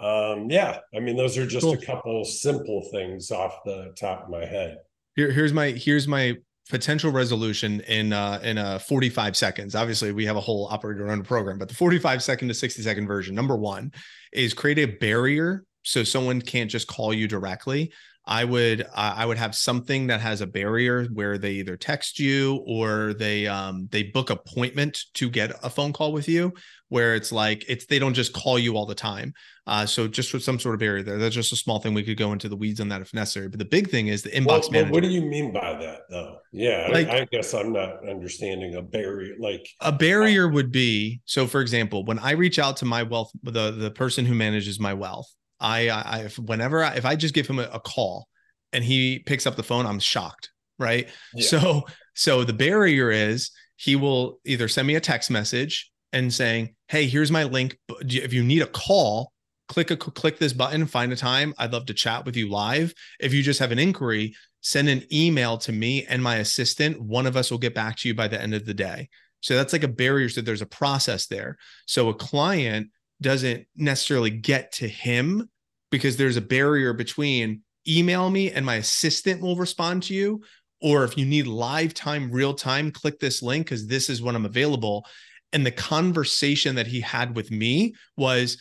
Um, 0.00 0.48
yeah 0.48 0.78
i 0.94 0.98
mean 0.98 1.14
those 1.14 1.36
are 1.36 1.46
just 1.46 1.62
cool. 1.62 1.74
a 1.74 1.76
couple 1.76 2.24
simple 2.24 2.88
things 2.90 3.30
off 3.30 3.58
the 3.66 3.92
top 3.98 4.24
of 4.24 4.30
my 4.30 4.46
head. 4.46 4.78
Here, 5.14 5.30
here's 5.30 5.52
my 5.52 5.72
here's 5.72 6.08
my 6.08 6.36
potential 6.70 7.12
resolution 7.12 7.80
in 7.82 8.12
uh 8.14 8.40
in 8.42 8.56
uh 8.56 8.78
45 8.78 9.36
seconds. 9.36 9.74
Obviously 9.74 10.12
we 10.12 10.24
have 10.24 10.36
a 10.36 10.40
whole 10.40 10.68
operator 10.68 11.04
run 11.04 11.22
program 11.22 11.58
but 11.58 11.68
the 11.68 11.74
45 11.74 12.22
second 12.22 12.48
to 12.48 12.54
60 12.54 12.80
second 12.80 13.06
version 13.06 13.34
number 13.34 13.56
one 13.56 13.92
is 14.32 14.54
create 14.54 14.78
a 14.78 14.86
barrier 14.86 15.64
so 15.82 16.02
someone 16.02 16.40
can't 16.40 16.70
just 16.70 16.86
call 16.86 17.12
you 17.12 17.28
directly 17.28 17.92
I 18.26 18.44
would 18.44 18.82
uh, 18.82 19.14
I 19.16 19.26
would 19.26 19.38
have 19.38 19.54
something 19.54 20.08
that 20.08 20.20
has 20.20 20.40
a 20.40 20.46
barrier 20.46 21.06
where 21.06 21.38
they 21.38 21.52
either 21.52 21.76
text 21.76 22.18
you 22.18 22.62
or 22.66 23.14
they 23.14 23.46
um 23.46 23.88
they 23.90 24.04
book 24.04 24.30
appointment 24.30 24.98
to 25.14 25.30
get 25.30 25.52
a 25.62 25.70
phone 25.70 25.92
call 25.92 26.12
with 26.12 26.28
you 26.28 26.52
where 26.90 27.14
it's 27.14 27.32
like 27.32 27.64
it's 27.68 27.86
they 27.86 27.98
don't 27.98 28.14
just 28.14 28.32
call 28.32 28.58
you 28.58 28.76
all 28.76 28.84
the 28.84 28.94
time. 28.94 29.32
Uh, 29.66 29.86
so 29.86 30.08
just 30.08 30.34
with 30.34 30.42
some 30.42 30.58
sort 30.58 30.74
of 30.74 30.80
barrier 30.80 31.02
there, 31.02 31.16
that's 31.16 31.34
just 31.34 31.52
a 31.52 31.56
small 31.56 31.78
thing. 31.78 31.94
We 31.94 32.02
could 32.02 32.16
go 32.16 32.32
into 32.32 32.48
the 32.48 32.56
weeds 32.56 32.80
on 32.80 32.88
that 32.88 33.00
if 33.00 33.14
necessary. 33.14 33.48
But 33.48 33.60
the 33.60 33.64
big 33.64 33.88
thing 33.88 34.08
is 34.08 34.22
the 34.22 34.30
inbox 34.30 34.72
well, 34.72 34.86
What 34.86 35.02
do 35.02 35.08
you 35.08 35.22
mean 35.22 35.52
by 35.52 35.74
that, 35.74 36.00
though? 36.10 36.38
Yeah, 36.52 36.88
like, 36.92 37.08
I, 37.08 37.20
I 37.20 37.24
guess 37.30 37.54
I'm 37.54 37.72
not 37.72 38.08
understanding 38.08 38.74
a 38.74 38.82
barrier. 38.82 39.36
Like 39.38 39.66
a 39.80 39.92
barrier 39.92 40.48
would 40.48 40.72
be 40.72 41.20
so. 41.24 41.46
For 41.46 41.60
example, 41.60 42.04
when 42.04 42.18
I 42.18 42.32
reach 42.32 42.58
out 42.58 42.76
to 42.78 42.84
my 42.84 43.04
wealth, 43.04 43.30
the 43.42 43.70
the 43.70 43.92
person 43.92 44.26
who 44.26 44.34
manages 44.34 44.80
my 44.80 44.92
wealth, 44.92 45.32
I, 45.60 45.88
I 45.88 46.18
if 46.24 46.38
whenever 46.38 46.82
I, 46.82 46.94
if 46.94 47.04
I 47.04 47.16
just 47.16 47.34
give 47.34 47.46
him 47.46 47.58
a, 47.58 47.64
a, 47.72 47.80
call 47.80 48.28
and 48.72 48.82
he 48.82 49.18
picks 49.20 49.46
up 49.46 49.56
the 49.56 49.62
phone, 49.62 49.86
I'm 49.86 49.98
shocked, 49.98 50.50
right? 50.78 51.08
Yeah. 51.34 51.46
So 51.46 51.84
so 52.14 52.44
the 52.44 52.52
barrier 52.52 53.10
is 53.10 53.50
he 53.76 53.96
will 53.96 54.40
either 54.44 54.68
send 54.68 54.88
me 54.88 54.94
a 54.96 55.00
text 55.00 55.30
message 55.30 55.90
and 56.12 56.32
saying, 56.32 56.74
"Hey, 56.88 57.06
here's 57.06 57.30
my 57.30 57.44
link. 57.44 57.78
If 58.00 58.32
you 58.32 58.42
need 58.42 58.62
a 58.62 58.66
call, 58.66 59.32
click 59.68 59.90
a 59.90 59.96
click 59.96 60.38
this 60.38 60.52
button, 60.52 60.86
find 60.86 61.12
a 61.12 61.16
time. 61.16 61.54
I'd 61.58 61.72
love 61.72 61.86
to 61.86 61.94
chat 61.94 62.24
with 62.24 62.36
you 62.36 62.48
live. 62.48 62.94
If 63.20 63.34
you 63.34 63.42
just 63.42 63.60
have 63.60 63.72
an 63.72 63.78
inquiry, 63.78 64.34
send 64.62 64.88
an 64.88 65.04
email 65.12 65.58
to 65.58 65.72
me 65.72 66.04
and 66.06 66.22
my 66.22 66.36
assistant. 66.36 67.00
One 67.00 67.26
of 67.26 67.36
us 67.36 67.50
will 67.50 67.58
get 67.58 67.74
back 67.74 67.96
to 67.98 68.08
you 68.08 68.14
by 68.14 68.28
the 68.28 68.40
end 68.40 68.54
of 68.54 68.64
the 68.64 68.74
day." 68.74 69.08
So 69.42 69.56
that's 69.56 69.72
like 69.72 69.84
a 69.84 69.88
barrier. 69.88 70.28
So 70.28 70.40
there's 70.40 70.62
a 70.62 70.66
process 70.66 71.26
there. 71.26 71.56
So 71.86 72.08
a 72.08 72.14
client 72.14 72.90
doesn't 73.20 73.66
necessarily 73.76 74.30
get 74.30 74.72
to 74.72 74.88
him 74.88 75.48
because 75.90 76.16
there's 76.16 76.36
a 76.36 76.42
barrier 76.42 76.92
between 76.92 77.62
email 77.88 78.30
me 78.30 78.50
and 78.50 78.64
my 78.64 78.76
assistant 78.76 79.40
will 79.40 79.56
respond 79.56 80.02
to 80.04 80.14
you 80.14 80.42
or 80.82 81.04
if 81.04 81.16
you 81.16 81.24
need 81.24 81.46
live 81.46 81.92
time 81.94 82.30
real 82.30 82.54
time 82.54 82.90
click 82.90 83.18
this 83.18 83.42
link 83.42 83.66
because 83.66 83.86
this 83.86 84.08
is 84.08 84.22
when 84.22 84.34
i'm 84.34 84.46
available. 84.46 85.06
And 85.52 85.66
the 85.66 85.72
conversation 85.72 86.76
that 86.76 86.86
he 86.86 87.00
had 87.00 87.34
with 87.34 87.50
me 87.50 87.94
was 88.16 88.60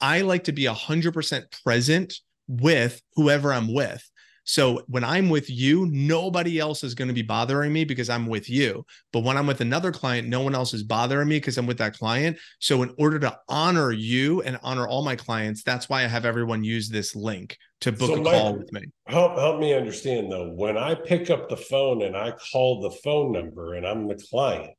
i 0.00 0.20
like 0.20 0.44
to 0.44 0.52
be 0.52 0.64
100% 0.64 1.62
present 1.62 2.14
with 2.48 3.00
whoever 3.14 3.52
i'm 3.52 3.72
with 3.72 4.08
so 4.46 4.84
when 4.86 5.02
I'm 5.02 5.28
with 5.28 5.50
you, 5.50 5.86
nobody 5.90 6.60
else 6.60 6.84
is 6.84 6.94
going 6.94 7.08
to 7.08 7.14
be 7.14 7.22
bothering 7.22 7.72
me 7.72 7.84
because 7.84 8.08
I'm 8.08 8.26
with 8.26 8.48
you. 8.48 8.86
But 9.12 9.24
when 9.24 9.36
I'm 9.36 9.46
with 9.46 9.60
another 9.60 9.90
client, 9.90 10.28
no 10.28 10.40
one 10.40 10.54
else 10.54 10.72
is 10.72 10.84
bothering 10.84 11.28
me 11.28 11.38
because 11.38 11.58
I'm 11.58 11.66
with 11.66 11.78
that 11.78 11.98
client. 11.98 12.38
So 12.60 12.84
in 12.84 12.94
order 12.96 13.18
to 13.18 13.36
honor 13.48 13.90
you 13.90 14.42
and 14.42 14.56
honor 14.62 14.86
all 14.86 15.04
my 15.04 15.16
clients, 15.16 15.64
that's 15.64 15.88
why 15.88 16.04
I 16.04 16.06
have 16.06 16.24
everyone 16.24 16.62
use 16.62 16.88
this 16.88 17.16
link 17.16 17.58
to 17.80 17.90
book 17.90 18.08
so 18.08 18.20
a 18.20 18.24
call 18.24 18.54
with 18.56 18.72
me. 18.72 18.82
Help 19.08 19.36
help 19.36 19.58
me 19.58 19.74
understand 19.74 20.30
though. 20.30 20.52
When 20.52 20.78
I 20.78 20.94
pick 20.94 21.28
up 21.28 21.48
the 21.48 21.56
phone 21.56 22.02
and 22.02 22.16
I 22.16 22.30
call 22.30 22.80
the 22.82 22.92
phone 23.02 23.32
number 23.32 23.74
and 23.74 23.84
I'm 23.84 24.06
the 24.06 24.14
client, 24.30 24.78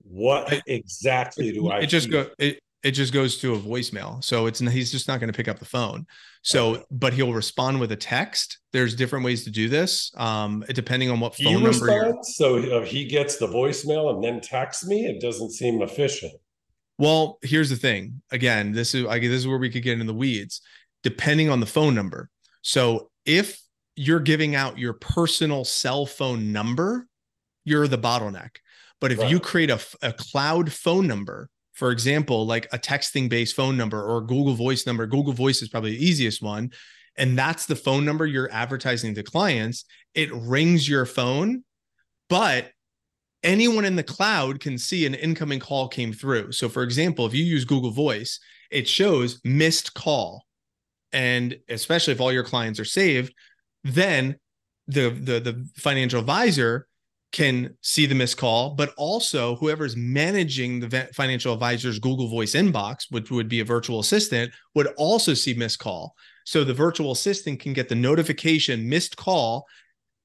what 0.00 0.62
exactly 0.66 1.52
do 1.52 1.68
I? 1.68 1.80
It 1.80 1.86
just 1.88 2.10
go. 2.10 2.26
It, 2.38 2.58
it 2.82 2.92
just 2.92 3.12
goes 3.12 3.38
to 3.38 3.54
a 3.54 3.58
voicemail. 3.58 4.22
So 4.24 4.46
it's 4.46 4.58
he's 4.58 4.90
just 4.90 5.06
not 5.08 5.20
going 5.20 5.32
to 5.32 5.36
pick 5.36 5.48
up 5.48 5.58
the 5.58 5.64
phone. 5.64 6.06
So, 6.42 6.84
but 6.90 7.12
he'll 7.12 7.32
respond 7.32 7.78
with 7.78 7.92
a 7.92 7.96
text. 7.96 8.58
There's 8.72 8.96
different 8.96 9.24
ways 9.24 9.44
to 9.44 9.50
do 9.50 9.68
this, 9.68 10.10
um, 10.16 10.64
depending 10.70 11.08
on 11.08 11.20
what 11.20 11.36
phone 11.36 11.46
he 11.46 11.52
number. 11.52 11.68
Responds, 11.68 12.34
so 12.34 12.56
uh, 12.58 12.84
he 12.84 13.04
gets 13.04 13.36
the 13.36 13.46
voicemail 13.46 14.12
and 14.12 14.24
then 14.24 14.40
texts 14.40 14.84
me. 14.84 15.06
It 15.06 15.20
doesn't 15.20 15.52
seem 15.52 15.80
efficient. 15.82 16.32
Well, 16.98 17.38
here's 17.42 17.70
the 17.70 17.76
thing. 17.76 18.22
Again, 18.32 18.72
this 18.72 18.94
is 18.94 19.06
I 19.06 19.20
this 19.20 19.30
is 19.38 19.46
where 19.46 19.58
we 19.58 19.70
could 19.70 19.82
get 19.84 20.00
in 20.00 20.06
the 20.06 20.14
weeds, 20.14 20.60
depending 21.04 21.48
on 21.48 21.60
the 21.60 21.66
phone 21.66 21.94
number. 21.94 22.28
So 22.62 23.10
if 23.24 23.60
you're 23.94 24.20
giving 24.20 24.56
out 24.56 24.78
your 24.78 24.94
personal 24.94 25.64
cell 25.64 26.06
phone 26.06 26.52
number, 26.52 27.06
you're 27.64 27.86
the 27.86 27.98
bottleneck. 27.98 28.56
But 29.00 29.12
if 29.12 29.18
right. 29.18 29.30
you 29.30 29.40
create 29.40 29.70
a, 29.70 29.80
a 30.00 30.12
cloud 30.12 30.72
phone 30.72 31.06
number 31.06 31.48
for 31.72 31.90
example, 31.90 32.46
like 32.46 32.66
a 32.72 32.78
texting 32.78 33.28
based 33.28 33.56
phone 33.56 33.76
number 33.76 34.02
or 34.02 34.20
Google 34.20 34.54
Voice 34.54 34.86
number. 34.86 35.06
Google 35.06 35.32
Voice 35.32 35.62
is 35.62 35.68
probably 35.68 35.92
the 35.92 36.04
easiest 36.04 36.42
one. 36.42 36.70
And 37.16 37.38
that's 37.38 37.66
the 37.66 37.76
phone 37.76 38.04
number 38.04 38.26
you're 38.26 38.52
advertising 38.52 39.14
to 39.14 39.22
clients. 39.22 39.84
It 40.14 40.32
rings 40.32 40.88
your 40.88 41.04
phone, 41.04 41.64
but 42.28 42.70
anyone 43.42 43.84
in 43.84 43.96
the 43.96 44.02
cloud 44.02 44.60
can 44.60 44.78
see 44.78 45.04
an 45.04 45.14
incoming 45.14 45.60
call 45.60 45.88
came 45.88 46.12
through. 46.12 46.52
So, 46.52 46.68
for 46.68 46.82
example, 46.82 47.26
if 47.26 47.34
you 47.34 47.44
use 47.44 47.64
Google 47.64 47.90
Voice, 47.90 48.40
it 48.70 48.88
shows 48.88 49.40
missed 49.44 49.94
call. 49.94 50.46
And 51.12 51.58
especially 51.68 52.14
if 52.14 52.20
all 52.20 52.32
your 52.32 52.44
clients 52.44 52.80
are 52.80 52.86
saved, 52.86 53.34
then 53.84 54.36
the 54.86 55.10
the 55.10 55.40
the 55.40 55.68
financial 55.76 56.20
advisor 56.20 56.86
can 57.32 57.74
see 57.80 58.04
the 58.06 58.14
missed 58.14 58.36
call, 58.36 58.74
but 58.74 58.92
also 58.96 59.56
whoever's 59.56 59.96
managing 59.96 60.80
the 60.80 61.08
financial 61.14 61.54
advisor's 61.54 61.98
Google 61.98 62.28
Voice 62.28 62.52
inbox, 62.52 63.06
which 63.10 63.30
would 63.30 63.48
be 63.48 63.60
a 63.60 63.64
virtual 63.64 64.00
assistant, 64.00 64.52
would 64.74 64.88
also 64.98 65.32
see 65.32 65.54
missed 65.54 65.78
call. 65.78 66.14
So 66.44 66.62
the 66.62 66.74
virtual 66.74 67.12
assistant 67.12 67.60
can 67.60 67.72
get 67.72 67.88
the 67.88 67.94
notification 67.94 68.88
missed 68.88 69.16
call 69.16 69.66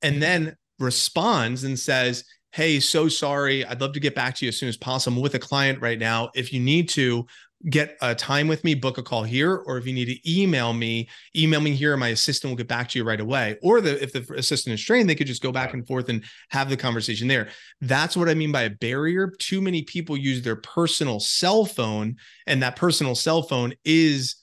and 0.01 0.21
then 0.21 0.55
responds 0.79 1.63
and 1.63 1.79
says, 1.79 2.23
Hey, 2.51 2.79
so 2.79 3.07
sorry. 3.07 3.65
I'd 3.65 3.81
love 3.81 3.93
to 3.93 3.99
get 3.99 4.15
back 4.15 4.35
to 4.35 4.45
you 4.45 4.49
as 4.49 4.57
soon 4.57 4.69
as 4.69 4.77
possible. 4.77 5.17
I'm 5.17 5.21
with 5.21 5.35
a 5.35 5.39
client 5.39 5.81
right 5.81 5.99
now. 5.99 6.29
If 6.33 6.51
you 6.51 6.59
need 6.59 6.89
to, 6.89 7.25
get 7.69 7.97
a 8.01 8.13
time 8.13 8.47
with 8.47 8.63
me, 8.63 8.75
book 8.75 8.97
a 8.97 9.03
call 9.03 9.23
here, 9.23 9.55
or 9.55 9.77
if 9.77 9.87
you 9.87 9.93
need 9.93 10.05
to 10.05 10.31
email 10.31 10.73
me, 10.73 11.09
email 11.35 11.59
me 11.59 11.73
here, 11.73 11.93
and 11.93 11.99
my 11.99 12.09
assistant 12.09 12.51
will 12.51 12.57
get 12.57 12.67
back 12.67 12.87
to 12.89 12.99
you 12.99 13.03
right 13.03 13.19
away. 13.19 13.57
Or 13.63 13.81
the, 13.81 14.01
if 14.01 14.13
the 14.13 14.25
assistant 14.35 14.73
is 14.73 14.83
trained, 14.83 15.09
they 15.09 15.15
could 15.15 15.27
just 15.27 15.41
go 15.41 15.51
back 15.51 15.73
and 15.73 15.85
forth 15.85 16.09
and 16.09 16.23
have 16.49 16.69
the 16.69 16.77
conversation 16.77 17.27
there. 17.27 17.49
That's 17.81 18.15
what 18.15 18.29
I 18.29 18.35
mean 18.35 18.51
by 18.51 18.63
a 18.63 18.69
barrier. 18.69 19.33
Too 19.39 19.61
many 19.61 19.83
people 19.83 20.15
use 20.15 20.43
their 20.43 20.55
personal 20.55 21.19
cell 21.19 21.65
phone, 21.65 22.17
and 22.45 22.61
that 22.61 22.75
personal 22.75 23.15
cell 23.15 23.41
phone 23.41 23.73
is 23.83 24.35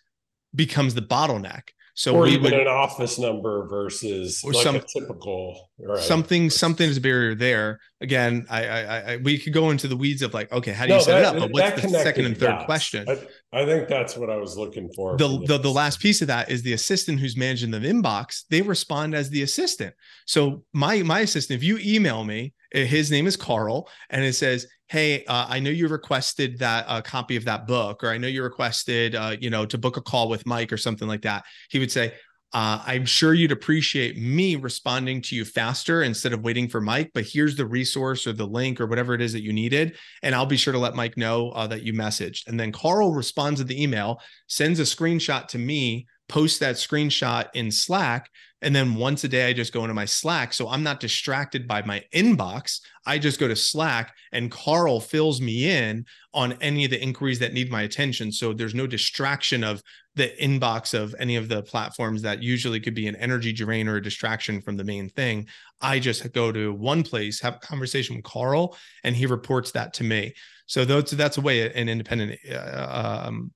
becomes 0.55 0.95
the 0.95 1.03
bottleneck. 1.03 1.69
So 1.97 2.17
or 2.17 2.27
even 2.27 2.43
would, 2.43 2.55
an 2.55 2.67
office 2.67 3.21
number 3.21 3.69
versus 3.69 4.43
or 4.45 4.53
like 4.53 4.65
some, 4.65 4.75
a 4.75 4.81
typical 4.81 5.71
right. 5.79 5.97
something 6.01 6.51
something 6.51 6.91
is 6.91 6.97
a 6.97 7.01
barrier 7.01 7.37
there. 7.37 7.79
Again, 8.01 8.47
I, 8.51 8.67
I, 8.67 9.13
I 9.13 9.17
we 9.19 9.39
could 9.39 9.53
go 9.53 9.71
into 9.71 9.87
the 9.87 9.97
weeds 9.97 10.21
of 10.21 10.35
like, 10.35 10.51
okay, 10.51 10.73
how 10.73 10.87
do 10.87 10.95
you 10.95 11.01
set 11.01 11.23
that, 11.23 11.37
it 11.37 11.43
up? 11.43 11.53
But 11.53 11.53
what's 11.53 11.83
the 11.83 11.89
second 11.91 12.25
and 12.25 12.37
third 12.37 12.49
dots. 12.49 12.65
question? 12.65 13.09
I, 13.09 13.21
I, 13.53 13.65
think 13.65 13.89
that's 13.89 14.17
what 14.17 14.29
I 14.29 14.37
was 14.37 14.59
looking 14.59 14.91
for. 14.93 15.17
The, 15.17 15.45
the 15.47 15.59
the 15.59 15.71
last 15.71 16.01
piece 16.01 16.21
of 16.21 16.27
that 16.27 16.51
is 16.51 16.63
the 16.63 16.73
assistant 16.73 17.21
who's 17.21 17.37
managing 17.37 17.71
the 17.71 17.79
inbox. 17.79 18.43
They 18.51 18.61
respond 18.61 19.15
as 19.15 19.31
the 19.31 19.43
assistant. 19.43 19.95
So 20.27 20.65
my 20.73 21.01
my 21.05 21.21
assistant, 21.21 21.59
if 21.59 21.63
you 21.63 21.79
email 21.81 22.25
me, 22.25 22.55
eh, 22.75 22.87
his 22.87 23.13
name 23.13 23.29
is 23.29 23.37
Carl, 23.37 23.89
and 24.11 24.25
it 24.25 24.33
says, 24.33 24.67
hey 24.89 25.25
uh, 25.25 25.47
i 25.49 25.59
know 25.59 25.71
you 25.71 25.89
requested 25.89 26.59
that 26.59 26.85
uh, 26.89 27.01
copy 27.01 27.37
of 27.37 27.45
that 27.45 27.67
book 27.67 28.05
or 28.05 28.11
i 28.11 28.19
know 28.19 28.29
you 28.29 28.43
requested 28.43 29.15
uh, 29.15 29.35
you 29.41 29.51
know 29.51 29.65
to 29.65 29.79
book 29.79 29.97
a 29.97 30.01
call 30.01 30.29
with 30.29 30.47
mike 30.47 30.73
or 30.73 30.77
something 30.77 31.09
like 31.09 31.23
that. 31.23 31.45
He 31.71 31.79
would 31.79 31.91
say 31.91 32.13
uh, 32.53 32.83
i'm 32.87 33.05
sure 33.05 33.35
you'd 33.35 33.53
appreciate 33.53 34.17
me 34.17 34.57
responding 34.57 35.21
to 35.21 35.35
you 35.35 35.45
faster 35.45 36.03
instead 36.03 36.33
of 36.33 36.43
waiting 36.43 36.69
for 36.69 36.81
mike 36.81 37.11
but 37.15 37.25
here's 37.25 37.57
the 37.57 37.67
resource 37.67 38.27
or 38.27 38.33
the 38.33 38.47
link 38.47 38.81
or 38.81 38.87
whatever 38.87 39.15
it 39.15 39.21
is 39.21 39.33
that 39.33 39.43
you 39.43 39.53
needed 39.53 39.97
and 40.23 40.35
i'll 40.35 40.47
be 40.47 40.57
sure 40.57 40.73
to 40.73 40.79
let 40.79 40.95
mike 40.95 41.17
know 41.17 41.51
uh, 41.51 41.67
that 41.67 41.83
you 41.83 41.93
messaged. 41.93 42.47
And 42.47 42.59
then 42.59 42.71
carl 42.71 43.13
responds 43.13 43.61
to 43.61 43.65
the 43.65 43.83
email 43.83 44.21
sends 44.47 44.79
a 44.81 44.85
screenshot 44.85 45.49
to 45.49 45.59
me 45.59 46.07
post 46.29 46.61
that 46.61 46.77
screenshot 46.77 47.49
in 47.55 47.71
slack 47.71 48.31
and 48.63 48.75
then 48.75 48.95
once 48.95 49.25
a 49.25 49.29
day, 49.29 49.47
I 49.47 49.53
just 49.53 49.75
go 49.75 49.83
into 49.83 49.93
my 49.95 50.07
Slack. 50.07 50.55
So 50.55 50.69
I'm 50.69 50.83
not 50.83 50.99
distracted 50.99 51.69
by 51.69 51.83
my 51.83 52.03
inbox. 52.15 52.81
I 53.05 53.19
just 53.19 53.39
go 53.39 53.47
to 53.47 53.55
Slack 53.55 54.15
and 54.33 54.51
Carl 54.51 55.01
fills 55.01 55.41
me 55.41 55.71
in 55.71 56.07
on 56.33 56.53
any 56.63 56.85
of 56.87 56.91
the 56.91 57.03
inquiries 57.03 57.39
that 57.41 57.53
need 57.53 57.71
my 57.71 57.83
attention. 57.83 58.33
So 58.33 58.55
there's 58.55 58.75
no 58.75 58.87
distraction 58.87 59.63
of 59.63 59.83
the 60.15 60.33
inbox 60.41 60.99
of 60.99 61.15
any 61.19 61.37
of 61.37 61.49
the 61.49 61.63
platforms 61.63 62.23
that 62.23 62.43
usually 62.43 62.81
could 62.81 62.95
be 62.95 63.07
an 63.07 63.17
energy 63.17 63.53
drain 63.53 63.87
or 63.87 63.97
a 63.97 64.03
distraction 64.03 64.63
from 64.63 64.77
the 64.77 64.85
main 64.85 65.11
thing. 65.11 65.47
I 65.83 65.99
just 65.99 66.33
go 66.33 66.51
to 66.51 66.73
one 66.73 67.03
place, 67.03 67.41
have 67.41 67.57
a 67.57 67.67
conversation 67.67 68.17
with 68.17 68.25
Carl, 68.25 68.79
and 69.03 69.15
he 69.15 69.27
reports 69.27 69.73
that 69.73 69.93
to 69.95 70.05
me. 70.05 70.35
So 70.67 70.87
that's 70.87 71.11
that's 71.11 71.37
a 71.37 71.43
way 71.43 71.71
an 71.71 71.91
independent 71.91 72.39
uh, 72.51 73.25
um, 73.27 73.53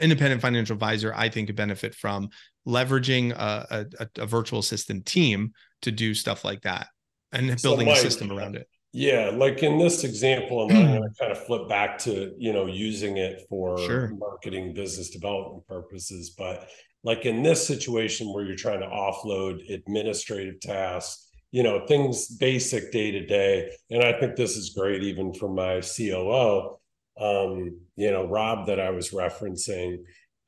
independent 0.00 0.40
financial 0.40 0.74
advisor 0.74 1.12
I 1.14 1.28
think 1.28 1.46
could 1.46 1.56
benefit 1.56 1.94
from 1.94 2.30
leveraging 2.66 3.32
a, 3.32 3.86
a, 3.98 4.22
a 4.22 4.26
virtual 4.26 4.58
assistant 4.58 5.06
team 5.06 5.52
to 5.82 5.90
do 5.90 6.14
stuff 6.14 6.44
like 6.44 6.62
that 6.62 6.88
and 7.32 7.60
so 7.60 7.70
building 7.70 7.86
Mike, 7.86 7.98
a 7.98 8.00
system 8.00 8.32
around 8.32 8.56
it. 8.56 8.68
Yeah, 8.92 9.30
like 9.32 9.62
in 9.62 9.78
this 9.78 10.02
example, 10.02 10.68
and 10.68 10.76
I'm 10.76 10.86
going 10.86 11.02
to 11.02 11.10
kind 11.20 11.32
of 11.32 11.44
flip 11.46 11.68
back 11.68 11.98
to 12.00 12.34
you 12.38 12.52
know 12.52 12.66
using 12.66 13.18
it 13.18 13.42
for 13.48 13.78
sure. 13.78 14.14
marketing, 14.16 14.74
business 14.74 15.10
development 15.10 15.66
purposes. 15.66 16.34
But 16.36 16.68
like 17.04 17.24
in 17.24 17.42
this 17.42 17.66
situation 17.66 18.32
where 18.32 18.44
you're 18.44 18.56
trying 18.56 18.80
to 18.80 18.86
offload 18.86 19.72
administrative 19.72 20.60
tasks, 20.60 21.28
you 21.52 21.62
know 21.62 21.86
things 21.86 22.28
basic 22.28 22.90
day 22.90 23.12
to 23.12 23.24
day, 23.26 23.70
and 23.90 24.02
I 24.02 24.18
think 24.18 24.36
this 24.36 24.56
is 24.56 24.70
great 24.70 25.02
even 25.02 25.32
for 25.34 25.48
my 25.48 25.80
COO. 25.80 26.76
Um, 27.20 27.78
you 27.96 28.10
know, 28.10 28.26
Rob 28.26 28.66
that 28.66 28.80
I 28.80 28.90
was 28.90 29.10
referencing 29.10 29.98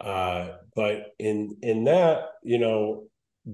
uh, 0.01 0.49
but 0.75 1.13
in 1.19 1.57
in 1.63 1.85
that, 1.85 2.25
you 2.43 2.59
know, 2.59 3.05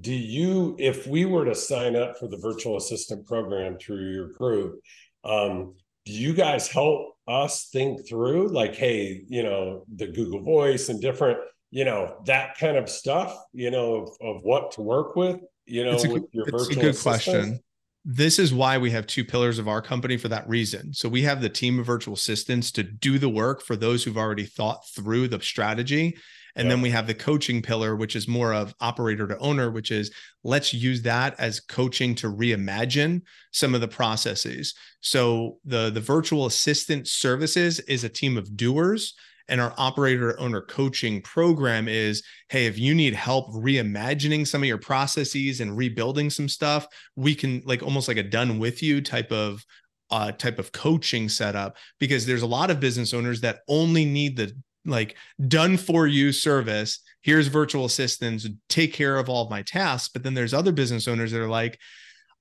do 0.00 0.12
you 0.12 0.76
if 0.78 1.06
we 1.06 1.24
were 1.24 1.44
to 1.44 1.54
sign 1.54 1.96
up 1.96 2.18
for 2.18 2.28
the 2.28 2.38
virtual 2.38 2.76
assistant 2.76 3.26
program 3.26 3.78
through 3.78 4.12
your 4.12 4.28
group, 4.28 4.80
um, 5.24 5.74
do 6.04 6.12
you 6.12 6.32
guys 6.32 6.68
help 6.68 7.14
us 7.26 7.68
think 7.70 8.08
through 8.08 8.48
like, 8.48 8.74
hey, 8.74 9.22
you 9.28 9.42
know, 9.42 9.84
the 9.94 10.06
Google 10.06 10.40
Voice 10.40 10.88
and 10.88 11.00
different, 11.00 11.38
you 11.70 11.84
know, 11.84 12.22
that 12.24 12.56
kind 12.56 12.76
of 12.76 12.88
stuff, 12.88 13.36
you 13.52 13.70
know, 13.70 13.96
of, 13.96 14.36
of 14.36 14.42
what 14.42 14.70
to 14.72 14.80
work 14.80 15.16
with, 15.16 15.40
you 15.66 15.84
know, 15.84 15.92
it's 15.92 16.04
a, 16.04 16.10
with 16.10 16.24
your 16.32 16.48
it's 16.48 16.52
virtual 16.52 16.78
a 16.78 16.82
good 16.82 16.94
assistant? 16.94 17.36
question 17.36 17.60
this 18.04 18.38
is 18.38 18.54
why 18.54 18.78
we 18.78 18.90
have 18.90 19.06
two 19.06 19.24
pillars 19.24 19.58
of 19.58 19.68
our 19.68 19.82
company 19.82 20.16
for 20.16 20.28
that 20.28 20.48
reason. 20.48 20.94
So 20.94 21.08
we 21.08 21.22
have 21.22 21.40
the 21.40 21.48
team 21.48 21.78
of 21.78 21.86
virtual 21.86 22.14
assistants 22.14 22.72
to 22.72 22.82
do 22.82 23.18
the 23.18 23.28
work 23.28 23.62
for 23.62 23.76
those 23.76 24.02
who've 24.02 24.16
already 24.16 24.46
thought 24.46 24.88
through 24.94 25.28
the 25.28 25.40
strategy. 25.40 26.16
And 26.56 26.66
yeah. 26.66 26.74
then 26.74 26.82
we 26.82 26.90
have 26.90 27.06
the 27.06 27.14
coaching 27.14 27.62
pillar, 27.62 27.94
which 27.94 28.16
is 28.16 28.26
more 28.26 28.52
of 28.52 28.74
operator 28.80 29.28
to 29.28 29.38
owner, 29.38 29.70
which 29.70 29.90
is 29.90 30.10
let's 30.42 30.72
use 30.72 31.02
that 31.02 31.38
as 31.38 31.60
coaching 31.60 32.14
to 32.16 32.32
reimagine 32.32 33.22
some 33.52 33.74
of 33.74 33.80
the 33.80 33.88
processes. 33.88 34.74
So 35.00 35.58
the, 35.64 35.90
the 35.90 36.00
virtual 36.00 36.46
assistant 36.46 37.06
services 37.06 37.78
is 37.80 38.04
a 38.04 38.08
team 38.08 38.36
of 38.36 38.56
doers. 38.56 39.14
And 39.48 39.60
our 39.60 39.72
operator 39.78 40.38
owner 40.38 40.60
coaching 40.60 41.22
program 41.22 41.88
is 41.88 42.22
hey, 42.48 42.66
if 42.66 42.78
you 42.78 42.94
need 42.94 43.14
help 43.14 43.48
reimagining 43.52 44.46
some 44.46 44.62
of 44.62 44.68
your 44.68 44.78
processes 44.78 45.60
and 45.60 45.76
rebuilding 45.76 46.30
some 46.30 46.48
stuff, 46.48 46.86
we 47.16 47.34
can 47.34 47.62
like 47.64 47.82
almost 47.82 48.08
like 48.08 48.16
a 48.16 48.22
done 48.22 48.58
with 48.58 48.82
you 48.82 49.00
type 49.00 49.32
of 49.32 49.64
uh, 50.10 50.32
type 50.32 50.58
of 50.58 50.72
coaching 50.72 51.28
setup 51.28 51.76
because 51.98 52.24
there's 52.24 52.42
a 52.42 52.46
lot 52.46 52.70
of 52.70 52.80
business 52.80 53.12
owners 53.12 53.40
that 53.42 53.60
only 53.68 54.04
need 54.04 54.36
the 54.36 54.52
like 54.84 55.16
done 55.46 55.76
for 55.76 56.06
you 56.06 56.32
service. 56.32 57.00
Here's 57.22 57.48
virtual 57.48 57.84
assistants, 57.84 58.46
take 58.68 58.92
care 58.92 59.18
of 59.18 59.28
all 59.28 59.44
of 59.44 59.50
my 59.50 59.62
tasks. 59.62 60.08
But 60.08 60.22
then 60.22 60.34
there's 60.34 60.54
other 60.54 60.72
business 60.72 61.06
owners 61.06 61.32
that 61.32 61.40
are 61.40 61.48
like, 61.48 61.78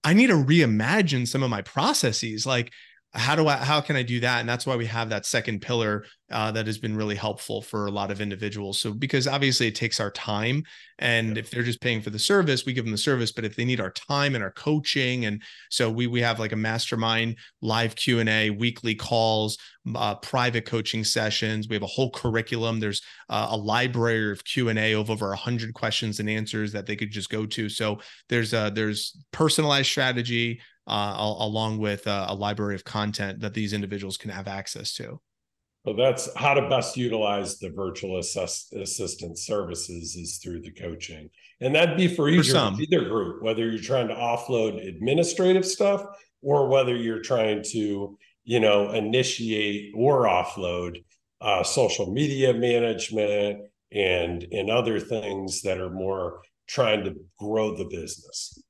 I 0.03 0.13
need 0.13 0.27
to 0.27 0.33
reimagine 0.33 1.27
some 1.27 1.43
of 1.43 1.49
my 1.49 1.61
processes. 1.61 2.45
Like, 2.45 2.71
how 3.13 3.35
do 3.35 3.47
I, 3.47 3.55
how 3.55 3.81
can 3.81 3.95
I 3.95 4.03
do 4.03 4.19
that? 4.19 4.41
And 4.41 4.49
that's 4.49 4.65
why 4.65 4.75
we 4.75 4.85
have 4.85 5.09
that 5.09 5.25
second 5.25 5.61
pillar 5.61 6.05
uh, 6.29 6.51
that 6.51 6.67
has 6.67 6.77
been 6.77 6.95
really 6.95 7.15
helpful 7.15 7.61
for 7.61 7.87
a 7.87 7.91
lot 7.91 8.11
of 8.11 8.19
individuals. 8.19 8.79
So 8.79 8.93
because 8.93 9.27
obviously 9.27 9.67
it 9.67 9.75
takes 9.75 9.99
our 9.99 10.11
time, 10.11 10.63
and 10.99 11.35
yeah. 11.35 11.39
if 11.39 11.49
they're 11.49 11.63
just 11.63 11.81
paying 11.81 12.01
for 12.01 12.09
the 12.09 12.19
service, 12.19 12.65
we 12.65 12.73
give 12.73 12.83
them 12.83 12.91
the 12.91 12.97
service. 12.97 13.31
But 13.31 13.45
if 13.45 13.55
they 13.55 13.65
need 13.65 13.79
our 13.79 13.91
time 13.91 14.35
and 14.35 14.43
our 14.43 14.51
coaching, 14.51 15.25
and 15.25 15.41
so 15.69 15.89
we 15.89 16.05
we 16.07 16.21
have 16.21 16.39
like 16.39 16.51
a 16.51 16.57
mastermind, 16.57 17.37
live 17.61 17.95
Q 17.95 18.19
and 18.19 18.29
A, 18.29 18.49
weekly 18.49 18.93
calls, 18.93 19.57
uh, 19.95 20.15
private 20.15 20.65
coaching 20.65 21.03
sessions. 21.03 21.67
We 21.67 21.75
have 21.75 21.83
a 21.83 21.87
whole 21.87 22.11
curriculum. 22.11 22.79
There's 22.79 23.01
uh, 23.29 23.47
a 23.51 23.57
library 23.57 24.31
of 24.31 24.43
Q 24.43 24.69
and 24.69 24.77
A 24.77 24.93
of 24.93 25.09
over 25.09 25.33
hundred 25.33 25.73
questions 25.73 26.19
and 26.19 26.29
answers 26.29 26.73
that 26.73 26.85
they 26.85 26.95
could 26.95 27.11
just 27.11 27.29
go 27.29 27.45
to. 27.45 27.69
So 27.69 27.99
there's 28.27 28.53
a, 28.53 28.71
there's 28.73 29.17
personalized 29.31 29.89
strategy. 29.89 30.59
Uh, 30.87 31.15
along 31.17 31.77
with 31.79 32.07
uh, 32.07 32.27
a 32.29 32.33
library 32.33 32.73
of 32.73 32.85
content 32.85 33.41
that 33.41 33.53
these 33.53 33.73
individuals 33.73 34.15
can 34.15 34.31
have 34.31 34.47
access 34.47 34.93
to. 34.93 35.19
So 35.85 35.93
that's 35.93 36.33
how 36.35 36.53
to 36.53 36.69
best 36.69 36.95
utilize 36.95 37.59
the 37.59 37.71
virtual 37.71 38.19
assist, 38.19 38.73
assistant 38.73 39.37
services 39.37 40.15
is 40.15 40.37
through 40.37 40.61
the 40.61 40.71
coaching. 40.71 41.29
And 41.59 41.75
that'd 41.75 41.97
be 41.97 42.07
for 42.07 42.29
either, 42.29 42.43
for 42.43 42.81
either 42.81 43.09
group, 43.09 43.43
whether 43.43 43.69
you're 43.69 43.81
trying 43.81 44.07
to 44.07 44.13
offload 44.13 44.85
administrative 44.87 45.65
stuff 45.65 46.05
or 46.41 46.69
whether 46.69 46.95
you're 46.95 47.21
trying 47.21 47.63
to, 47.71 48.17
you 48.45 48.59
know, 48.59 48.91
initiate 48.91 49.91
or 49.93 50.23
offload 50.23 51.03
uh, 51.41 51.63
social 51.63 52.13
media 52.13 52.53
management 52.53 53.61
and 53.91 54.47
and 54.51 54.69
other 54.69 54.99
things 54.99 55.61
that 55.63 55.79
are 55.79 55.89
more 55.89 56.41
trying 56.67 57.03
to 57.03 57.15
grow 57.39 57.75
the 57.75 57.85
business. 57.85 58.61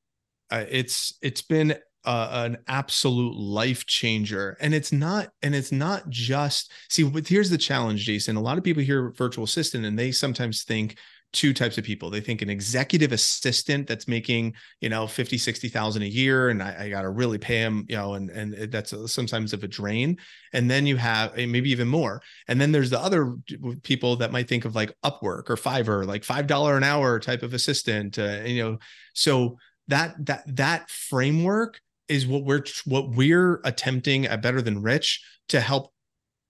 Uh, 0.49 0.65
it's 0.69 1.17
it's 1.21 1.41
been 1.41 1.75
uh, 2.07 2.29
an 2.45 2.57
absolute 2.67 3.35
life 3.35 3.85
changer. 3.85 4.57
And 4.61 4.73
it's 4.73 4.93
not 4.93 5.29
and 5.41 5.53
it's 5.53 5.73
not 5.73 6.09
just 6.09 6.71
see 6.89 7.03
but 7.03 7.27
here's 7.27 7.49
the 7.49 7.57
challenge 7.57 8.05
jason. 8.05 8.37
A 8.37 8.41
lot 8.41 8.57
of 8.57 8.63
people 8.63 8.81
hear 8.81 9.11
virtual 9.11 9.43
assistant 9.43 9.85
and 9.85 9.99
they 9.99 10.13
sometimes 10.13 10.63
think 10.63 10.97
two 11.33 11.53
types 11.53 11.77
of 11.77 11.83
people. 11.83 12.09
They 12.09 12.21
think 12.21 12.41
an 12.41 12.49
executive 12.49 13.11
assistant 13.11 13.87
that's 13.87 14.07
making 14.07 14.53
you 14.79 14.87
know 14.87 15.05
50 15.05 15.37
60,000 15.37 16.01
a 16.01 16.05
year 16.05 16.47
and 16.47 16.63
I, 16.63 16.85
I 16.85 16.89
got 16.89 17.01
to 17.01 17.09
really 17.09 17.37
pay 17.37 17.57
him 17.57 17.85
you 17.89 17.97
know 17.97 18.13
and 18.13 18.29
and 18.29 18.71
that's 18.71 18.93
sometimes 19.11 19.51
of 19.51 19.65
a 19.65 19.67
drain. 19.67 20.17
And 20.53 20.71
then 20.71 20.87
you 20.87 20.95
have 20.95 21.35
maybe 21.35 21.69
even 21.71 21.89
more. 21.89 22.21
And 22.47 22.61
then 22.61 22.71
there's 22.71 22.89
the 22.89 23.01
other 23.01 23.35
people 23.83 24.15
that 24.15 24.31
might 24.31 24.47
think 24.47 24.63
of 24.63 24.75
like 24.75 24.95
Upwork 25.03 25.49
or 25.49 25.57
Fiverr 25.57 26.05
like 26.07 26.23
$5 26.23 26.77
an 26.77 26.85
hour 26.85 27.19
type 27.19 27.43
of 27.43 27.53
assistant 27.53 28.17
uh, 28.17 28.43
you 28.45 28.63
know 28.63 28.77
so 29.13 29.57
that 29.89 30.15
that 30.25 30.43
that 30.55 30.89
framework 30.89 31.81
is 32.09 32.27
what 32.27 32.43
we're 32.43 32.63
what 32.85 33.09
we're 33.09 33.61
attempting 33.63 34.25
at 34.25 34.41
Better 34.41 34.61
Than 34.61 34.81
Rich 34.81 35.23
to 35.49 35.59
help 35.59 35.91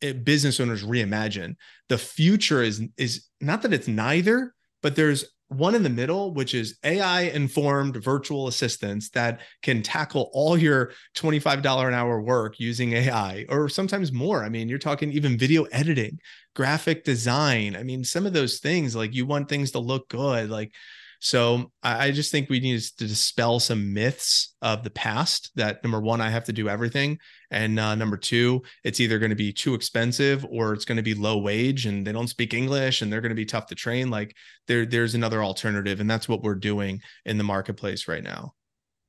eh, 0.02 0.14
business 0.14 0.60
owners 0.60 0.84
reimagine. 0.84 1.56
The 1.90 1.98
future 1.98 2.62
is 2.62 2.82
is 2.98 3.26
not 3.42 3.62
that 3.64 3.74
it's 3.74 3.88
neither, 3.88 4.54
but 4.82 4.96
there's 4.96 5.26
one 5.50 5.76
in 5.76 5.84
the 5.84 5.90
middle, 5.90 6.34
which 6.34 6.54
is 6.54 6.78
AI 6.84 7.22
informed 7.22 7.96
virtual 7.96 8.48
assistants 8.48 9.10
that 9.12 9.40
can 9.62 9.82
tackle 9.82 10.30
all 10.34 10.58
your 10.58 10.92
$25 11.16 11.88
an 11.88 11.94
hour 11.94 12.22
work 12.22 12.60
using 12.60 12.94
AI 12.94 13.46
or 13.48 13.70
sometimes 13.70 14.12
more. 14.12 14.44
I 14.44 14.50
mean, 14.50 14.68
you're 14.68 14.78
talking 14.78 15.12
even 15.14 15.38
video 15.38 15.64
editing, 15.66 16.20
graphic 16.54 17.06
design. 17.06 17.78
I 17.78 17.84
mean, 17.84 18.04
some 18.04 18.26
of 18.26 18.34
those 18.34 18.60
things, 18.60 18.96
like 18.96 19.16
you 19.16 19.26
want 19.26 19.48
things 19.48 19.72
to 19.72 19.80
look 19.80 20.10
good, 20.10 20.50
like 20.50 20.74
so 21.20 21.72
I, 21.82 22.12
just 22.12 22.32
think 22.32 22.50
we 22.50 22.60
need 22.60 22.80
to 22.80 23.08
dispel 23.08 23.60
some 23.60 23.94
myths 23.94 24.56
of 24.62 24.84
the 24.84 24.90
past 24.90 25.52
that 25.56 25.84
number 25.84 26.00
one, 26.00 26.22
I 26.22 26.30
have 26.30 26.44
to 26.46 26.54
do 26.54 26.70
everything. 26.70 27.20
And 27.50 27.80
uh, 27.80 27.96
number 27.96 28.18
two, 28.18 28.62
it's 28.84 29.00
either 29.00 29.20
going 29.20 29.32
to 29.32 29.36
be 29.36 29.52
too 29.52 29.74
expensive 29.74 30.46
or 30.50 30.74
it's 30.74 30.86
going 30.86 30.98
to 30.98 31.04
be 31.04 31.14
low 31.14 31.38
wage 31.38 31.86
and 31.86 32.06
they 32.06 32.12
don't 32.12 32.28
speak 32.28 32.54
English 32.54 33.02
and 33.02 33.12
they're 33.12 33.22
going 33.22 33.30
to 33.30 33.36
be 33.36 33.46
tough 33.46 33.68
to 33.68 33.76
train. 33.76 34.10
Like 34.10 34.36
there, 34.68 34.86
there's 34.86 35.16
another 35.16 35.44
alternative. 35.44 36.00
And 36.00 36.10
that's 36.10 36.30
what 36.30 36.44
we're 36.44 36.56
doing 36.56 37.02
in 37.26 37.38
the 37.38 37.44
marketplace 37.44 38.08
right 38.08 38.24
now. 38.24 38.54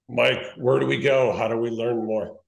Mike, 0.09 0.42
where 0.56 0.78
do 0.78 0.86
we 0.86 1.00
go? 1.00 1.36
How 1.36 1.48
do 1.48 1.56
we 1.56 1.70
learn 1.70 2.06
more? 2.06 2.38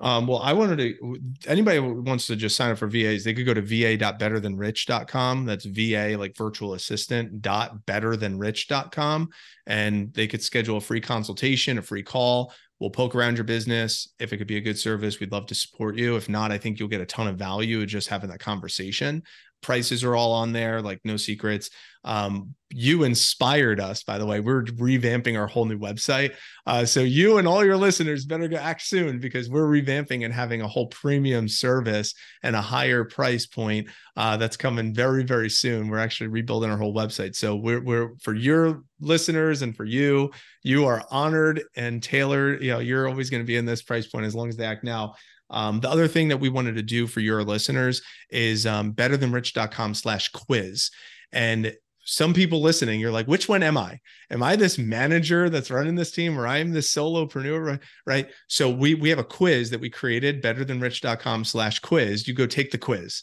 Um, 0.00 0.26
well, 0.26 0.38
I 0.38 0.52
wanted 0.52 0.78
to 0.78 1.18
anybody 1.46 1.78
wants 1.78 2.26
to 2.26 2.36
just 2.36 2.56
sign 2.56 2.70
up 2.70 2.78
for 2.78 2.86
VAs, 2.88 3.24
they 3.24 3.34
could 3.34 3.46
go 3.46 3.54
to 3.54 3.60
va.betterthanrich.com. 3.60 5.44
That's 5.44 5.64
VA 5.64 6.16
like 6.18 6.36
virtual 6.36 6.74
assistant 6.74 7.42
dot 7.42 7.84
betterthanrich.com. 7.86 9.28
And 9.66 10.12
they 10.14 10.26
could 10.26 10.42
schedule 10.42 10.78
a 10.78 10.80
free 10.80 11.00
consultation, 11.00 11.78
a 11.78 11.82
free 11.82 12.02
call. 12.02 12.52
We'll 12.80 12.90
poke 12.90 13.14
around 13.14 13.36
your 13.36 13.44
business. 13.44 14.08
If 14.18 14.32
it 14.32 14.38
could 14.38 14.48
be 14.48 14.56
a 14.56 14.60
good 14.60 14.78
service, 14.78 15.20
we'd 15.20 15.30
love 15.30 15.46
to 15.46 15.54
support 15.54 15.96
you. 15.96 16.16
If 16.16 16.28
not, 16.28 16.50
I 16.50 16.58
think 16.58 16.80
you'll 16.80 16.88
get 16.88 17.00
a 17.00 17.06
ton 17.06 17.28
of 17.28 17.36
value 17.36 17.86
just 17.86 18.08
having 18.08 18.30
that 18.30 18.40
conversation 18.40 19.22
prices 19.62 20.04
are 20.04 20.14
all 20.14 20.32
on 20.32 20.52
there 20.52 20.82
like 20.82 21.00
no 21.04 21.16
secrets. 21.16 21.70
Um, 22.04 22.54
you 22.70 23.04
inspired 23.04 23.78
us 23.78 24.02
by 24.02 24.18
the 24.18 24.26
way. 24.26 24.40
We're 24.40 24.64
revamping 24.64 25.38
our 25.38 25.46
whole 25.46 25.66
new 25.66 25.78
website. 25.78 26.34
Uh, 26.66 26.84
so 26.84 27.00
you 27.00 27.38
and 27.38 27.46
all 27.46 27.64
your 27.64 27.76
listeners 27.76 28.24
better 28.24 28.48
go 28.48 28.56
act 28.56 28.82
soon 28.82 29.20
because 29.20 29.48
we're 29.48 29.68
revamping 29.68 30.24
and 30.24 30.34
having 30.34 30.62
a 30.62 30.68
whole 30.68 30.88
premium 30.88 31.48
service 31.48 32.14
and 32.42 32.56
a 32.56 32.60
higher 32.60 33.04
price 33.04 33.46
point 33.46 33.88
uh, 34.16 34.36
that's 34.36 34.56
coming 34.56 34.92
very 34.92 35.22
very 35.22 35.50
soon. 35.50 35.88
We're 35.88 35.98
actually 35.98 36.28
rebuilding 36.28 36.70
our 36.70 36.78
whole 36.78 36.94
website. 36.94 37.36
So 37.36 37.54
we're, 37.56 37.82
we're 37.82 38.10
for 38.20 38.34
your 38.34 38.82
listeners 39.00 39.62
and 39.62 39.76
for 39.76 39.84
you 39.84 40.30
you 40.64 40.86
are 40.86 41.04
honored 41.10 41.62
and 41.76 42.02
tailored. 42.02 42.62
You 42.62 42.72
know 42.72 42.78
you're 42.80 43.08
always 43.08 43.30
going 43.30 43.42
to 43.42 43.46
be 43.46 43.56
in 43.56 43.64
this 43.64 43.82
price 43.82 44.06
point 44.06 44.26
as 44.26 44.34
long 44.34 44.48
as 44.48 44.56
they 44.56 44.64
act 44.64 44.82
now 44.82 45.14
um, 45.52 45.80
the 45.80 45.90
other 45.90 46.08
thing 46.08 46.28
that 46.28 46.38
we 46.38 46.48
wanted 46.48 46.74
to 46.76 46.82
do 46.82 47.06
for 47.06 47.20
your 47.20 47.44
listeners 47.44 48.02
is 48.30 48.66
um, 48.66 48.92
betterthanrich.com 48.92 49.94
slash 49.94 50.30
quiz. 50.30 50.90
And 51.32 51.72
some 52.04 52.34
people 52.34 52.60
listening, 52.60 52.98
you're 52.98 53.12
like, 53.12 53.28
which 53.28 53.48
one 53.48 53.62
am 53.62 53.78
I? 53.78 54.00
Am 54.30 54.42
I 54.42 54.56
this 54.56 54.76
manager 54.76 55.48
that's 55.48 55.70
running 55.70 55.94
this 55.94 56.10
team 56.10 56.38
or 56.38 56.48
I'm 56.48 56.72
this 56.72 56.92
solopreneur? 56.92 57.80
Right. 58.06 58.28
So 58.48 58.68
we 58.68 58.94
we 58.94 59.08
have 59.10 59.20
a 59.20 59.24
quiz 59.24 59.70
that 59.70 59.80
we 59.80 59.88
created, 59.88 60.42
betterthanrich.com 60.42 61.44
slash 61.44 61.78
quiz. 61.78 62.26
You 62.26 62.34
go 62.34 62.46
take 62.46 62.72
the 62.72 62.78
quiz 62.78 63.22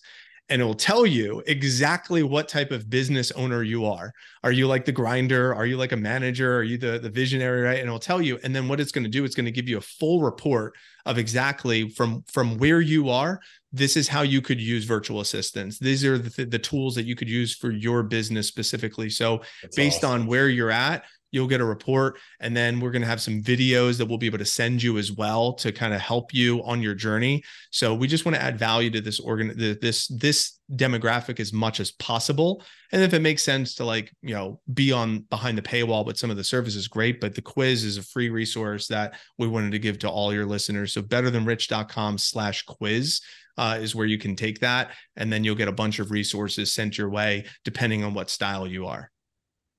and 0.49 0.61
it 0.61 0.65
will 0.65 0.73
tell 0.73 1.05
you 1.05 1.43
exactly 1.45 2.23
what 2.23 2.47
type 2.47 2.71
of 2.71 2.89
business 2.89 3.31
owner 3.31 3.61
you 3.61 3.85
are. 3.85 4.11
Are 4.43 4.51
you 4.51 4.67
like 4.67 4.85
the 4.85 4.91
grinder? 4.91 5.53
Are 5.53 5.65
you 5.65 5.77
like 5.77 5.91
a 5.91 5.97
manager? 5.97 6.57
Are 6.57 6.63
you 6.63 6.77
the, 6.77 6.97
the 6.97 7.09
visionary? 7.09 7.61
Right. 7.61 7.79
And 7.79 7.87
it'll 7.87 7.99
tell 7.99 8.21
you. 8.21 8.39
And 8.43 8.55
then 8.55 8.67
what 8.67 8.79
it's 8.79 8.91
going 8.91 9.03
to 9.03 9.09
do, 9.09 9.23
it's 9.25 9.35
going 9.35 9.45
to 9.45 9.51
give 9.51 9.69
you 9.69 9.77
a 9.77 9.81
full 9.81 10.21
report 10.21 10.73
of 11.05 11.17
exactly 11.17 11.89
from, 11.89 12.23
from 12.23 12.57
where 12.57 12.81
you 12.81 13.09
are. 13.09 13.39
This 13.71 13.95
is 13.95 14.07
how 14.07 14.23
you 14.23 14.41
could 14.41 14.59
use 14.59 14.85
virtual 14.85 15.19
assistants. 15.21 15.77
These 15.77 16.03
are 16.03 16.17
the, 16.17 16.45
the 16.45 16.59
tools 16.59 16.95
that 16.95 17.05
you 17.05 17.15
could 17.15 17.29
use 17.29 17.55
for 17.55 17.69
your 17.71 18.01
business 18.01 18.47
specifically. 18.47 19.11
So 19.11 19.41
That's 19.61 19.75
based 19.75 20.03
awesome. 20.03 20.21
on 20.21 20.27
where 20.27 20.49
you're 20.49 20.71
at, 20.71 21.03
you'll 21.31 21.47
get 21.47 21.61
a 21.61 21.65
report 21.65 22.17
and 22.39 22.55
then 22.55 22.79
we're 22.79 22.91
going 22.91 23.01
to 23.01 23.07
have 23.07 23.21
some 23.21 23.41
videos 23.41 23.97
that 23.97 24.05
we'll 24.05 24.17
be 24.17 24.25
able 24.25 24.37
to 24.37 24.45
send 24.45 24.81
you 24.81 24.97
as 24.97 25.11
well 25.11 25.53
to 25.53 25.71
kind 25.71 25.93
of 25.93 26.01
help 26.01 26.33
you 26.33 26.63
on 26.63 26.81
your 26.81 26.95
journey. 26.95 27.43
So 27.71 27.93
we 27.93 28.07
just 28.07 28.25
want 28.25 28.35
to 28.35 28.41
add 28.41 28.57
value 28.57 28.89
to 28.91 29.01
this 29.01 29.19
organ 29.19 29.53
this 29.55 30.07
this 30.07 30.59
demographic 30.75 31.39
as 31.39 31.51
much 31.51 31.79
as 31.79 31.91
possible. 31.91 32.63
And 32.91 33.01
if 33.01 33.13
it 33.13 33.21
makes 33.21 33.43
sense 33.43 33.75
to 33.75 33.85
like 33.85 34.11
you 34.21 34.33
know 34.33 34.59
be 34.73 34.91
on 34.91 35.19
behind 35.29 35.57
the 35.57 35.61
paywall 35.61 36.05
but 36.05 36.17
some 36.17 36.29
of 36.29 36.37
the 36.37 36.43
services 36.43 36.87
great 36.87 37.19
but 37.19 37.35
the 37.35 37.41
quiz 37.41 37.83
is 37.83 37.97
a 37.97 38.03
free 38.03 38.29
resource 38.29 38.87
that 38.87 39.15
we 39.37 39.47
wanted 39.47 39.71
to 39.71 39.79
give 39.79 39.99
to 39.99 40.09
all 40.09 40.33
your 40.33 40.45
listeners. 40.45 40.93
So 40.93 41.01
betterthanrich.com 41.01 42.17
slash 42.17 42.63
quiz 42.63 43.21
uh, 43.57 43.77
is 43.81 43.93
where 43.93 44.05
you 44.05 44.17
can 44.17 44.35
take 44.35 44.59
that 44.61 44.91
and 45.17 45.31
then 45.31 45.43
you'll 45.43 45.55
get 45.55 45.67
a 45.67 45.73
bunch 45.73 45.99
of 45.99 46.11
resources 46.11 46.71
sent 46.71 46.97
your 46.97 47.09
way 47.09 47.45
depending 47.65 48.03
on 48.03 48.13
what 48.13 48.29
style 48.29 48.65
you 48.65 48.87
are. 48.87 49.11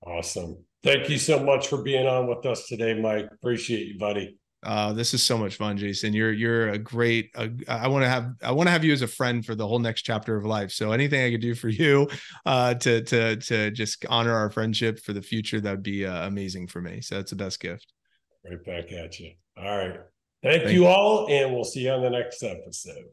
Awesome 0.06 0.64
Thank 0.82 1.08
you 1.10 1.18
so 1.18 1.42
much 1.42 1.68
for 1.68 1.82
being 1.82 2.06
on 2.06 2.26
with 2.26 2.46
us 2.46 2.66
today, 2.66 2.98
Mike. 2.98 3.28
Appreciate 3.32 3.86
you, 3.86 3.98
buddy. 3.98 4.38
Uh, 4.62 4.92
this 4.92 5.14
is 5.14 5.22
so 5.22 5.38
much 5.38 5.56
fun, 5.56 5.76
Jason. 5.76 6.12
You're 6.12 6.32
you're 6.32 6.70
a 6.70 6.78
great. 6.78 7.30
Uh, 7.34 7.48
I 7.66 7.88
want 7.88 8.04
to 8.04 8.08
have 8.08 8.34
I 8.42 8.52
want 8.52 8.66
to 8.66 8.70
have 8.70 8.84
you 8.84 8.92
as 8.92 9.00
a 9.00 9.06
friend 9.06 9.44
for 9.44 9.54
the 9.54 9.66
whole 9.66 9.78
next 9.78 10.02
chapter 10.02 10.36
of 10.36 10.44
life. 10.44 10.70
So 10.70 10.92
anything 10.92 11.24
I 11.24 11.30
could 11.30 11.40
do 11.40 11.54
for 11.54 11.68
you 11.68 12.08
uh, 12.44 12.74
to 12.74 13.02
to 13.02 13.36
to 13.36 13.70
just 13.70 14.04
honor 14.08 14.34
our 14.34 14.50
friendship 14.50 15.00
for 15.00 15.14
the 15.14 15.22
future, 15.22 15.60
that 15.60 15.70
would 15.70 15.82
be 15.82 16.04
uh, 16.04 16.26
amazing 16.26 16.66
for 16.66 16.82
me. 16.82 17.00
So 17.00 17.16
that's 17.16 17.30
the 17.30 17.36
best 17.36 17.60
gift. 17.60 17.92
Right 18.44 18.62
back 18.64 18.92
at 18.92 19.18
you. 19.18 19.32
All 19.56 19.64
right. 19.64 20.00
Thank, 20.42 20.62
Thank 20.62 20.74
you 20.74 20.86
all, 20.86 21.28
and 21.30 21.54
we'll 21.54 21.64
see 21.64 21.80
you 21.80 21.90
on 21.90 22.02
the 22.02 22.10
next 22.10 22.42
episode. 22.42 23.04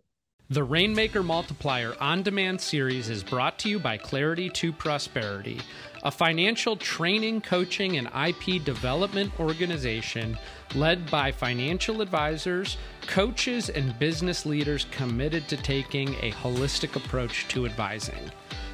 The 0.50 0.64
Rainmaker 0.64 1.24
Multiplier 1.24 1.94
on 2.00 2.24
demand 2.24 2.62
series 2.62 3.10
is 3.10 3.22
brought 3.22 3.60
to 3.60 3.70
you 3.70 3.80
by 3.80 3.98
Clarity 3.98 4.50
to 4.52 4.72
Prosperity, 4.72 5.60
a 6.04 6.12
financial 6.12 6.76
training, 6.76 7.42
coaching, 7.42 7.98
and 7.98 8.08
IP 8.28 8.64
development 8.64 9.40
organization 9.40 10.38
led 10.76 11.10
by 11.10 11.32
financial 11.32 12.02
advisors, 12.02 12.78
coaches, 13.08 13.70
and 13.70 13.98
business 14.00 14.46
leaders 14.46 14.86
committed 14.92 15.48
to 15.48 15.58
taking 15.58 16.10
a 16.16 16.32
holistic 16.32 16.96
approach 16.96 17.48
to 17.48 17.66
advising. 17.66 18.32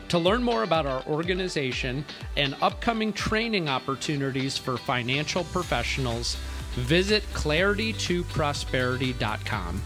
To 0.10 0.20
learn 0.20 0.44
more 0.44 0.64
about 0.64 0.86
our 0.86 1.02
organization 1.06 2.04
and 2.38 2.56
upcoming 2.62 3.14
training 3.14 3.70
opportunities 3.70 4.58
for 4.58 4.78
financial 4.78 5.46
professionals, 5.46 6.36
visit 6.76 7.24
claritytoprosperity.com. 7.34 9.82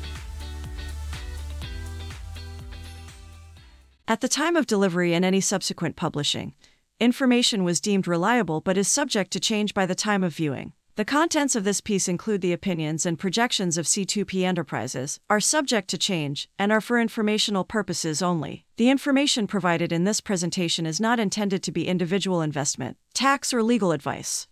At 4.10 4.22
the 4.22 4.30
time 4.30 4.56
of 4.56 4.68
delivery 4.68 5.14
and 5.14 5.26
any 5.26 5.42
subsequent 5.42 5.98
publishing, 5.98 6.54
information 7.00 7.64
was 7.64 7.82
deemed 7.82 8.08
reliable 8.08 8.62
but 8.62 8.78
is 8.78 8.88
subject 8.88 9.32
to 9.32 9.40
change 9.40 9.74
by 9.74 9.86
the 9.86 9.96
time 9.96 10.24
of 10.24 10.36
viewing. 10.36 10.74
The 10.98 11.06
contents 11.06 11.56
of 11.56 11.64
this 11.64 11.80
piece 11.80 12.08
include 12.08 12.42
the 12.42 12.54
opinions 12.54 13.06
and 13.06 13.20
projections 13.20 13.78
of 13.78 13.86
C2P 13.86 14.44
Enterprises, 14.44 15.20
are 15.30 15.40
subject 15.40 15.90
to 15.90 15.98
change, 15.98 16.50
and 16.58 16.72
are 16.72 16.82
for 16.82 17.00
informational 17.00 17.64
purposes 17.64 18.22
only. 18.24 18.66
The 18.78 18.90
information 18.90 19.48
provided 19.48 19.92
in 19.92 20.06
this 20.06 20.22
presentation 20.22 20.86
is 20.86 21.00
not 21.00 21.20
intended 21.20 21.62
to 21.64 21.72
be 21.72 21.88
individual 21.88 22.42
investment, 22.42 22.98
tax, 23.14 23.54
or 23.54 23.62
legal 23.62 23.92
advice. 23.92 24.46